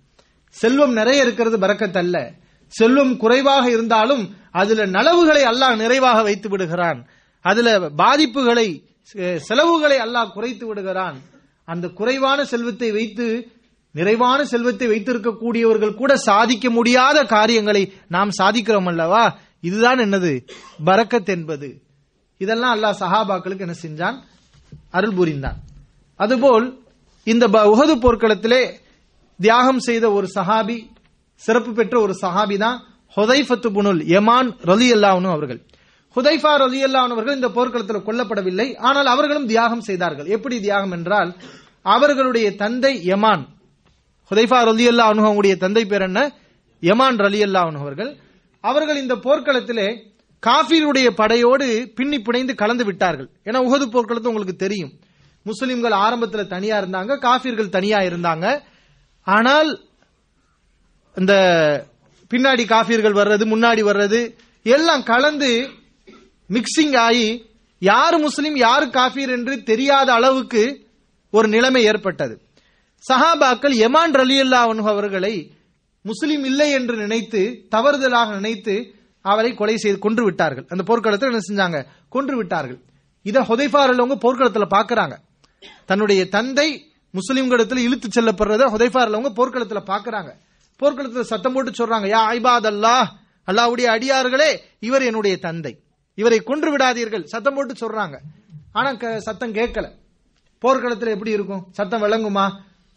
செல்வம் 0.49 0.93
நிறைய 0.93 1.22
இருக்கிறது 1.22 1.59
பறக்கத் 1.59 1.97
அல்ல. 1.97 2.32
செல்வம் 2.66 3.16
குறைவாக 3.16 3.70
இருந்தாலும் 3.70 4.36
அதுல 4.51 4.86
நலவுகளை 4.86 5.43
அல்லாஹ் 5.43 5.76
நிறைவாக 5.76 6.22
வைத்து 6.22 6.49
விடுகிறான். 6.49 7.07
அதுல 7.40 7.78
பாதிப்புகளை 7.78 8.84
செ- 9.12 9.36
செலவுகளை 9.36 9.99
அல்லாஹ் 9.99 10.32
குறைத்து 10.32 10.66
விடுகிறான். 10.66 11.30
அந்த 11.64 11.88
குறைவான 11.88 12.44
செல்வத்தை 12.44 12.90
வைத்து 12.90 13.50
நிறைவான 13.92 14.44
செல்வத்தை 14.44 14.88
வைத்திருக்கக்கூடியவர்கள் 14.88 15.94
கூட 15.94 16.16
சாதிக்க 16.16 16.70
முடியாத 16.70 17.24
காரியங்களை 17.24 17.92
நாம் 18.08 18.30
சாதிக்கிறோம் 18.42 18.86
அல்லவா? 18.86 19.38
இதுதான் 19.60 19.98
என்னது? 19.98 20.48
பரக்கத் 20.84 21.26
என்பது. 21.26 21.82
இதெல்லாம் 22.38 22.82
அல்லாஹ் 22.82 22.94
சஹாபாக்களுக்கு 23.00 23.60
என்ன 23.60 23.74
செஞ்சான்? 23.82 24.22
அருள் 24.90 25.14
புரிந்தான். 25.14 25.56
அதுபோல் 26.16 26.80
இந்த 27.24 27.48
ப- 27.48 27.66
போர்க்களத்திலே 27.96 28.72
தியாகம் 29.38 29.78
செய்த 29.78 30.12
ஒரு 30.12 30.28
சஹாபி 30.34 30.88
சிறப்பு 31.34 31.72
பெற்ற 31.72 32.00
ஒரு 32.00 32.18
சஹாபி 32.22 32.58
தான் 32.58 32.82
ஹொதைஃபத்து 33.16 33.70
புனுல் 33.70 34.02
யமான் 34.02 34.56
ரலி 34.64 34.88
அவர்கள். 35.30 35.66
ஹுதைஃபா 36.16 36.52
ரலி 36.62 36.80
அவர்கள் 36.96 37.38
இந்த 37.38 37.48
போர்க்களத்தில் 37.56 38.06
கொல்லப்படவில்லை. 38.08 38.68
ஆனால் 38.88 39.08
அவர்களும் 39.14 39.46
தியாகம் 39.46 39.86
செய்தார்கள். 39.88 40.28
எப்படி 40.36 40.56
தியாகம் 40.60 40.94
என்றால் 40.98 41.30
அவர்களுடைய 41.94 42.48
தந்தை 42.62 42.92
யமான். 43.10 43.44
ஹுதைஃபா 44.30 44.58
ரலியல்லா 44.68 45.06
அவங்களுடைய 45.10 45.54
தந்தை 45.64 45.84
பேர் 45.86 46.06
என்ன? 46.08 46.20
யமான் 46.82 47.20
ரலி 47.24 47.40
அவர்கள். 47.82 48.10
அவர்கள் 48.60 49.02
இந்த 49.02 49.14
போர்க்களத்திலே 49.26 49.88
காஃபிருடைய 50.42 51.08
படையோடு 51.20 51.66
பின்னி 51.98 52.18
பிணைந்து 52.26 52.54
கலந்து 52.54 52.84
விட்டார்கள். 52.84 53.28
ஏன்னா 53.46 53.58
உகது 53.66 53.84
போர்க்களத்தை 53.94 54.30
உங்களுக்கு 54.32 54.56
தெரியும். 54.56 54.92
முஸ்லிம்கள் 55.42 55.94
ஆரம்பத்தில் 56.04 56.52
தனியா 56.54 56.76
இருந்தாங்க 56.82 57.12
காஃபிர்கள் 57.18 57.74
தனியா 57.76 57.98
இருந்தாங்க. 58.08 58.46
ஆனால் 59.26 59.70
இந்த 61.16 61.34
பின்னாடி 62.30 62.64
காஃபிர்கள் 62.66 63.18
வர்றது 63.20 63.44
முன்னாடி 63.52 63.82
வர்றது 63.88 64.20
எல்லாம் 64.62 65.02
கலந்து 65.02 65.50
மிக்சிங் 66.51 66.97
ஆகி 66.97 67.51
யார் 67.78 68.18
முஸ்லீம் 68.18 68.57
யார் 68.57 68.88
காஃபீர் 68.88 69.30
என்று 69.30 69.62
தெரியாத 69.62 70.12
அளவுக்கு 70.12 70.86
ஒரு 71.30 71.49
நிலைமை 71.49 71.84
ஏற்பட்டது. 71.84 72.43
சஹாபாக்கள் 73.09 73.74
எமான் 73.74 74.12
ரலியல்லா 74.12 74.80
அவர்களை 74.82 75.53
முஸ்லீம் 76.03 76.45
இல்லை 76.45 76.70
என்று 76.70 76.97
நினைத்து 76.97 77.66
தவறுதலாக 77.70 78.32
நினைத்து 78.32 78.95
அவரை 79.20 79.55
கொலை 79.55 79.76
செய்து 79.76 79.99
கொன்று 79.99 80.24
விட்டார்கள். 80.24 80.66
அந்த 80.68 80.82
போர்க்களத்தில் 80.82 81.32
என்ன 81.32 81.43
செஞ்சாங்க? 81.49 81.86
கொன்று 82.09 82.36
விட்டார்கள். 82.36 82.80
இதை 83.22 83.43
ஹுதைஃபா 83.43 83.74
அவங்க 83.74 84.16
போர்க்களத்தில் 84.16 84.62
பாக்குறாங்க. 84.62 85.14
தன்னுடைய 85.86 86.28
தந்தை 86.28 86.95
முஸ்லிம்களிடத்தில் 87.14 87.78
இழுத்து 87.78 88.09
செல்லப்படுறத 88.09 88.66
ஹுதைஃபா 88.66 89.01
அவங்க 89.01 89.30
போர்க்களத்தில் 89.30 89.88
பாக்குறாங்க. 89.88 90.32
போர்க்களத்தில் 90.76 91.22
சத்தம் 91.22 91.53
போட்டு 91.53 91.70
சொல்றாங்க 91.70 92.07
யா 92.07 92.20
ஐபாத் 92.36 92.68
அல்லாஹ் 92.72 93.07
அல்லாஹ்வுடைய 93.47 93.86
அடியார்களே 93.97 94.59
இவர் 94.80 95.03
என்னுடைய 95.03 95.36
தந்தை. 95.36 95.82
இவரை 96.14 96.38
கொன்று 96.38 96.76
விடாதீர்கள். 96.76 97.24
சத்தம் 97.24 97.54
போட்டு 97.54 97.74
சொல்றாங்க. 97.74 98.18
ஆனா 98.72 98.92
க- 98.92 99.20
சத்தம் 99.20 99.54
கேட்கல. 99.54 99.90
போர்க்களத்தில் 100.58 101.08
எப்படி 101.08 101.30
இருக்கும்? 101.30 101.66
சத்தம் 101.70 102.02
விளங்குமா? 102.02 102.50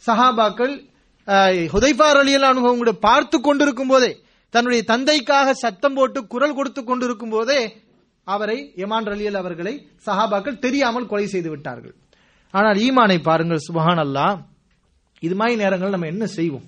சஹாபாக்கள் 0.08 0.94
ஹுதைஃபார் 1.26 2.18
அலியல் 2.18 2.42
அனுபவங்களை 2.42 2.94
பார்த்து 2.94 3.42
கொண்டிருக்கும் 3.42 3.88
போதே 3.88 4.22
தன்னுடைய 4.50 4.84
தந்தைக்காக 4.84 5.54
சத்தம் 5.54 5.94
போட்டு 5.94 6.28
குரல் 6.28 6.56
கொடுத்து 6.56 6.84
கொண்டிருக்கும் 6.84 7.30
போதே 7.30 7.84
அவரை 8.24 8.74
யமான் 8.76 9.10
அலியல் 9.10 9.34
அவர்களை 9.34 9.88
சஹாபாக்கள் 10.06 10.60
தெரியாமல் 10.60 11.08
கொலை 11.08 11.28
செய்து 11.28 11.50
விட்டார்கள். 11.50 11.96
ஆனால் 12.52 12.76
ஈமானை 12.76 13.22
பாருங்கள் 13.22 13.60
சுபஹான் 13.72 14.06
அல்லாஹ் 14.08 14.40
இது 15.20 15.36
மாதிரி 15.36 15.58
நேரங்கள் 15.58 15.90
நம்ம 15.90 16.06
என்ன 16.06 16.26
செய்வோம்? 16.26 16.64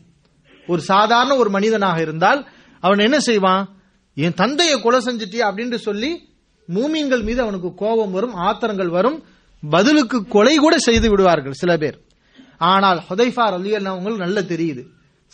ஒரு 0.67 0.81
சாதாரண 0.81 1.35
ஒரு 1.35 1.49
மனிதனாக 1.49 2.01
இருந்தால் 2.01 2.47
அவன் 2.79 2.97
என்ன 2.97 3.19
செய்வான்? 3.19 3.75
என் 4.15 4.33
தந்தையை 4.33 4.81
கொலை 4.81 4.99
செஞ்சுட்டியா? 4.99 5.51
அப்படின்னு 5.51 5.75
சொல்லி 5.75 6.29
மூமீன்கள் 6.73 7.23
மீது 7.23 7.41
அவனுக்கு 7.41 7.73
கோபம் 7.73 8.11
வரும் 8.11 8.35
ஆத்திரங்கள் 8.35 8.89
வரும். 8.89 9.23
பதிலுக்கு 9.69 10.27
கொலை 10.27 10.55
கூட 10.57 10.77
செய்து 10.77 11.09
விடுவார்கள் 11.09 11.53
சில 11.53 11.77
பேர். 11.77 11.97
ஆனால் 12.57 12.99
ஹொதைஃபார் 13.09 13.55
அலி 13.57 13.75
அவங்களுக்கு 13.75 14.25
நல்ல 14.25 14.41
தெரியுது. 14.41 14.83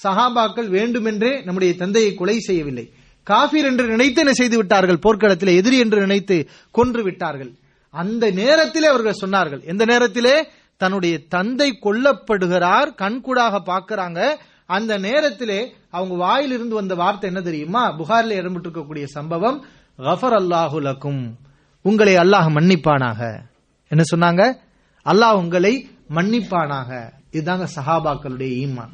சஹாபாக்கள் 0.04 0.68
வேண்டுமென்றே 0.68 1.42
நம்முடைய 1.44 1.76
தந்தையை 1.76 2.14
கொலை 2.14 2.40
செய்யவில்லை. 2.40 2.86
காஃபீர் 3.28 3.70
என்று 3.70 3.88
நினைத்து 3.88 4.20
என்ன 4.20 4.34
செய்து 4.34 4.58
விட்டார்கள்? 4.58 5.00
போர்க்களத்தில் 5.00 5.58
எதிரி 5.58 5.78
என்று 5.78 6.00
நினைத்து 6.00 6.50
கொன்று 6.72 7.04
விட்டார்கள். 7.04 7.52
அந்த 7.90 8.32
நேரத்திலே 8.32 8.88
அவர்கள் 8.88 9.22
சொன்னார்கள் 9.22 9.62
எந்த 9.64 9.86
நேரத்திலே? 9.86 10.48
தன்னுடைய 10.78 11.20
தந்தை 11.28 11.80
கொல்லப்படுகிறார் 11.84 12.90
கண்கூடாக 12.96 13.62
பார்க்கிறாங்க. 13.66 14.20
அந்த 14.66 14.98
நேரத்திலே 14.98 15.74
அவங்க 15.90 16.16
வாயிலிருந்து 16.16 16.76
வந்த 16.76 16.96
வார்த்தை 16.96 17.30
என்ன 17.34 17.42
தெரியுமா? 17.42 17.92
புகாரில் 17.92 18.40
இடம்பெற்றிருக்கக்கூடிய 18.40 19.04
சம்பவம். 19.04 19.66
கஃபர் 19.98 20.36
அல்லாஹு 20.40 20.78
லக்கும். 20.88 21.36
உங்களை 21.82 22.16
அல்லாஹ் 22.16 22.48
மன்னிப்பானாக. 22.58 23.42
என்ன 23.88 24.04
சொன்னாங்க? 24.16 24.58
அல்லாஹ் 25.06 25.34
உங்களை 25.34 25.90
மன்னிப்பானாக. 26.10 27.12
இதுதாங்க 27.32 27.68
சஹாபாக்களுடைய 27.76 28.52
ஈமான். 28.64 28.94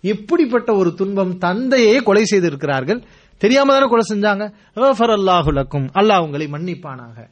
எப்படிப்பட்ட 0.00 0.74
ஒரு 0.74 0.94
துன்பம் 0.94 1.38
தந்தையே 1.38 2.02
கொலை 2.02 2.24
செய்திருக்கிறார்கள். 2.24 3.04
தெரியாம 3.38 3.72
தானே 3.72 3.88
கொலை 3.88 4.04
செஞ்சாங்க? 4.08 4.54
கஃபர் 4.74 5.14
அல்லாஹு 5.18 5.50
லக்கும். 5.58 5.86
அல்லாஹ் 5.94 6.22
உங்களை 6.22 6.46
மன்னிப்பானாக. 6.46 7.28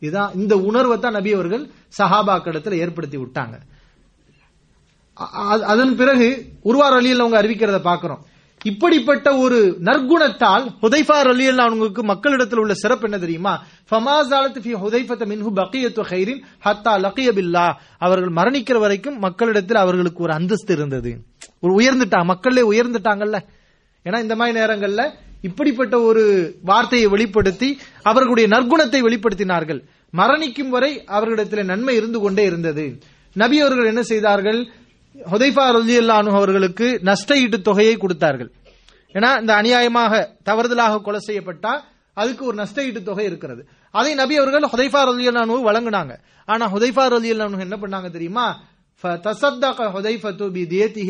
இதான் 0.00 0.34
இந்த 0.34 0.56
உணர்வை 0.56 0.98
தான் 0.98 1.12
நபி 1.12 1.32
அவர்கள் 1.32 1.70
சஹாபாக்களிடத்துல 1.98 2.72
ஏற்படுத்தி 2.72 3.18
விட்டாங்க. 3.18 3.60
அதன் 5.60 5.96
பிறகு 5.96 6.52
உருவார் 6.60 6.92
வழியில் 6.92 7.18
அவங்க 7.18 7.42
அறிவிக்கிறத 7.42 7.78
பாக்குறோம் 7.88 8.22
இப்படிப்பட்ட 8.64 9.36
ஒரு 9.36 9.76
நற்குணத்தால் 9.84 10.64
ஹுதைஃபா 10.82 11.10
அலி 11.10 11.46
அவங்களுக்கு 11.46 12.02
மக்களிடத்தில் 12.02 12.58
உள்ள 12.58 12.74
சிறப்பு 12.74 13.04
என்ன 13.04 13.18
தெரியுமா? 13.18 13.62
ஃபமாசாலத் 13.90 14.58
ஃபி 14.58 14.74
ஹுதைஃபத 14.74 15.24
மின்ஹு 15.24 15.50
பக்கியத்து 15.54 16.02
ஹைரின் 16.10 16.42
ஹத்தா 16.64 16.92
லக்கியபில்லா 17.04 17.72
அவர்கள் 17.98 18.30
மரணிக்கிற 18.30 18.78
வரைக்கும் 18.78 19.18
மக்களிடத்தில் 19.18 19.76
அவர்களுக்கு 19.76 20.22
ஒரு 20.22 20.32
அந்தஸ்து 20.32 20.74
இருந்தது. 20.74 21.16
ஒரு 21.60 21.74
உயர்ந்துட்டாங்க 21.74 22.24
மக்களே 22.24 22.62
உயர்ந்துட்டாங்கல்ல? 22.62 23.38
ஏன்னா 24.04 24.20
இந்த 24.20 24.36
மாதிரி 24.36 24.60
நேரங்கள்ல 24.60 25.10
இப்படிப்பட்ட 25.42 26.00
ஒரு 26.00 26.54
வார்த்தையை 26.62 27.08
வெளிப்படுத்தி 27.08 27.78
அவர்களுடைய 28.02 28.48
நற்குணத்தை 28.56 29.00
வெளிப்படுத்தினார்கள். 29.00 29.82
மரணிக்கும் 30.16 30.68
வரை 30.68 31.04
அவர்களிடத்தில் 31.04 31.64
நன்மை 31.64 31.96
இருந்து 31.96 32.20
கொண்டே 32.20 32.44
இருந்தது. 32.44 32.98
நபி 33.32 33.60
அவர்கள் 33.60 33.86
என்ன 33.86 34.02
செய்தார்கள்? 34.02 34.68
ஹுதைஃபா 35.24 35.64
ரலி 35.76 35.96
அல்லானு 36.02 36.30
அவர்களுக்கு 36.30 37.00
நஷ்டஈட்டு 37.02 37.60
தொகையை 37.60 37.96
கொடுத்தார்கள். 37.96 38.52
ஏன்னா 39.12 39.40
இந்த 39.40 39.52
அநியாயமாக 39.54 40.26
தவறுதலாக 40.44 41.00
கொலை 41.00 41.20
செய்யப்பட்டா 41.26 41.80
அதுக்கு 42.12 42.44
ஒரு 42.44 42.54
நஷ்ட 42.54 42.82
ஈட்டு 42.82 43.02
தொகை 43.02 43.24
இருக்கிறது. 43.24 43.68
அதை 43.90 44.14
நபி 44.14 44.36
அவர்கள் 44.36 44.62
ஹுதைஃபா 44.62 45.00
ரலி 45.10 45.26
அல்லானு 45.30 45.70
வழங்கினாங்க. 45.70 46.18
ஆனா 46.46 46.72
ஹுதைஃபா 46.72 47.04
ரலி 47.14 47.30
அல்லானு 47.32 47.58
என்ன 47.58 47.76
பண்ணாங்க 47.76 48.10
தெரியுமா? 48.10 48.60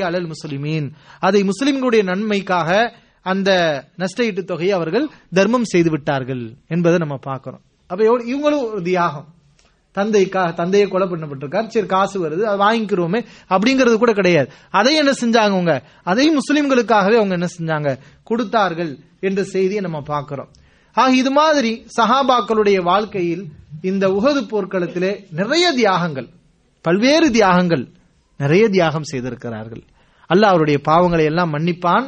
அலல் 0.09 0.33
முஸ்லிமீன். 0.33 0.91
அதை 1.21 1.43
முஸ்லிம்களுடைய 1.43 2.03
நன்மைக்காக 2.03 2.95
அந்த 3.23 3.51
நஷ்ட 3.97 4.23
நஷ்டஈட்டு 4.23 4.45
தொகையை 4.45 4.75
அவர்கள் 4.75 5.09
தர்மம் 5.33 5.65
செய்து 5.65 5.91
விட்டார்கள் 5.91 6.55
என்பதை 6.69 6.99
நம்ம 6.99 7.17
பார்க்கிறோம். 7.17 7.61
அப்ப 7.87 8.05
இவங்களும் 8.05 8.71
ஒரு 8.71 8.83
தியாகம். 8.83 9.27
தந்தைக்கா 9.95 10.55
தந்தையை 10.55 10.89
கொலை 10.89 11.07
பண்ணப்பட்டிருக்கார். 11.09 11.67
சரி 11.67 11.87
காசு 11.87 12.17
வருது 12.25 12.41
அதை 12.41 12.59
வாங்கிக்கிறோமே 12.67 13.25
அப்படிங்கிறது 13.49 13.97
கூட 13.99 14.13
கிடையாது. 14.13 14.51
அதை 14.71 14.95
என்ன 14.95 15.11
செஞ்சாங்க 15.11 15.55
அவங்க? 15.57 15.83
அதையும் 16.03 16.39
முஸ்லிம்களுக்காகவே 16.39 17.17
அவங்க 17.21 17.37
என்ன 17.39 17.49
செஞ்சாங்க? 17.59 17.99
கொடுத்தார்கள் 18.23 18.99
என்ற 19.21 19.43
செய்தியை 19.45 19.83
நம்ம 19.83 20.01
பார்க்கிறோம். 20.01 20.51
ஆக 20.93 21.15
இது 21.15 21.31
மாதிரி 21.31 21.87
சஹாபாக்களுடைய 22.01 22.83
வாழ்க்கையில் 22.83 23.45
இந்த 23.83 24.09
உகது 24.09 24.41
போர்க்களத்திலே 24.53 25.13
நிறைய 25.31 25.73
தியாகங்கள் 25.73 26.29
பல்வேறு 26.83 27.31
தியாகங்கள் 27.31 27.85
நிறைய 28.37 28.69
தியாகம் 28.69 29.03
செய்திருக்கிறார்கள். 29.03 29.83
அல்லாஹ் 30.35 30.53
அவருடைய 30.55 30.81
பாவங்களை 30.89 31.25
எல்லாம் 31.25 31.55
மன்னிப்பான். 31.55 32.07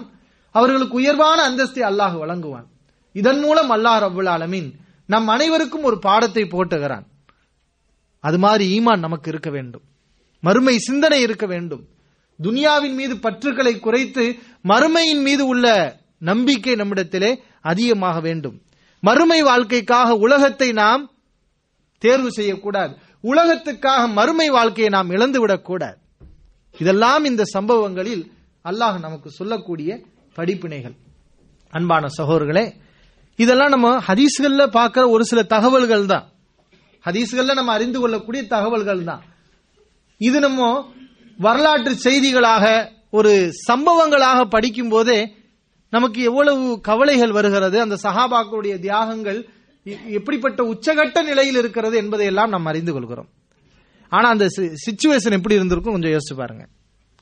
அவர்களுக்கு 0.51 0.95
உயர்வான 0.95 1.39
அந்தஸ்தை 1.51 1.83
அல்லாஹ் 1.91 2.19
வழங்குவான். 2.19 2.67
இதன் 3.13 3.41
மூலம் 3.41 3.71
அல்லாஹ் 3.71 4.03
ரபுல் 4.07 4.29
ஆலமின் 4.29 4.69
நம் 5.07 5.29
அனைவருக்கும் 5.29 5.83
ஒரு 5.83 5.99
பாடத்தை 5.99 6.45
போட்டுகிறான். 6.45 7.05
அது 8.25 8.39
மாதிரி 8.39 8.65
ஈமான் 8.77 9.05
நமக்கு 9.07 9.31
இருக்க 9.31 9.51
வேண்டும். 9.51 9.83
மறுமை 10.41 10.79
சிந்தனை 10.79 11.21
இருக்க 11.21 11.47
வேண்டும். 11.47 11.89
துனியாவின் 12.43 12.95
மீது 12.95 13.17
பற்றுக்களை 13.17 13.79
குறைத்து 13.79 14.25
மறுமையின் 14.65 15.23
மீது 15.23 15.47
உள்ள 15.47 15.67
நம்பிக்கை 16.19 16.75
நம்மிடத்திலே 16.75 17.43
அதிகமாக 17.61 18.21
வேண்டும். 18.21 18.57
மறுமை 19.01 19.43
வாழ்க்கைக்காக 19.43 20.17
உலகத்தை 20.17 20.73
நாம் 20.73 21.11
தேர்வு 21.99 22.31
செய்யக்கூடாது. 22.33 22.97
உலகத்துக்காக 23.23 24.09
மறுமை 24.13 24.49
வாழ்க்கையை 24.51 24.91
நாம் 24.93 25.11
இழந்துவிடக்கூடாது 25.11 25.99
இதெல்லாம் 26.79 27.25
இந்த 27.25 27.43
சம்பவங்களில் 27.45 28.25
அல்லாஹ் 28.65 28.99
நமக்கு 28.99 29.31
சொல்லக்கூடிய 29.31 29.91
படிப்பினைகள். 30.37 30.95
அன்பான 31.71 32.09
சகோதரர்களே 32.19 32.67
இதெல்லாம் 33.39 33.69
நம்ம 33.69 33.89
ஹதீஸ்களில் 34.07 34.75
பார்க்கிற 34.79 35.09
ஒரு 35.09 35.25
சில 35.25 35.43
தகவல்கள் 35.43 36.07
தான் 36.07 36.27
ஹதீஸ்கள்ல 37.05 37.55
நம்ம 37.55 37.73
அறிந்து 37.73 38.01
கொள்ளக்கூடிய 38.01 38.43
தகவல்கள் 38.47 39.05
தான் 39.05 39.23
இது 40.21 40.41
நம்ம 40.41 40.91
வரலாற்று 41.39 41.95
செய்திகளாக 42.05 42.89
ஒரு 43.11 43.53
சம்பவங்களாக 43.71 44.45
படிக்கும் 44.45 44.89
போதே 44.89 45.35
நமக்கு 45.91 46.23
எவ்வளவு 46.23 46.81
கவலைகள் 46.81 47.33
வருகிறது 47.33 47.81
அந்த 47.81 47.97
சஹாபாக்களுடைய 48.03 48.75
தியாகங்கள் 48.79 49.41
எப்படிப்பட்ட 50.09 50.63
உச்சகட்ட 50.63 51.23
நிலையில் 51.23 51.57
இருக்கிறது 51.57 51.97
என்பதை 51.97 52.27
எல்லாம் 52.27 52.51
நாம் 52.51 52.65
அறிந்து 52.65 52.93
கொள்கிறோம். 52.93 53.29
ஆனா 54.09 54.29
அந்த 54.29 54.47
சிச்சுவேஷன் 54.85 55.37
எப்படி 55.39 55.55
இருந்திருக்கும் 55.55 55.93
கொஞ்சம் 55.93 56.11
யோசிச்சு 56.11 56.37
பாருங்க. 56.37 56.65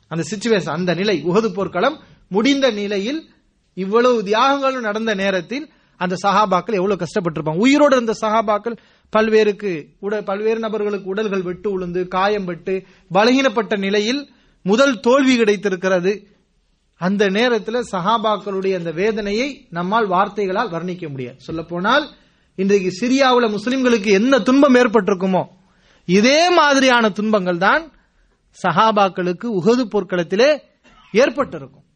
அந்த 0.09 0.25
சிச்சுவேஷன் 0.31 0.77
அந்த 0.79 0.95
நிலை 0.95 1.25
உகது 1.25 1.49
போர்க்களம் 1.49 1.99
முடிந்த 2.29 2.71
நிலையில் 2.71 3.21
இவ்வளவு 3.75 4.23
தியாகங்களும் 4.23 4.87
நடந்த 4.89 5.15
நேரத்தில் 5.15 5.71
அந்த 5.97 6.17
சஹாபாக்கள் 6.23 6.79
எவ்வளவு 6.81 7.05
கஷ்டப்பட்டிருப்பாங்க. 7.05 7.57
உயிரோடு 7.57 7.97
இருந்த 7.97 8.15
சஹாபாக்கள் 8.21 8.77
பல்வேறுக்கு 9.13 9.73
உட 10.07 10.23
பல்வேறு 10.23 10.59
நபர்களுக்கு 10.59 11.09
உடல்கள் 11.15 11.43
வெட்டு 11.43 11.69
உளுந்து 11.77 12.01
காயம்பட்டு 12.15 12.75
பலகீனப்பட்ட 13.15 13.77
நிலையில் 13.79 14.21
முதல் 14.63 15.01
தோல்வி 15.01 15.35
கிடைத்திருக்கிறது. 15.37 16.13
அந்த 17.01 17.27
நேரத்தில் 17.29 17.89
சஹாபாக்களுடைய 17.93 18.75
அந்த 18.81 18.91
வேதனையை 19.01 19.49
நம்மால் 19.71 20.07
வார்த்தைகளால் 20.07 20.73
வர்ணிக்க 20.73 21.05
முடியாது. 21.09 21.39
சொல்ல 21.41 21.63
போனால் 21.63 22.05
இன்றைக்கு 22.59 22.91
சிரியாவில் 23.01 23.55
முஸ்லிம்களுக்கு 23.57 24.11
என்ன 24.21 24.39
துன்பம் 24.39 24.75
ஏற்பட்டிருக்குமோ 24.75 25.43
இதே 26.09 26.41
மாதிரியான 26.51 27.11
துன்பங்கள் 27.11 27.63
தான் 27.67 27.83
சஹாபாக்களுக்கு 28.59 29.47
உகது 29.59 29.85
போர்க்களத்திலே 29.93 30.51
ஏற்பட்டிருக்கும். 31.15 31.87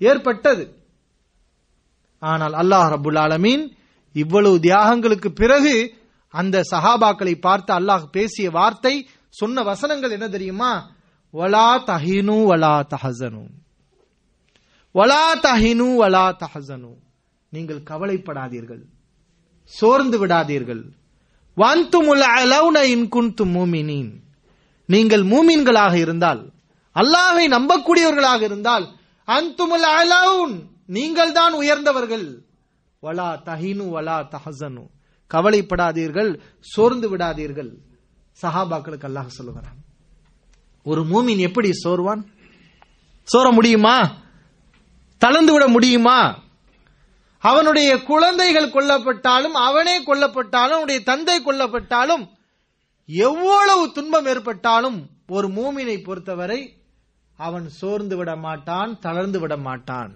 ஏற்பட்டது. 0.00 0.64
ஆனால் 2.18 2.54
அல்லாஹ் 2.62 2.86
ரபுல் 2.94 3.18
ஆலமீன் 3.24 3.64
இவ்வளவு 4.22 4.56
தியாகங்களுக்கு 4.66 5.30
பிறகு 5.42 5.74
அந்த 6.34 6.56
சஹாபாக்களை 6.70 7.34
பார்த்து 7.40 7.70
அல்லாஹ் 7.74 8.04
பேசிய 8.16 8.50
வார்த்தை 8.50 8.94
சொன்ன 9.40 9.62
வசனங்கள் 9.62 10.14
என்ன 10.16 10.28
தெரியுமா? 10.28 10.72
வலா 11.34 11.68
தஹினு 11.90 12.36
வலா 12.50 12.74
தஹசனு. 12.94 13.44
வலா 14.94 15.24
தஹினு 15.46 15.88
வலா 16.00 16.26
தஹசனு. 16.42 16.92
நீங்கள் 17.52 17.80
கவலைப்படாதீர்கள். 17.90 18.82
சோர்ந்து 19.64 20.16
விடாதீர்கள். 20.22 20.84
வாந்துமுல் 21.56 22.24
அலவுன 22.38 22.76
இன் 22.94 23.08
குன்தும் 23.08 23.74
நீங்கள் 24.88 25.24
மூமின்களாக 25.32 25.94
இருந்தால் 25.94 26.42
அல்லாஹை 26.96 27.44
நம்பக்கூடியவர்களாக 27.56 28.42
இருந்தால் 28.42 28.86
அந்துமுல் 29.28 29.86
அலவுன். 30.00 30.56
நீங்கள் 30.86 31.32
தான் 31.32 31.54
உயர்ந்தவர்கள். 31.60 32.26
வலா 33.04 33.28
தஹினு 33.48 33.86
வலா 33.94 34.16
தஹசனு 34.34 34.84
கவலைப்படாதீர்கள் 35.34 36.40
சோர்ந்து 36.60 37.16
விடாதீர்கள். 37.16 37.70
சஹாபாக்களுக்கு 38.42 39.06
அல்லாஹ் 39.08 39.34
சொல்லுகிறான். 39.38 39.78
ஒரு 40.82 41.02
மூமின் 41.02 41.38
எப்படி 41.38 41.70
சோர்வான்? 41.84 42.22
சோர 43.32 43.50
முடியுமா? 43.52 43.96
தளர்ந்து 45.18 45.52
விட 45.52 45.68
முடியுமா? 45.68 46.42
அவனுடைய 47.38 48.02
குழந்தைகள் 48.02 48.70
கொல்லப்பட்டாலும் 48.70 49.56
அவனே 49.68 49.96
கொல்லப்பட்டாலும் 50.04 50.76
அவனுடைய 50.76 51.00
தந்தை 51.02 51.42
கொல்லப்பட்டாலும் 51.44 52.24
எவ்வளவு 53.06 53.92
துன்பம் 53.92 54.26
ஏற்பட்டாலும் 54.26 54.98
ஒரு 55.28 55.48
மூமினை 55.48 56.04
பொறுத்தவரை 56.04 56.60
அவன் 57.36 57.68
சோர்ந்து 57.68 58.16
விட 58.16 58.36
மாட்டான் 58.36 58.98
தளர்ந்து 58.98 59.40
விட 59.40 59.56
மாட்டான். 59.56 60.12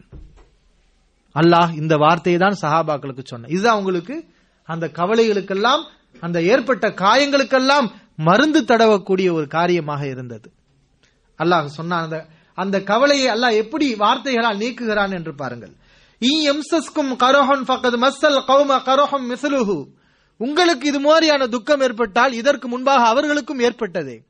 அல்லாஹ் 1.38 1.72
இந்த 1.74 1.96
வார்த்தையை 1.96 2.40
தான் 2.40 2.58
சஹாபாக்களுக்கு 2.62 3.24
சொன்ன 3.24 3.48
இதுதான் 3.48 3.72
அவங்களுக்கு 3.72 4.24
அந்த 4.64 4.90
கவலைகளுக்கெல்லாம் 4.94 5.82
அந்த 6.20 6.42
ஏற்பட்ட 6.42 6.88
காயங்களுக்கெல்லாம் 6.88 7.88
மருந்து 8.16 8.60
தடவக்கூடிய 8.62 9.32
ஒரு 9.32 9.46
காரியமாக 9.46 10.06
இருந்தது. 10.06 10.50
அல்லாஹ் 11.38 11.66
சொன்னான் 11.66 12.02
அந்த 12.02 12.26
அந்த 12.54 12.82
கவலையை 12.82 13.34
அல்லாஹ் 13.34 13.54
எப்படி 13.54 13.94
வார்த்தைகளால் 13.94 14.58
நீக்குகிறான் 14.58 15.12
என்று 15.12 15.34
பாருங்கள். 15.34 15.74
கரோஹன் 17.16 17.64
ஃபக்கத் 17.68 18.44
கௌம 18.46 18.78
கரோஹம் 18.78 19.26
மிஸ்லுஹு. 19.30 19.88
உங்களுக்கு 20.36 20.88
இது 20.88 21.00
மாதிரியான 21.00 21.46
துக்கம் 21.46 21.80
ஏற்பட்டால் 21.80 22.32
இதற்கு 22.32 22.68
முன்பாக 22.68 23.08
அவர்களுக்கும் 23.08 23.58
ஏற்பட்டதே. 23.58 24.27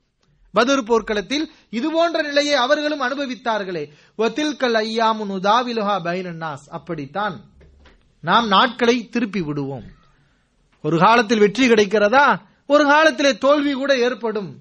பதுர் 0.55 0.84
போர்க்களத்தில் 0.84 1.51
இது 1.70 1.92
போன்ற 1.92 2.22
நிலையை 2.22 2.55
அவர்களும் 2.55 3.03
அனுபவித்தார்களே. 3.03 3.88
ஒத்தில்கல் 4.18 4.74
ஐயாமுன் 4.74 5.30
உதாவிலுஹா 5.30 6.01
பைனன்னாஸ். 6.05 6.68
அப்படித்தான் 6.70 7.40
நாம் 8.20 8.49
நாட்களை 8.49 9.09
திருப்பி 9.09 9.40
விடுவோம். 9.40 9.84
ஒரு 10.82 10.99
காலத்தில் 10.99 11.38
வெற்றி 11.38 11.68
கிடைக்கிறதா? 11.68 12.40
ஒரு 12.66 12.84
காலத்திலே 12.84 13.38
தோல்வி 13.38 13.72
கூட 13.72 13.96
ஏற்படும். 13.96 14.57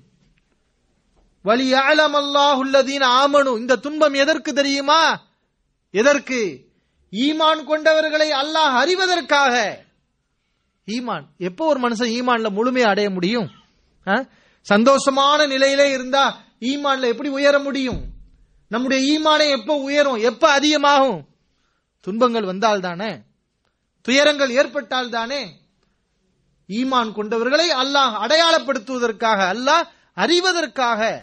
வலி 1.41 1.73
அல்லாஹுல்லதீன் 1.73 3.03
ஆமனு. 3.03 3.57
இந்த 3.57 3.75
துன்பம் 3.75 4.13
எதற்கு 4.13 4.53
தெரியுமா? 4.53 5.21
எதற்கு? 5.91 6.65
ஈமான் 7.11 7.63
கொண்டவர்களை 7.63 8.29
அல்லாஹ் 8.31 8.85
அறிவதற்காக. 8.85 9.75
ஈமான். 10.85 11.25
எப்போ 11.37 11.65
ஒரு 11.65 11.89
மனுஷன் 11.89 12.21
ஈமான்ல 12.21 12.49
முழுமையை 12.49 12.89
அடைய 12.89 13.09
முடியும்? 13.09 13.49
ஆ? 14.07 14.25
சந்தோஷமான 14.69 15.47
நிலையிலே 15.47 15.89
இருந்தா 15.89 16.37
ஈமான்ல 16.59 17.07
எப்படி 17.07 17.29
உயர 17.29 17.59
முடியும்? 17.59 18.03
நம்முடைய 18.67 19.19
ஈமானை 19.19 19.49
எப்போ 19.49 19.75
உயரும்? 19.75 20.15
எப்ப 20.15 20.51
அதிகமாகும்? 20.51 21.27
துன்பங்கள் 21.99 22.43
வந்தால் 22.43 22.79
தானே? 22.79 23.21
துயரங்கள் 24.01 24.49
ஏற்பட்டால் 24.49 25.09
தானே? 25.09 25.65
ஈமான் 26.67 27.11
கொண்டவர்களை 27.13 27.65
அல்லாஹ் 27.69 28.13
அடையாளப்படுத்துவதற்காக 28.23 29.39
அல்லாஹ் 29.53 29.87
அறிவதற்காக. 30.15 31.21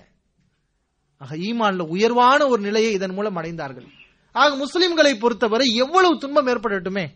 ஆக 1.16 1.36
ஈமான்ல 1.36 1.80
உயர்வான 1.80 2.46
ஒரு 2.46 2.62
நிலையை 2.62 2.92
இதன் 2.92 3.12
மூலம் 3.12 3.36
அடைந்தார்கள். 3.36 3.86
ஆக 4.32 4.56
முஸ்லிம்களை 4.56 5.18
பொறுத்தவரை 5.18 5.74
எவ்வளவு 5.74 6.18
துன்பம் 6.18 6.46
ஏற்படட்டுமே? 6.46 7.06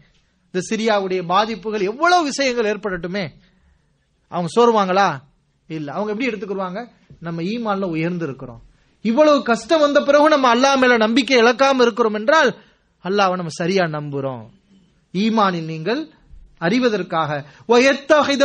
இந்த 0.51 0.66
சிரியாவுடைய 0.71 1.27
பாதிப்புகள் 1.27 1.81
எவ்வளவு 1.81 2.25
விஷயங்கள் 2.25 2.64
ஏற்படட்டுமே? 2.64 3.29
அவங்க 4.29 4.51
சோறுவாங்களா 4.61 5.27
இல்ல. 5.69 5.89
அவங்க 5.93 6.11
எப்படி 6.14 6.29
எடுத்துக்கிடுவாங்க 6.29 6.81
நம்ம 7.21 7.43
ஈமான்ல 7.43 7.89
உயர்ந்து 7.97 8.25
இருக்கிறோம் 8.27 8.62
இவ்வளவு 9.05 9.43
கஷ்டம் 9.43 9.81
வந்த 9.81 9.99
பிறகு 10.01 10.29
நம்ம 10.29 10.49
அல்லா 10.55 10.71
மேல 10.81 10.97
நம்பிக்கை 10.97 11.37
இழக்காம 11.43 11.81
இருக்கிறோம் 11.81 12.14
என்றால் 12.14 12.51
அல்லாவை 13.05 13.35
நம்ம 13.41 13.53
சரியா 13.61 13.85
நம்புறோம். 13.85 14.47
ஈமானில் 15.14 15.69
நீங்கள் 15.73 16.01
அறிவதற்காக 16.61 17.45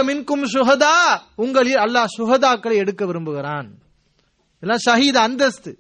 மின்கும் 0.10 0.44
சுகதா 0.54 0.96
உங்களில் 1.36 1.82
அல்லாஹ் 1.86 2.14
சுகதாக்களை 2.18 2.76
எடுக்க 2.76 3.06
விரும்புகிறான். 3.06 3.70
எல்லாம் 4.60 4.84
ஷஹீத் 4.86 5.20
அந்தஸ்து. 5.28 5.72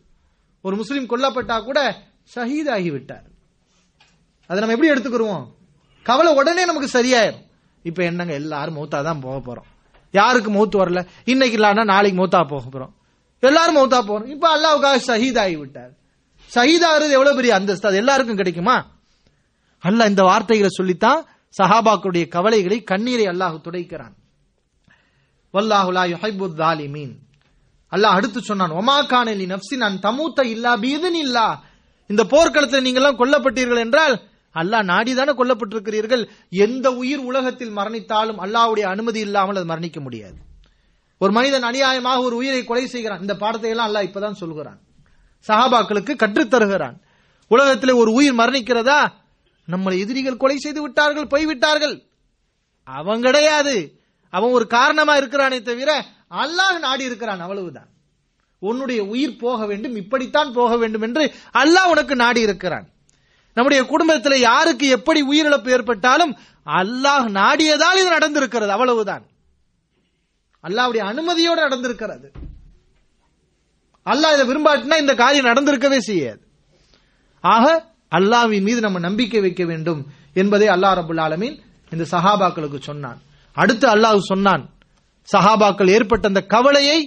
ஒரு 0.61 0.75
முஸ்லீம் 0.75 1.09
கொல்லப்பட்டா 1.09 1.57
கூட 1.63 1.79
ஷஹீத் 2.35 2.71
ஆகிவிட்டார் 2.75 3.27
அதை 4.49 4.57
நம்ம 4.59 4.75
எப்படி 4.75 4.91
எடுத்துக்கிறோம் 4.93 5.45
கவலை 6.05 6.31
உடனே 6.33 6.65
நமக்கு 6.65 6.89
சரியாயிரும். 6.97 7.45
இப்ப 7.83 8.03
என்னங்க 8.03 8.33
எல்லாரும் 8.33 8.77
மூத்தா 8.77 8.99
தான் 9.03 9.19
போக 9.19 9.37
போறோம். 9.47 9.69
யாருக்கு 10.13 10.49
மௌத்து 10.51 10.77
வரல? 10.81 11.05
இன்னைக்கு 11.25 11.57
இல்லாம 11.59 11.83
நாளைக்கு 11.83 12.17
மௌத்தா 12.21 12.41
போக 12.47 12.65
போறோம். 12.73 12.93
எல்லாரும் 13.39 13.77
மௌத்தா 13.77 13.99
போறோம் 14.09 14.25
இப்ப 14.25 14.47
அல்லாவுக்காக 14.57 14.97
ஷஹீத் 15.07 15.39
ஆகி 15.39 15.55
விட்டார். 15.55 15.91
ஷஹீத் 16.55 17.11
எவ்வளவு 17.11 17.35
பெரிய 17.35 17.55
அந்தஸ்து? 17.55 17.87
அது 17.87 17.97
எல்லாருக்கும் 17.97 18.37
கிடைக்குமா? 18.37 18.75
அல்லாஹ் 19.83 20.07
இந்த 20.07 20.23
வார்த்தைகளை 20.23 20.69
சொல்லித்தான் 20.73 21.25
சஹாபாக்களுடைய 21.57 22.27
கவலைகளை 22.27 22.83
கண்ணீரை 22.83 23.25
அல்லாஹ் 23.27 23.61
துடைக்கிறான். 23.61 24.15
வல்லாஹு 25.53 25.89
லா 25.91 26.03
தாலிமீன் 26.57 27.13
அல்லாஹ் 27.91 28.15
அடுத்து 28.17 28.39
சொன்னான் 28.41 28.71
ஒமா 28.71 28.97
கானலி 29.05 29.45
நப்சி 29.53 29.75
நான் 29.77 29.99
தமூத்த 29.99 30.45
இல்லா 30.45 30.71
பீதன் 30.77 31.17
இல்லா 31.25 31.47
இந்த 32.09 32.23
போர்க்களத்தில் 32.23 32.81
நீங்கள் 32.81 33.03
எல்லாம் 33.03 33.19
கொல்லப்பட்டீர்கள் 33.19 33.83
என்றால் 33.85 34.15
அல்லாஹ் 34.55 34.85
நாடிதானே 34.85 35.33
கொல்லப்பட்டிருக்கிறீர்கள். 35.33 36.29
எந்த 36.49 36.91
உயிர் 36.91 37.19
உலகத்தில் 37.19 37.75
மரணித்தாலும் 37.75 38.39
அல்லாஹ்வுடைய 38.39 38.81
அனுமதி 38.81 39.19
இல்லாமல் 39.19 39.55
அது 39.55 39.65
மரணிக்க 39.65 39.99
முடியாது. 39.99 40.35
ஒரு 41.17 41.31
மனிதன் 41.31 41.63
அநியாயமாக 41.63 42.21
ஒரு 42.21 42.35
உயிரை 42.35 42.63
கொலை 42.63 42.87
செய்கிறான். 42.87 43.21
இந்த 43.21 43.35
பாடத்தை 43.35 43.69
எல்லாம் 43.69 43.95
அல்லாஹ் 43.95 43.97
இப்பதான் 43.97 44.31
சொல்கிறான். 44.31 44.79
சஹாபாக்களுக்கு 45.47 46.15
கற்றுத் 46.15 46.49
தருகிறான். 46.49 47.01
உலகத்தில் 47.47 47.91
ஒரு 47.91 48.11
உயிர் 48.11 48.35
மரணிக்கிறதா? 48.35 49.07
நம்மளை 49.71 49.99
எதிரிகள் 49.99 50.37
கொலை 50.37 50.57
செய்து 50.57 50.81
விட்டார்கள் 50.81 51.27
போய்விட்டார்கள். 51.27 52.03
அவன் 52.83 53.21
கிடையாது. 53.21 54.01
அவன் 54.29 54.51
ஒரு 54.51 54.67
காரணமா 54.67 55.15
இருக்கிறானே 55.15 55.61
தவிர 55.61 56.05
அல்லாஹ் 56.31 56.79
நாடி 56.79 57.03
இருக்கிறான் 57.03 57.39
அவ்வளவுதான். 57.39 57.87
உன்னுடைய 58.59 59.03
உயிர் 59.03 59.37
போக 59.37 59.65
வேண்டும் 59.65 59.95
இப்படித்தான் 59.95 60.53
போக 60.53 60.77
வேண்டும் 60.77 61.01
என்று 61.01 61.33
அல்லாஹ் 61.53 61.89
உனக்கு 61.89 62.15
நாடி 62.15 62.41
இருக்கிறான். 62.41 62.87
நம்முடைய 63.53 63.85
குடும்பத்தில் 63.85 64.39
யாருக்கு 64.39 64.87
எப்படி 64.87 65.19
உயிரிழப்பு 65.21 65.69
ஏற்பட்டாலும் 65.69 66.33
அல்லாஹ் 66.65 67.27
நாடியதால் 67.39 67.99
இது 68.01 68.09
நடந்திருக்கிறது 68.17 68.73
அவ்வளவுதான். 68.75 69.23
அல்லாவுடைய 70.63 71.01
அனுமதியோடு 71.11 71.61
நடந்திருக்கிறது. 71.65 72.27
அல்லாஹ் 74.05 74.33
இதை 74.35 74.45
விரும்பாட்டினா 74.51 74.97
இந்த 74.97 75.15
காரியம் 75.15 75.49
நடந்திருக்கவே 75.51 75.97
செய்யாது. 75.97 76.41
ஆக 77.43 77.65
அல்லாஹ்வின் 78.11 78.61
மீது 78.61 78.79
நம்ம 78.81 78.99
நம்பிக்கை 78.99 79.41
வைக்க 79.41 79.63
வேண்டும் 79.65 80.01
என்பதை 80.33 80.67
அல்லாஹ் 80.67 80.97
ரபுல் 80.99 81.21
ஆலமீன் 81.21 81.57
இந்த 81.91 82.05
சஹாபாக்களுக்கு 82.11 82.79
சொன்னான். 82.79 83.19
அடுத்து 83.53 83.87
அல்லாஹ் 83.87 84.19
சொன்னான் 84.31 84.63
சஹாபாக்கள் 85.31 85.89
ஏற்பட்ட 85.89 86.27
அந்த 86.27 86.41
கவலையை 86.41 86.99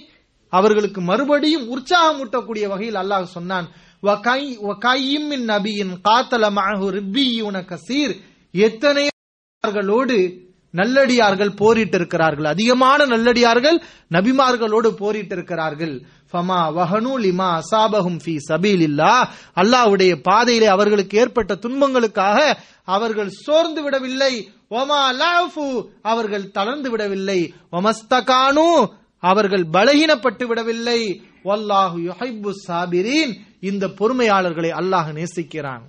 அவர்களுக்கு 0.49 1.01
மறுபடியும் 1.01 1.65
உற்சாகமூட்டக்கூடிய 1.73 2.65
வகையில் 2.67 2.95
அல்லாஹ் 2.95 3.23
சொன்னான் 3.23 3.67
"வகை- 4.03 5.27
மின் 5.27 5.45
நபியின் 5.45 6.01
காத்தல 6.01 6.49
மகு 6.49 6.91
ரிப்பியூன 6.91 7.65
கசீர் 7.65 8.15
எத்தனையோர்களோடு 8.53 10.45
நல்லடியார்கள் 10.71 11.55
போரிட்டு 11.55 11.97
இருக்கிறார்கள் 11.97 12.45
அதிகமான 12.45 13.05
நல்லடியார்கள் 13.05 13.81
நபிமார்களோடு 14.11 14.87
போரிட்டு 14.87 15.35
இருக்கிறார்கள் 15.35 16.05
ஃபமா 16.33 16.71
வஹனு 16.71 17.19
லிமா 17.19 17.59
அசாபஹும் 17.59 18.19
ஃபி 18.25 18.37
சபீலில்லா 18.49 19.27
அல்லாஹ்வுடைய 19.55 20.21
பாதையிலே 20.23 20.65
அவர்களுக்கு 20.65 21.17
ஏற்பட்ட 21.17 21.55
துன்பங்களுக்காக 21.55 22.57
அவர்கள் 22.83 23.29
சோர்ந்து 23.29 23.83
விடவில்லை. 23.83 24.49
ஒமா 24.69 25.11
லாஃபு 25.11 25.85
அவர்கள் 26.01 26.51
தளர்ந்து 26.51 26.89
விடவில்லை. 26.89 27.53
ஒமஸ்தகானு 27.71 28.89
அவர்கள் 29.19 29.65
பலகீனப்பட்டு 29.73 30.45
விடவில்லை. 30.45 31.21
வல்லாஹு 31.43 31.97
யுஹைபு 32.09 32.51
சாபிரீன். 32.51 33.45
இந்த 33.59 33.87
பொறுமையாளர்களை 33.87 34.71
அல்லாஹ் 34.71 35.11
நேசிக்கிறான். 35.13 35.81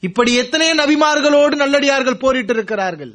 இப்படி 0.00 0.34
எத்தனை 0.34 0.70
நபிமார்களோடு 0.70 1.54
நல்லடியார்கள் 1.56 2.18
போரிட்டு 2.18 2.52
இருக்கிறார்கள். 2.52 3.14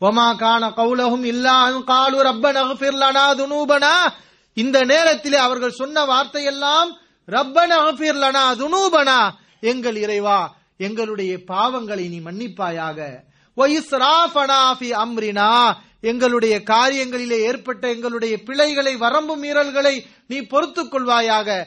ஒமா 0.00 0.36
கான 0.36 0.68
கவுலகும் 0.68 1.24
இல்லா 1.24 1.70
காலு 1.70 2.22
ரப்பன 2.22 2.76
லனா 2.78 3.34
துனூபனா. 3.34 4.12
இந்த 4.52 4.84
நேரத்திலே 4.84 5.36
அவர்கள் 5.36 5.70
சொன்ன 5.70 6.04
வார்த்தையெல்லாம் 6.04 6.96
ரப்பன 7.26 7.76
லனா 7.98 8.54
துனூபனா. 8.54 9.30
எங்கள் 9.60 9.96
இறைவா 9.96 10.56
எங்களுடைய 10.76 11.38
பாவங்களை 11.46 12.08
நீ 12.08 12.20
மன்னிப்பாயாக. 12.20 13.20
ஒயிஸ்ராஃபனா 13.56 14.60
ஃபி 14.80 14.90
அம்ரினா. 15.04 15.74
எங்களுடைய 16.00 16.62
காரியங்களிலே 16.64 17.38
ஏற்பட்ட 17.38 17.88
எங்களுடைய 17.88 18.38
பிழைகளை 18.44 18.96
வரம்பு 18.96 19.44
மீறல்களை 19.44 20.04
நீ 20.26 20.40
பொறுத்துக் 20.40 20.94
கொள்வாயாக. 20.94 21.64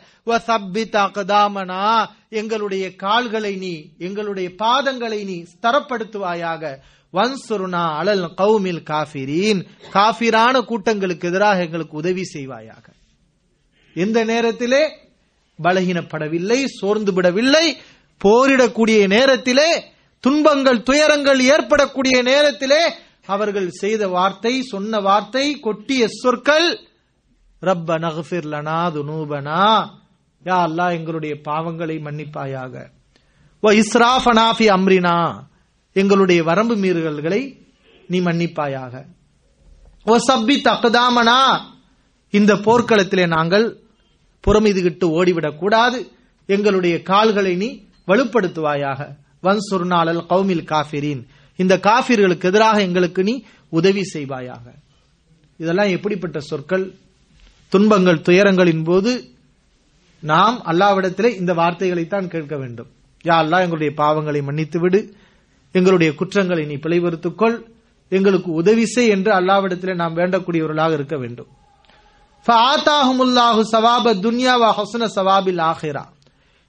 எங்களுடைய 2.30 2.96
கால்களை 2.96 3.56
நீ 3.56 3.86
எங்களுடைய 3.98 4.50
பாதங்களை 4.58 5.24
நீ 5.24 5.44
ஸ்தரப்படுத்துவாயாக. 5.54 6.78
வன்சுருனா 7.14 7.84
அலல் 8.02 8.30
கவுமில் 8.38 8.84
காஃபிரீன். 8.84 9.68
காஃபிரான 9.94 10.62
கூட்டங்களுக்கு 10.62 11.28
எதிராக 11.28 11.64
எங்களுக்கு 11.64 11.98
உதவி 11.98 12.22
செய்வாயாக. 12.34 12.86
எந்த 13.94 14.24
நேரத்திலே 14.24 14.92
பலகீனப்படவில்லை 15.64 16.66
சோர்ந்து 16.66 17.14
விடவில்லை 17.14 17.78
போரிடக்கூடிய 18.24 19.08
நேரத்திலே 19.08 19.84
துன்பங்கள் 20.20 20.84
துயரங்கள் 20.84 21.40
ஏற்படக்கூடிய 21.40 22.22
நேரத்திலே 22.22 22.94
அவர்கள் 23.26 23.70
செய்த 23.70 24.08
வார்த்தை 24.08 24.62
சொன்ன 24.62 25.00
வார்த்தை 25.00 25.60
கொட்டிய 25.60 26.08
சொற்கள் 26.08 26.80
ரப்ப 27.62 28.00
நகஃபிர் 28.00 28.46
லனா 28.46 28.92
துனூபனா. 28.92 29.90
யா 30.46 30.58
அல்லாஹ் 30.68 30.92
எங்களுடைய 30.92 31.36
பாவங்களை 31.36 32.00
மன்னிப்பாயாக. 32.00 32.90
வ 33.64 33.84
இஸ்ராஃபனாஃபி 33.84 34.68
அம்ரினா. 34.68 35.44
எங்களுடைய 35.94 36.44
வரம்பு 36.44 36.76
மீறுகள்களை 36.76 37.58
நீ 38.08 38.20
மன்னிப்பாயாக. 38.20 39.06
ஓ 40.04 40.18
சப்பி 40.28 40.56
தக்கதாமனா 40.56 41.60
இந்த 42.30 42.56
போர்க்களத்திலே 42.56 43.28
நாங்கள் 43.28 43.84
புறமிதுகிட்டு 44.48 45.04
ஓடிவிடக் 45.04 45.56
கூடாது. 45.56 46.12
எங்களுடைய 46.46 47.02
கால்களை 47.02 47.56
நீ 47.56 47.88
வலுப்படுத்துவாயாக. 48.08 49.16
வன் 49.42 49.60
சுர்னாலல் 49.72 50.26
கௌமில் 50.30 50.64
காஃபிரின். 50.64 51.28
இந்த 51.62 51.74
காபிர்களுக்கு 51.88 52.49
எதிராக 52.51 52.78
எங்களுக்கு 52.88 53.22
நீ 53.30 53.36
உதவி 53.78 54.03
செய்வாயாக. 54.14 54.66
இதெல்லாம் 55.62 55.93
எப்படிப்பட்ட 55.95 56.39
சொற்கள்? 56.39 56.86
துன்பங்கள் 57.72 58.26
துயரங்களின் 58.28 58.84
போது 58.84 59.12
நாம் 60.24 60.57
அல்லாவிடத்திலே 60.72 61.30
இந்த 61.41 61.51
வார்த்தைகளைத்தான் 61.59 62.32
கேட்க 62.34 62.55
வேண்டும். 62.57 62.89
யா 63.28 63.36
அல்லாஹ் 63.43 63.64
எங்களுடைய 63.66 63.91
பாவங்களை 64.01 64.41
மன்னித்து 64.47 64.80
விடு 64.80 64.99
எங்களுடைய 65.72 66.16
குற்றங்களை 66.20 66.64
நீ 66.66 66.76
பிழைவறுத்துக்கொள். 66.76 67.57
எங்களுக்கு 68.09 68.49
உதவி 68.51 68.86
செய் 68.86 69.12
என்று 69.16 69.32
அல்லாவிடத்திலே 69.39 69.93
நாம் 69.95 70.18
வேண்டக்கூடியவர்களாக 70.18 70.93
இருக்க 70.93 71.18
வேண்டும். 71.18 71.49
ஃபஆத்தாஹுமுல்லாஹு 72.45 73.62
சவாப 73.74 74.14
துன்யா 74.26 74.55
வ 74.62 74.66
சவாபில் 75.18 75.62
ஆஹிரா. 75.72 76.03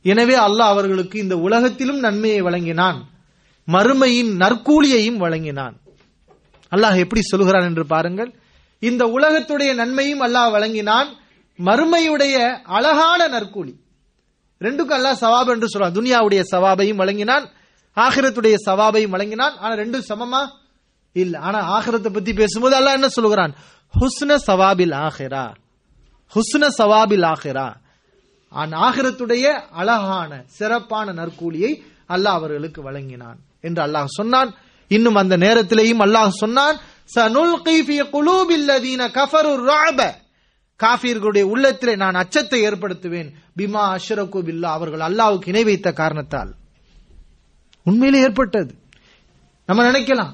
எனவே 0.05 0.37
அல்லாஹ் 0.47 0.73
அவர்களுக்கு 0.75 1.17
இந்த 1.19 1.35
உலகத்திலும் 1.37 2.01
நன்மையை 2.01 2.41
வழங்கினான். 2.41 3.01
மறுமையின் 3.67 4.37
நற்கூலியையும் 4.37 5.17
வழங்கினான். 5.17 5.77
அல்லாஹ் 6.71 6.97
எப்படி 6.97 7.23
சொல்கிறான் 7.23 7.63
என்று 7.63 7.87
பாருங்கள். 7.87 8.35
இந்த 8.79 9.05
உலகத்துடைய 9.05 9.75
நன்மையும் 9.75 10.21
அல்லாஹ் 10.21 10.51
வழங்கினான். 10.51 11.17
மறுமையுடைய 11.65 12.63
அழகான 12.63 13.29
நற்கூலி. 13.29 13.77
ரெண்டுக்கும் 14.61 14.97
அல்லாஹ் 14.99 15.17
சவாப் 15.21 15.49
என்று 15.49 15.67
சொல்றான். 15.67 15.93
துனியாவுடைய 15.93 16.43
சவாபையும் 16.51 16.95
வழங்கினான். 16.95 17.49
ஆகிரத்துடைய 17.97 18.55
சவாபையும் 18.67 19.09
வழங்கினான். 19.09 19.57
ஆனா 19.57 19.75
ரெண்டும் 19.75 20.03
சமமா? 20.09 20.49
இல்ல. 21.13 21.39
ஆனா 21.39 21.81
ஆகிரத்தை 21.81 22.13
பத்தி 22.13 22.33
பேசும்போது 22.33 22.81
அல்லாஹ் 22.81 22.93
என்ன 22.93 23.09
சொல்கிறான் 23.09 23.55
ஹுஸ்ன 24.01 24.39
சவாபில் 24.47 25.09
ஆஹிரா 25.09 25.55
ஹுஸ்ன 26.35 26.69
சவாபில் 26.79 27.33
ஆஹிரா 27.33 27.75
ஆன் 28.49 28.73
ஆகிரத்துடைய 28.73 29.43
அழகான 29.71 30.43
சிறப்பான 30.47 31.13
நற்கூலியை 31.13 31.83
அல்லாஹ் 32.09 32.39
அவர்களுக்கு 32.39 32.83
வழங்கினான். 32.83 33.39
என்று 33.63 33.87
அல்லாஹ் 33.87 34.07
சொன்னான். 34.07 34.55
இன்னும் 34.89 35.15
அந்த 35.15 35.37
நேரத்திலேயும் 35.37 36.05
அல்லாஹ் 36.05 36.29
சொன்னான் 36.29 36.79
சனுல்கி 37.15 37.83
உள்ளத்திலே 41.41 41.97
நான் 41.97 42.15
அச்சத்தை 42.15 42.69
ஏற்படுத்துவேன். 42.69 43.33
பிமா 43.57 43.97
அஷ்ரகு 43.97 44.43
பில்லா 44.43 44.63
அவர்கள் 44.63 45.01
அல்லாவுக்கு 45.01 45.49
இணை 45.49 45.65
வைத்த 45.65 45.93
காரணத்தால். 45.93 46.55
உண்மையிலே 47.85 48.23
ஏற்பட்டது. 48.23 48.75
நம்ம 49.67 49.91
நினைக்கலாம். 49.91 50.33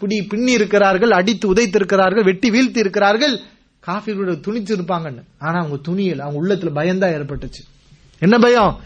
புடி 0.00 0.28
பின்னி 0.28 0.52
இருக்கிறார்கள் 0.52 1.10
அடித்து 1.10 1.54
உதைத்து 1.54 1.74
இருக்கிறார்கள் 1.74 2.22
வெட்டி 2.22 2.50
வீழ்த்தி 2.50 2.76
இருக்கிறார்கள் 2.76 3.40
காஃபிர்களுடைய 3.86 4.42
துணிச்சு 4.46 4.76
இருப்பாங்கன்னு 4.76 5.22
ஆனா 5.38 5.48
அவங்க 5.58 5.78
துணியல் 5.82 6.18
அவங்க 6.18 6.42
உள்ளத்துல 6.42 6.72
பயம்தான் 6.72 7.10
ஏற்பட்டுச்சு. 7.10 7.62
என்ன 8.18 8.38
பயம்? 8.38 8.80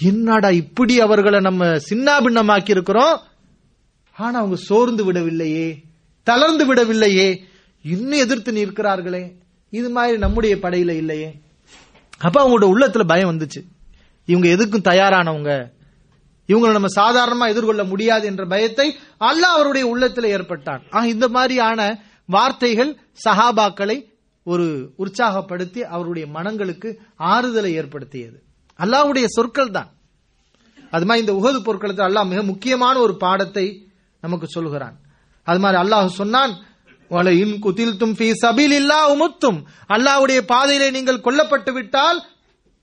என்னடா 0.00 0.48
இப்படி 0.48 1.00
அவர்களை 1.00 1.40
நம்ம 1.40 1.66
சின்னாபின்னமாக்கி 1.66 2.70
இருக்கிறோம் 2.70 3.20
ஆனா 4.12 4.38
அவங்க 4.38 4.56
சோர்ந்து 4.56 5.12
விடவில்லையே 5.12 5.76
தளர்ந்து 6.22 6.74
விடவில்லையே 6.74 7.38
இன்னும் 7.82 8.18
எதிர்த்து 8.18 8.52
நிற்கிறார்களே 8.52 9.32
இது 9.70 9.90
மாதிரி 9.90 10.18
நம்முடைய 10.18 10.56
படையில 10.56 10.88
இல்லையே. 10.88 11.40
அப்ப 12.18 12.48
அவங்களோட 12.48 12.62
உள்ளத்துல 12.62 13.06
பயம் 13.06 13.30
வந்துச்சு. 13.30 13.64
இவங்க 14.24 14.48
எதுக்கும் 14.48 14.94
தயாரானவங்க? 14.94 15.68
இவங்களை 16.46 16.72
நம்ம 16.72 16.86
சாதாரணமா 16.86 17.50
எதிர்கொள்ள 17.50 17.84
முடியாது 17.84 18.26
என்ற 18.26 18.46
பயத்தை 18.46 18.96
அல்லாஹ் 19.20 19.54
அவருடைய 19.54 19.96
உள்ளத்துல 19.96 20.24
ஏற்பட்டான். 20.24 20.82
ஆக 20.90 21.08
இந்த 21.08 21.28
மாதிரியான 21.28 22.02
வார்த்தைகள் 22.26 22.96
சஹாபாக்களை 23.28 24.04
ஒரு 24.42 24.92
உற்சாகப்படுத்தி 24.98 25.78
அவருடைய 25.78 26.28
மனங்களுக்கு 26.28 27.00
ஆறுதலை 27.16 27.72
ஏற்படுத்தியது. 27.72 28.42
அல்லாஹுடைய 28.78 29.26
சொற்கள் 29.36 29.74
தான் 29.76 29.90
அது 30.92 31.04
மாதிரி 31.06 31.22
இந்த 31.24 31.34
உகது 31.40 31.58
பொருட்களுக்கு 31.66 32.06
அல்லாஹ் 32.08 32.30
மிக 32.32 32.42
முக்கியமான 32.42 32.94
ஒரு 32.98 33.14
பாடத்தை 33.16 33.66
நமக்கு 34.22 34.46
சொல்கிறான். 34.46 34.96
அது 35.46 35.58
மாதிரி 35.60 35.78
அல்லாஹ் 35.82 36.08
சொன்னான் 36.20 36.52
"வல 37.10 37.28
உமுத்தும். 39.12 39.58
அல்லாஹ்வுடைய 39.94 40.38
பாதையிலே 40.52 40.88
நீங்கள் 40.90 41.24
கொல்லப்பட்டு 41.26 41.72
விட்டால் 41.72 42.18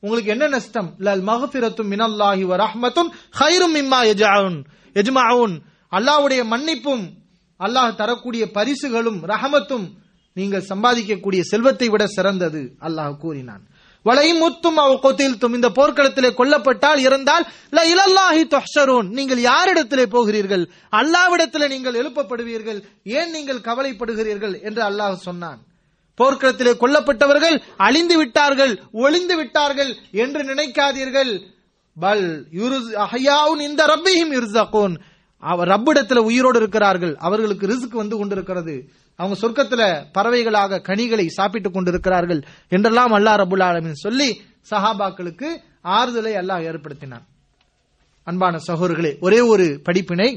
உங்களுக்கு 0.03 0.29
என்ன 0.31 0.45
நஷ்டம்? 0.47 0.89
லல் 0.97 1.23
மகஃபிரத்தும் 1.29 1.91
மினல்லாஹி 1.93 2.43
வ 2.43 2.53
ரஹ்மத்தும் 2.65 3.09
ஹைரும் 3.39 3.75
இம்மா 3.81 3.99
எஜாவுன் 4.13 4.57
எஜ்மாவுன் 4.95 5.55
அல்லாவுடைய 5.91 6.41
மன்னிப்பும் 6.43 7.03
அல்லாஹ் 7.59 7.95
தரக்கூடிய 7.95 8.43
பரிசுகளும் 8.51 9.19
ரஹமத்தும் 9.31 9.85
நீங்கள் 10.37 10.67
சம்பாதிக்கக்கூடிய 10.71 11.41
செல்வத்தை 11.51 11.87
விட 11.89 12.03
சிறந்தது 12.07 12.61
அல்லாஹ் 12.81 13.17
கூறினான். 13.17 13.63
வலை 14.03 14.41
முத்தும் 14.41 14.79
அவ 14.83 14.99
கொத்தில்தும் 15.03 15.53
இந்த 15.53 15.69
போர்க்களத்திலே 15.69 16.29
கொல்லப்பட்டால் 16.37 16.99
இறந்தால் 16.99 17.45
ல 17.71 17.79
இலல்லாஹி 17.91 18.43
துஹ்ஷரூன். 18.53 19.07
நீங்கள் 19.09 19.41
யாரிடத்திலே 19.41 20.05
போகிறீர்கள்? 20.05 20.69
அல்லாவிடத்திலே 20.91 21.67
நீங்கள் 21.67 21.99
எழுப்பப்படுவீர்கள். 22.01 22.79
ஏன் 23.03 23.31
நீங்கள் 23.31 23.65
கவலைப்படுகிறீர்கள்? 23.69 24.61
என்று 24.61 24.81
அல்லாஹ் 24.83 25.15
சொன்னான். 25.27 25.59
போர்க்களத்திலே 26.21 26.73
கொல்லப்பட்டவர்கள் 26.79 27.61
அழிந்து 27.77 28.17
விட்டார்கள் 28.17 28.81
ஒளிந்து 28.91 29.35
விட்டார்கள் 29.35 29.95
என்று 30.11 30.43
நினைக்காதீர்கள். 30.43 31.31
பல் 31.99 32.45
யுருஸ் 32.51 33.61
இந்த 33.61 33.85
ரப்பிஹிம் 33.85 34.33
யுர்ஸகூன். 34.37 34.95
அவர் 35.39 35.67
ரப்பிடத்துல 35.67 36.17
உயிரோடு 36.17 36.59
இருக்கிறார்கள். 36.59 37.15
அவர்களுக்கு 37.19 37.67
ரிஸ்க் 37.67 38.01
வந்து 38.01 38.17
கொண்டிருக்கிறது. 38.17 38.75
அவங்க 39.19 39.35
சொர்க்கத்துல 39.41 39.83
பறவைகளாக 40.15 40.81
கனிகளை 40.81 41.25
சாப்பிட்டுக் 41.29 41.73
கொண்டிருக்கிறார்கள் 41.73 42.41
என்றெல்லாம் 42.71 43.13
அல்லாஹ் 43.13 43.39
ரபுல் 43.41 43.63
ஆலமின் 43.63 44.03
சொல்லி 44.05 44.29
சஹாபாக்களுக்கு 44.71 45.47
ஆறுதலை 45.91 46.33
அல்லாஹ் 46.35 46.65
ஏற்படுத்தினான். 46.69 47.25
அன்பான 48.27 48.59
சகோதரர்களே 48.67 49.11
ஒரே 49.19 49.39
ஒரு 49.43 49.65
படிப்பினை 49.83 50.29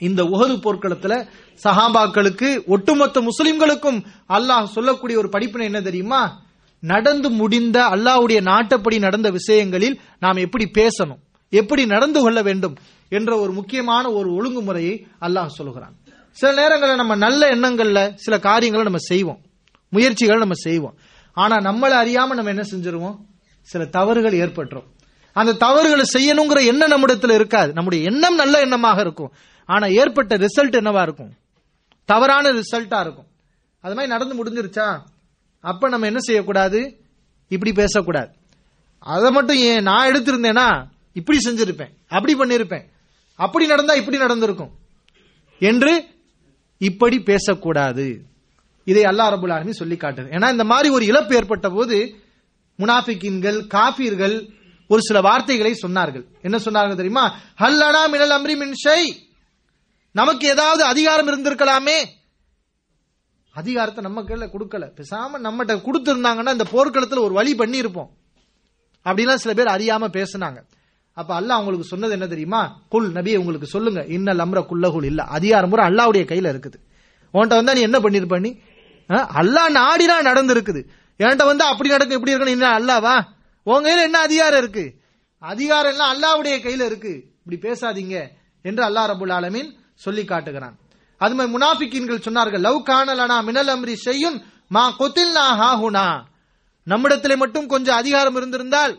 இந்த 0.00 0.22
உகது 0.24 0.54
போர்க்களத்துல 0.56 1.14
சஹாபாக்களுக்கு 1.62 2.48
ஒட்டுமொத்த 2.66 3.20
முஸ்லிம்களுக்கும் 3.20 3.98
அல்லாஹ் 4.30 4.64
சொல்லக்கூடிய 4.66 5.16
ஒரு 5.18 5.28
படிப்பினை 5.28 5.66
என்ன 5.66 5.80
தெரியுமா? 5.80 6.22
நடந்து 6.82 7.30
முடிந்த 7.30 7.78
அல்லாஹ்வுடைய 7.94 8.40
நாட்டப்படி 8.42 8.98
நடந்த 8.98 9.30
விஷயங்களில் 9.30 9.96
நாம் 10.18 10.36
எப்படி 10.36 10.66
பேசணும் 10.74 11.20
எப்படி 11.52 11.82
நடந்து 11.86 12.20
கொள்ள 12.20 12.42
வேண்டும் 12.42 12.74
என்ற 13.12 13.30
ஒரு 13.38 13.52
முக்கியமான 13.52 14.04
ஒரு 14.10 14.28
ஒழுங்குமுறையை 14.34 14.94
அல்லாஹ் 15.20 15.56
சொல்கிறான் 15.58 15.94
சில 16.30 16.52
நேரங்களில் 16.52 16.96
நம்ம 16.96 17.14
நல்ல 17.14 17.48
எண்ணங்கள்ல 17.48 18.14
சில 18.14 18.38
காரியங்களை 18.38 18.84
நம்ம 18.84 18.98
செய்வோம். 18.98 19.40
முயற்சிகளை 19.88 20.38
நம்ம 20.38 20.54
செய்வோம். 20.54 20.98
ஆனா 21.32 21.56
நம்மளை 21.56 22.06
அறியாம 22.06 22.12
நம்ம 22.12 22.42
என்ன 22.42 22.62
செஞ்சிருவோம்? 22.62 23.16
சில 23.62 23.84
தவறுகள் 23.84 24.32
ஏற்பட்டுரும். 24.32 24.86
அந்த 25.32 25.52
தவறுகளை 25.52 26.04
செய்யணுங்கிற 26.12 26.66
எண்ணம் 26.66 26.90
நம்மிடத்துல 26.90 27.34
இருக்காது. 27.34 27.72
நம்முடைய 27.72 28.04
எண்ணம் 28.04 28.34
நல்ல 28.34 28.64
எண்ணமாக 28.64 29.00
இருக்கும். 29.00 29.32
ஆனா 29.64 29.86
ஏற்பட்ட 29.86 30.36
ரிசல்ட் 30.36 30.76
என்னவா 30.78 31.02
இருக்கும்? 31.02 31.32
தவறான 32.04 32.48
ரிசல்ட்டா 32.48 33.00
இருக்கும். 33.00 33.26
அது 33.80 33.94
மாதிரி 33.94 34.06
நடந்து 34.06 34.44
முடிஞ்சிருச்சா? 34.44 35.00
அப்ப 35.60 35.88
நம்ம 35.88 36.06
என்ன 36.06 36.18
செய்யக்கூடாது? 36.20 37.00
இப்படி 37.48 37.72
பேசக்கூடாது. 37.72 38.32
அதை 38.98 39.30
மட்டும் 39.30 39.56
ஏன் 39.56 39.82
நான் 39.82 40.10
எடுத்திருந்தேன்னா 40.10 40.86
இப்படி 41.12 41.38
செஞ்சிருப்பேன். 41.44 41.90
அப்படி 42.08 42.34
பண்ணிருப்பேன். 42.34 42.84
அப்படி 43.34 43.66
நடந்தா 43.66 43.94
இப்படி 43.94 44.16
நடந்திருக்கும். 44.16 44.70
என்று 45.58 46.04
இப்படி 46.80 47.16
பேசக்கூடாது. 47.20 48.06
இதை 48.84 49.02
அல்லா 49.02 49.28
ரபுல் 49.32 49.52
ஆலமி 49.56 49.70
சொல்லி 49.70 49.94
காட்டுது. 49.94 50.30
ஏன்னா 50.36 50.50
இந்த 50.50 50.64
மாதிரி 50.64 50.88
ஒரு 50.94 51.04
இழப்பு 51.06 51.34
ஏற்பட்ட 51.34 51.70
போது 51.70 52.14
முனாஃபிக்கின்கள் 52.78 53.58
காபீர்கள் 53.74 54.36
ஒரு 54.88 55.02
சில 55.02 55.20
வார்த்தைகளை 55.20 55.72
சொன்னார்கள். 55.82 56.24
என்ன 56.42 56.56
சொன்னார்கள் 56.56 57.00
தெரியுமா? 57.00 57.24
ஹல்லனா 57.58 58.02
மினல் 58.10 58.30
அம்ரி 58.30 58.56
மின்ஷை 58.62 59.02
நமக்கு 60.12 60.48
ஏதாவது 60.48 60.84
அதிகாரம் 60.84 61.28
இருந்திருக்கலாமே. 61.28 61.98
அதிகாரத்தை 63.52 64.04
நம்ம 64.04 64.22
கையில 64.22 64.48
கொடுக்கல. 64.48 64.86
பேசாம 64.96 65.36
நம்மகிட்ட 65.44 65.76
கொடுத்திருந்தாங்கன்னா 65.84 66.52
இந்த 66.52 66.66
போர்க்களத்துல 66.72 67.24
ஒரு 67.24 67.34
வழி 67.34 67.54
பண்ணி 67.54 67.76
இருப்போம் 67.76 68.10
அப்படிலாம் 69.04 69.42
சில 69.44 69.54
பேர் 69.54 69.74
அறியாம 69.76 70.08
பேசுனாங்க. 70.08 70.60
அப்ப 71.20 71.30
அல்லாஹ் 71.40 71.58
அவங்களுக்கு 71.58 71.90
சொன்னது 71.92 72.14
என்ன 72.16 72.26
தெரியுமா? 72.26 72.60
குல் 72.92 73.08
நபி 73.16 73.32
உங்களுக்கு 73.40 73.68
சொல்லுங்க. 73.74 74.00
இன்னல் 74.16 74.42
அம்ர 74.44 74.60
குல்லகுல் 74.70 75.06
இல்ல. 75.10 75.20
அதிகாரம் 75.36 75.70
பூரா 75.72 75.84
அல்லாவுடைய 75.90 76.24
கையில 76.30 76.50
இருக்குது. 76.52 76.78
உன்கிட்ட 77.34 77.54
வந்தா 77.60 77.74
நீ 77.78 77.82
என்ன 77.88 77.98
பண்ணிருப்ப 78.04 78.38
நீ? 78.46 78.50
அல்லா 79.10 79.20
அல்லாஹ் 79.40 79.70
நாடினா 79.80 80.16
நடந்திருக்குது. 80.28 80.80
என்கிட்ட 81.20 81.44
வந்து 81.50 81.64
அப்படி 81.64 81.88
நடக்கும் 81.94 82.18
இப்படி 82.18 82.32
இருக்கணும். 82.34 82.56
என்ன 82.58 82.68
அல்லாவா 82.78 83.14
உன் 83.66 83.84
கையில 83.86 84.06
என்ன 84.08 84.18
அதிகாரம் 84.28 84.60
இருக்கு? 84.62 84.84
அதிகாரம் 85.42 85.92
எல்லாம் 85.92 86.12
அல்லாவுடைய 86.14 86.56
கையில 86.66 86.84
இருக்கு. 86.90 87.12
இப்படி 87.40 87.58
பேசாதீங்க 87.66 88.16
என்று 88.64 88.82
அல்லா 88.88 89.02
ரபுல் 89.10 89.34
ஆலமீன் 89.38 89.70
சொல்லி 90.04 90.24
காட்டுகிறான். 90.24 90.76
அது 91.20 91.34
மாதிரி 91.34 91.52
முனாஃபிக்கீன்கள் 91.54 92.24
சொன்னார்கள் 92.26 92.64
லவ் 92.66 92.80
காணலனா 92.90 93.36
மினல் 93.48 93.70
அம்ரி 93.74 93.94
செய்யும் 94.06 94.38
மா 94.74 94.84
கொத்தில்னா 94.98 95.44
ஹாஹுனா. 95.60 96.06
நம்மிடத்திலே 96.86 97.36
மட்டும் 97.36 97.66
கொஞ்சம் 97.66 97.98
அதிகாரம் 98.02 98.36
இருந்திருந்தால் 98.40 98.94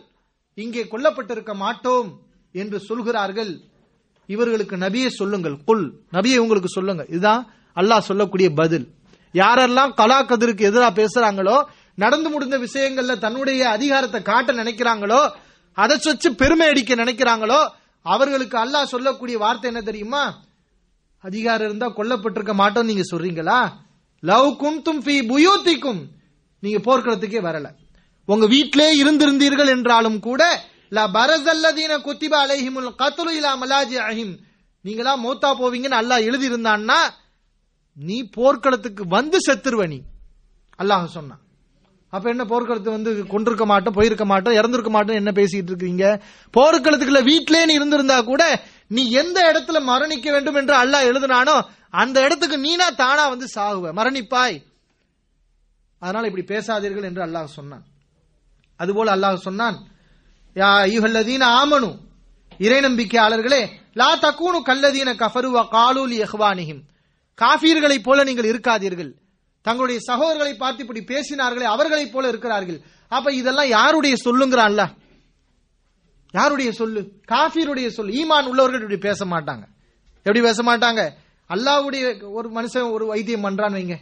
இங்கே 0.54 0.82
கொல்லப்பட்டிருக்க 0.82 1.54
மாட்டோம் 1.54 2.20
என்று 2.52 2.80
சொல்கிறார்கள். 2.80 3.60
இவர்களுக்கு 4.26 4.76
நபியை 4.76 5.06
சொல்லுங்கள். 5.06 5.64
குல். 5.64 6.00
நபியை 6.12 6.36
உங்களுக்கு 6.36 6.68
சொல்லுங்க. 6.68 7.04
இதுதான் 7.08 7.52
அல்லாஹ் 7.76 7.98
சொல்லக்கூடிய 7.98 8.50
பதில். 8.50 8.94
யாரெல்லாம் 9.34 9.94
கலா 9.94 10.22
கதிருக்கு 10.22 10.60
எதிராக 10.60 11.02
பேசுறாங்களோ 11.02 11.64
நடந்து 11.94 12.30
முடிந்த 12.30 12.58
விஷயங்கள்ல 12.58 13.18
தன்னுடைய 13.18 13.68
அதிகாரத்தை 13.68 14.22
காட்ட 14.22 14.52
நினைக்கிறாங்களோ 14.52 15.32
அதை 15.72 15.98
வச்சு 16.04 16.34
பெருமை 16.34 16.68
அடிக்க 16.68 16.94
நினைக்கிறாங்களோ 16.94 17.70
அவர்களுக்கு 18.02 18.58
அல்லாஹ் 18.58 18.84
சொல்லக்கூடிய 18.84 19.38
வார்த்தை 19.38 19.70
என்ன 19.70 19.84
தெரியுமா? 19.84 20.42
அதிகாரம் 21.18 21.66
இருந்தா 21.66 21.86
கொல்லப்பட்டிருக்க 21.86 22.54
மாட்டோம் 22.54 22.86
நீங்க 22.86 23.02
சொல்றீங்களா? 23.10 23.72
லவ் 24.20 24.46
குந்தும் 24.46 25.02
ஃபி 25.04 25.16
புயூத்திக்கும். 25.26 26.02
நீங்க 26.58 26.78
போர்க்களத்துக்கே 26.78 27.40
வரல. 27.40 27.74
உங்க 28.32 28.46
வீட்டிலே 28.46 28.88
இருந்திருந்தீர்கள் 29.02 29.72
என்றாலும் 29.76 30.18
கூட 30.28 30.42
லா 30.96 31.04
பரசல்லதீன 31.16 31.92
குத்திப 32.06 32.34
அலைஹிமுல் 32.44 32.90
கத்துலு 33.02 33.32
இலா 33.38 33.52
மலாஜி 33.62 33.98
அஹிம் 34.08 34.34
நீங்களா 34.84 35.12
மௌத்தா 35.24 35.50
போவீங்கன்னு 35.60 36.00
அல்லாஹ் 36.00 36.26
எழுதி 36.28 36.46
இருந்தான்னா 36.50 36.98
நீ 37.96 38.16
போர்க்களத்துக்கு 38.36 39.02
வந்து 39.06 39.38
செத்துருவ 39.46 39.82
நீ. 39.86 39.98
அல்லாஹ் 40.78 41.04
சொன்னான். 41.16 41.40
அப்ப 42.12 42.28
என்ன 42.30 42.44
போர்க்களத்து 42.44 42.90
வந்து 42.96 43.10
கொண்டிருக்க 43.26 43.64
மாட்டோம் 43.66 43.96
போயிருக்க 43.98 44.24
மாட்டோம் 44.24 44.56
இறந்திருக்க 44.58 44.90
மாட்டோம் 44.90 45.18
என்ன 45.20 45.30
பேசிட்டு 45.30 45.70
இருக்கீங்க? 45.72 46.06
போர்க்களத்துக்குள்ள 46.54 47.22
வீட்டிலே 47.22 47.60
நீ 47.66 47.74
இருந்திருந்தா 47.74 48.16
கூட 48.22 48.42
நீ 48.86 49.02
எந்த 49.10 49.38
இடத்துல 49.50 49.78
மரணிக்க 49.90 50.26
வேண்டும் 50.32 50.54
என்று 50.54 50.74
அல்லாஹ் 50.82 51.08
எழுதினானோ 51.10 51.56
அந்த 51.90 52.16
இடத்துக்கு 52.26 52.58
நீனா 52.58 52.88
தானா 53.02 53.24
வந்து 53.28 53.48
சாகுவ. 53.54 53.86
மரணிப்பாய். 54.00 54.58
அதனால 56.02 56.26
இப்படி 56.26 56.44
பேசாதீர்கள் 56.54 57.08
என்று 57.10 57.22
அல்லாஹ் 57.26 57.56
சொன்னான். 57.58 57.84
அதுபோல 58.76 59.16
அல்லாஹ் 59.16 59.34
சொன்னான் 59.34 59.86
யா 60.54 60.70
ஐயுஹல்லதீன 60.86 61.44
ஆமனு 61.62 61.98
இறை 62.58 62.78
நம்பிக்கையாளர்களே 62.78 63.68
லா 63.94 64.16
தக்கூனு 64.16 64.58
கல்லதீன 64.66 65.14
கஃபருவ 65.14 65.56
காலூலி 65.76 66.16
எஹ்வானிஹிம் 66.26 66.82
காஃபீர்களைப் 67.40 68.02
போல 68.02 68.24
நீங்கள் 68.24 68.50
இருக்காதீர்கள். 68.52 69.12
தங்களுடைய 69.62 70.00
சகோதரர்களை 70.06 70.56
பார்த்து 70.56 70.84
இப்படி 70.84 71.00
பேசினார்களே 71.00 71.66
அவர்களைப் 71.74 72.12
போல 72.12 72.28
இருக்கிறார்கள். 72.28 72.80
அப்ப 73.08 73.32
இதெல்லாம் 73.32 73.68
யாருடைய 73.68 74.16
சொல்லுங்கிறான் 74.24 74.94
யாருடைய 76.32 76.72
சொல்லு? 76.72 77.12
காஃபீருடைய 77.28 77.88
சொல்லு. 77.88 78.12
ஈமான் 78.12 78.44
உள்ளவர்கள் 78.44 78.80
இப்படி 78.80 78.98
பேச 78.98 79.24
மாட்டாங்க. 79.24 79.62
எப்படி 80.18 80.40
பேச 80.40 80.62
மாட்டாங்க? 80.62 81.12
அல்லாஹ்வுடைய 81.48 82.32
ஒரு 82.32 82.48
மனுஷன் 82.50 82.92
ஒரு 82.92 83.06
வைத்தியம் 83.06 83.44
பண்றான்னு 83.44 83.78
வைங்க. 83.78 83.96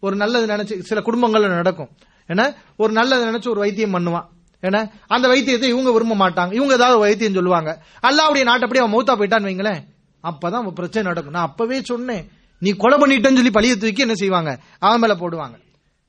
ஒரு 0.00 0.16
நல்லது 0.16 0.46
நினைச்சு 0.46 0.80
சில 0.80 1.00
குடும்பங்கள்ல 1.00 1.48
நடக்கும். 1.48 1.88
ஏன்னா 2.28 2.54
ஒரு 2.76 2.92
நல்லதை 2.92 3.28
நினைச்சு 3.28 3.48
ஒரு 3.48 3.60
வைத்தியம் 3.60 3.94
பண்ணுவான். 3.94 4.26
ஏன்னா 4.62 4.90
அந்த 5.06 5.28
வைத்தியத்தை 5.28 5.62
இவங்க 5.62 5.92
விரும்ப 5.92 6.14
மாட்டாங்க. 6.14 6.52
இவங்க 6.52 6.74
ஏதாவது 6.74 6.98
வைத்தியம் 6.98 7.32
சொல்லுவாங்க. 7.32 7.82
அல்லாவுடைய 8.02 8.44
நாட்டப்படி 8.44 8.78
அவன் 8.78 8.92
மௌத்தா 8.92 9.20
போயிட்டான்னு 9.20 9.46
வைங்களேன். 9.46 9.84
அப்பதான் 10.22 10.60
அவன் 10.60 10.72
பிரச்சனை 10.72 11.08
நடக்கும். 11.08 11.32
நான் 11.32 11.44
அப்பவே 11.44 11.82
சொன்னேன். 11.82 12.30
நீ 12.58 12.70
கொலை 12.70 12.98
பண்ணிட்டேன்னு 12.98 13.50
சொல்லி 13.50 13.50
பழிய 13.50 13.76
தூக்கி 13.76 14.00
என்ன 14.00 14.14
செய்வாங்க? 14.14 14.58
அவன் 14.78 15.00
மேல 15.00 15.14
போடுவாங்க. 15.14 15.58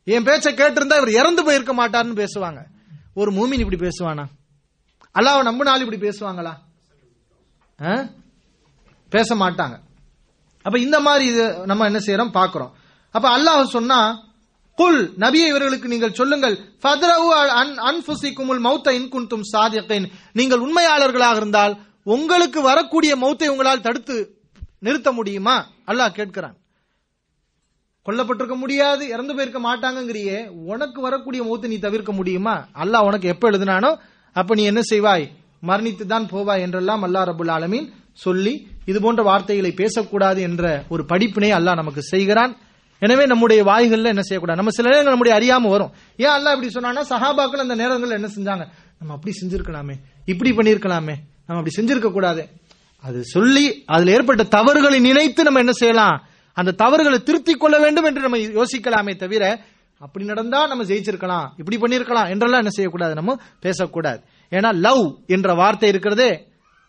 என் 0.03 0.23
பேச்சை 0.23 0.53
கேட்டிருந்தா 0.53 0.95
இவர் 0.97 1.09
இறந்து 1.09 1.43
போயிருக்க 1.43 1.87
மாட்டாருன்னு 1.87 2.25
பேசுவாங்க. 2.25 2.63
ஒரு 3.13 3.31
மூமின் 3.31 3.59
இப்படி 3.59 3.87
பேசுவானா? 3.87 4.25
அல்லாவை 5.19 5.47
நம்பினாலும் 5.47 5.91
இப்படி 5.91 6.07
பேசுவாங்களா? 6.07 6.53
ஆ? 7.83 8.05
பேச 9.09 9.35
மாட்டாங்க. 9.35 9.79
அப்ப 10.61 10.79
இந்த 10.79 10.99
மாதிரி 10.99 11.25
இது 11.25 11.65
நம்ம 11.65 11.85
என்ன 11.85 11.97
செய்யறோம்? 11.97 12.27
பாக்குறோம் 12.27 12.71
அப்ப 13.11 13.37
அல்லாஹ் 13.37 13.63
சொன்னா 13.63 14.23
குல் 14.79 15.01
நபியை 15.23 15.47
இவர்களுக்கு 15.51 15.87
நீங்கள் 15.93 16.15
சொல்லுங்கள். 16.19 16.55
ஃபத்ரவு 16.83 17.27
அன் 17.59 18.01
மௌத்த 18.67 18.93
இன்குந்தும் 18.99 19.43
குன்தும் 19.53 20.07
நீங்கள் 20.39 20.63
உண்மையாளர்களாக 20.65 21.35
இருந்தால் 21.41 21.75
உங்களுக்கு 22.15 22.59
வரக்கூடிய 22.69 23.13
மௌத்தை 23.23 23.47
உங்களால் 23.53 23.85
தடுத்து 23.87 24.17
நிறுத்த 24.85 25.11
முடியுமா? 25.19 25.55
அல்லாஹ் 25.91 26.17
கேட்கிறான். 26.17 26.55
கொல்லப்பட்டிருக்க 28.07 28.55
முடியாது 28.63 29.03
இறந்து 29.13 29.33
போயிருக்க 29.35 29.59
மாட்டாங்கங்கிறியே 29.67 30.39
உனக்கு 30.71 30.99
வரக்கூடிய 31.07 31.41
மௌத்தை 31.43 31.69
நீ 31.73 31.77
தவிர்க்க 31.85 32.11
முடியுமா? 32.19 32.55
அல்லாஹ் 32.83 33.07
உனக்கு 33.09 33.27
எப்ப 33.33 33.51
எழுதினானோ 33.51 33.91
அப்ப 34.35 34.55
நீ 34.59 34.63
என்ன 34.71 34.81
செய்வாய்? 34.91 35.25
மரணித்து 35.69 36.05
தான் 36.13 36.29
போவாய் 36.33 36.63
என்றெல்லாம் 36.65 37.03
அல்லாஹ் 37.07 37.27
ரபுல் 37.31 37.53
ஆலமீன் 37.57 37.87
சொல்லி 38.25 38.53
இது 38.91 38.99
போன்ற 39.01 39.21
வார்த்தைகளை 39.23 39.71
பேசக்கூடாது 39.81 40.39
என்ற 40.49 40.63
ஒரு 40.93 41.03
படிப்பினை 41.11 41.51
அல்லாஹ் 41.57 41.79
நமக்கு 41.81 42.01
செய்கிறான். 42.13 42.53
எனவே 43.05 43.23
நம்முடைய 43.31 43.61
வாய்கள்ல 43.69 44.11
என்ன 44.13 44.23
செய்யக்கூடாது? 44.27 44.59
நம்ம 44.61 44.73
சில 44.77 44.87
நேரங்கள் 44.89 45.13
நம்முடைய 45.15 45.35
அறியாம 45.39 45.69
வரும். 45.75 45.91
ஏன் 46.23 46.33
அல்ல 46.35 46.53
இப்படி 46.55 46.69
சொன்னான்னா 46.75 47.03
சஹாபாக்கள் 47.13 47.63
அந்த 47.65 47.75
நேரங்கள் 47.81 48.17
என்ன 48.19 48.29
செஞ்சாங்க? 48.35 48.65
நம்ம 48.99 49.13
அப்படி 49.17 49.33
செஞ்சிருக்கலாமே. 49.41 49.95
இப்படி 50.31 50.51
பண்ணிருக்கலாமே 50.57 51.15
நம்ம 51.45 51.59
அப்படி 51.61 51.75
செஞ்சிருக்க 51.77 52.11
கூடாது 52.11 52.43
அது 53.03 53.19
சொல்லி 53.35 53.65
அதுல 53.85 54.11
ஏற்பட்ட 54.11 54.43
தவறுகளை 54.57 54.99
நினைத்து 54.99 55.41
நம்ம 55.47 55.61
என்ன 55.63 55.73
செய்யலாம்? 55.79 56.17
அந்த 56.57 56.75
தவறுகளை 56.81 57.19
திருத்திக் 57.27 57.61
கொள்ள 57.61 57.75
வேண்டும் 57.79 58.07
என்று 58.09 58.21
நம்ம 58.25 58.37
யோசிக்கலாமே 58.57 59.13
தவிர 59.23 59.43
அப்படி 60.01 60.23
நடந்தா 60.25 60.59
நம்ம 60.67 60.83
ஜெயிச்சிருக்கலாம். 60.83 61.47
இப்படி 61.59 61.77
பண்ணிருக்கலாம் 61.81 62.29
என்றெல்லாம் 62.33 62.61
என்ன 62.63 62.73
செய்யக்கூடாது? 62.77 63.13
நம்ம 63.19 63.35
பேசக்கூடாது. 63.65 64.19
ஏன்னா 64.51 64.69
லவ் 64.85 65.05
என்ற 65.27 65.49
வார்த்தை 65.61 65.89
இருக்கிறதே. 65.93 66.31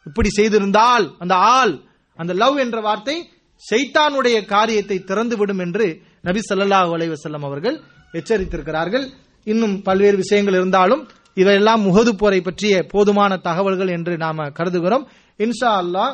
இப்படி 0.06 0.30
செய்திருந்தால் 0.38 1.06
அந்த 1.22 1.34
ஆள் 1.56 1.74
அந்த 2.18 2.32
லவ் 2.42 2.56
என்ற 2.64 2.78
வார்த்தை 2.80 3.16
ஷைத்தானுடைய 3.62 4.46
காரியத்தை 4.46 4.98
திறந்து 5.00 5.36
விடும் 5.36 5.58
என்று 5.58 5.86
நபி 6.20 6.40
சல்லாஹ் 6.42 6.90
அலைவசல்லம் 6.96 7.44
அவர்கள் 7.44 7.76
எச்சரித்திருக்கிறார்கள். 8.14 9.04
இன்னும் 9.46 9.82
பல்வேறு 9.82 10.16
விஷயங்கள் 10.16 10.54
இருந்தாலும் 10.54 11.02
இவையெல்லாம் 11.36 11.82
முகது 11.86 12.12
போரை 12.14 12.40
பற்றிய 12.40 12.84
போதுமான 12.92 13.36
தகவல்கள் 13.40 13.88
என்று 13.88 14.14
நாம 14.16 14.48
கருதுகிறோம். 14.58 15.04
இன்ஷா 15.40 15.72
அல்லாஹ் 15.82 16.12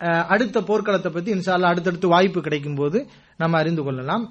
அஹ், 0.00 0.24
அடுத்த 0.28 0.60
போர்க்களத்தை 0.60 1.10
பத்தி 1.12 1.30
இன்ஷா 1.34 1.52
அல்லாஹ் 1.56 1.72
அடுத்தடுத்து 1.74 2.08
வாய்ப்பு 2.08 2.40
கிடைக்கும் 2.42 2.74
போது 2.74 2.98
நம்ம 3.36 3.58
அறிந்து 3.58 3.82
கொள்ளலாம். 3.82 4.24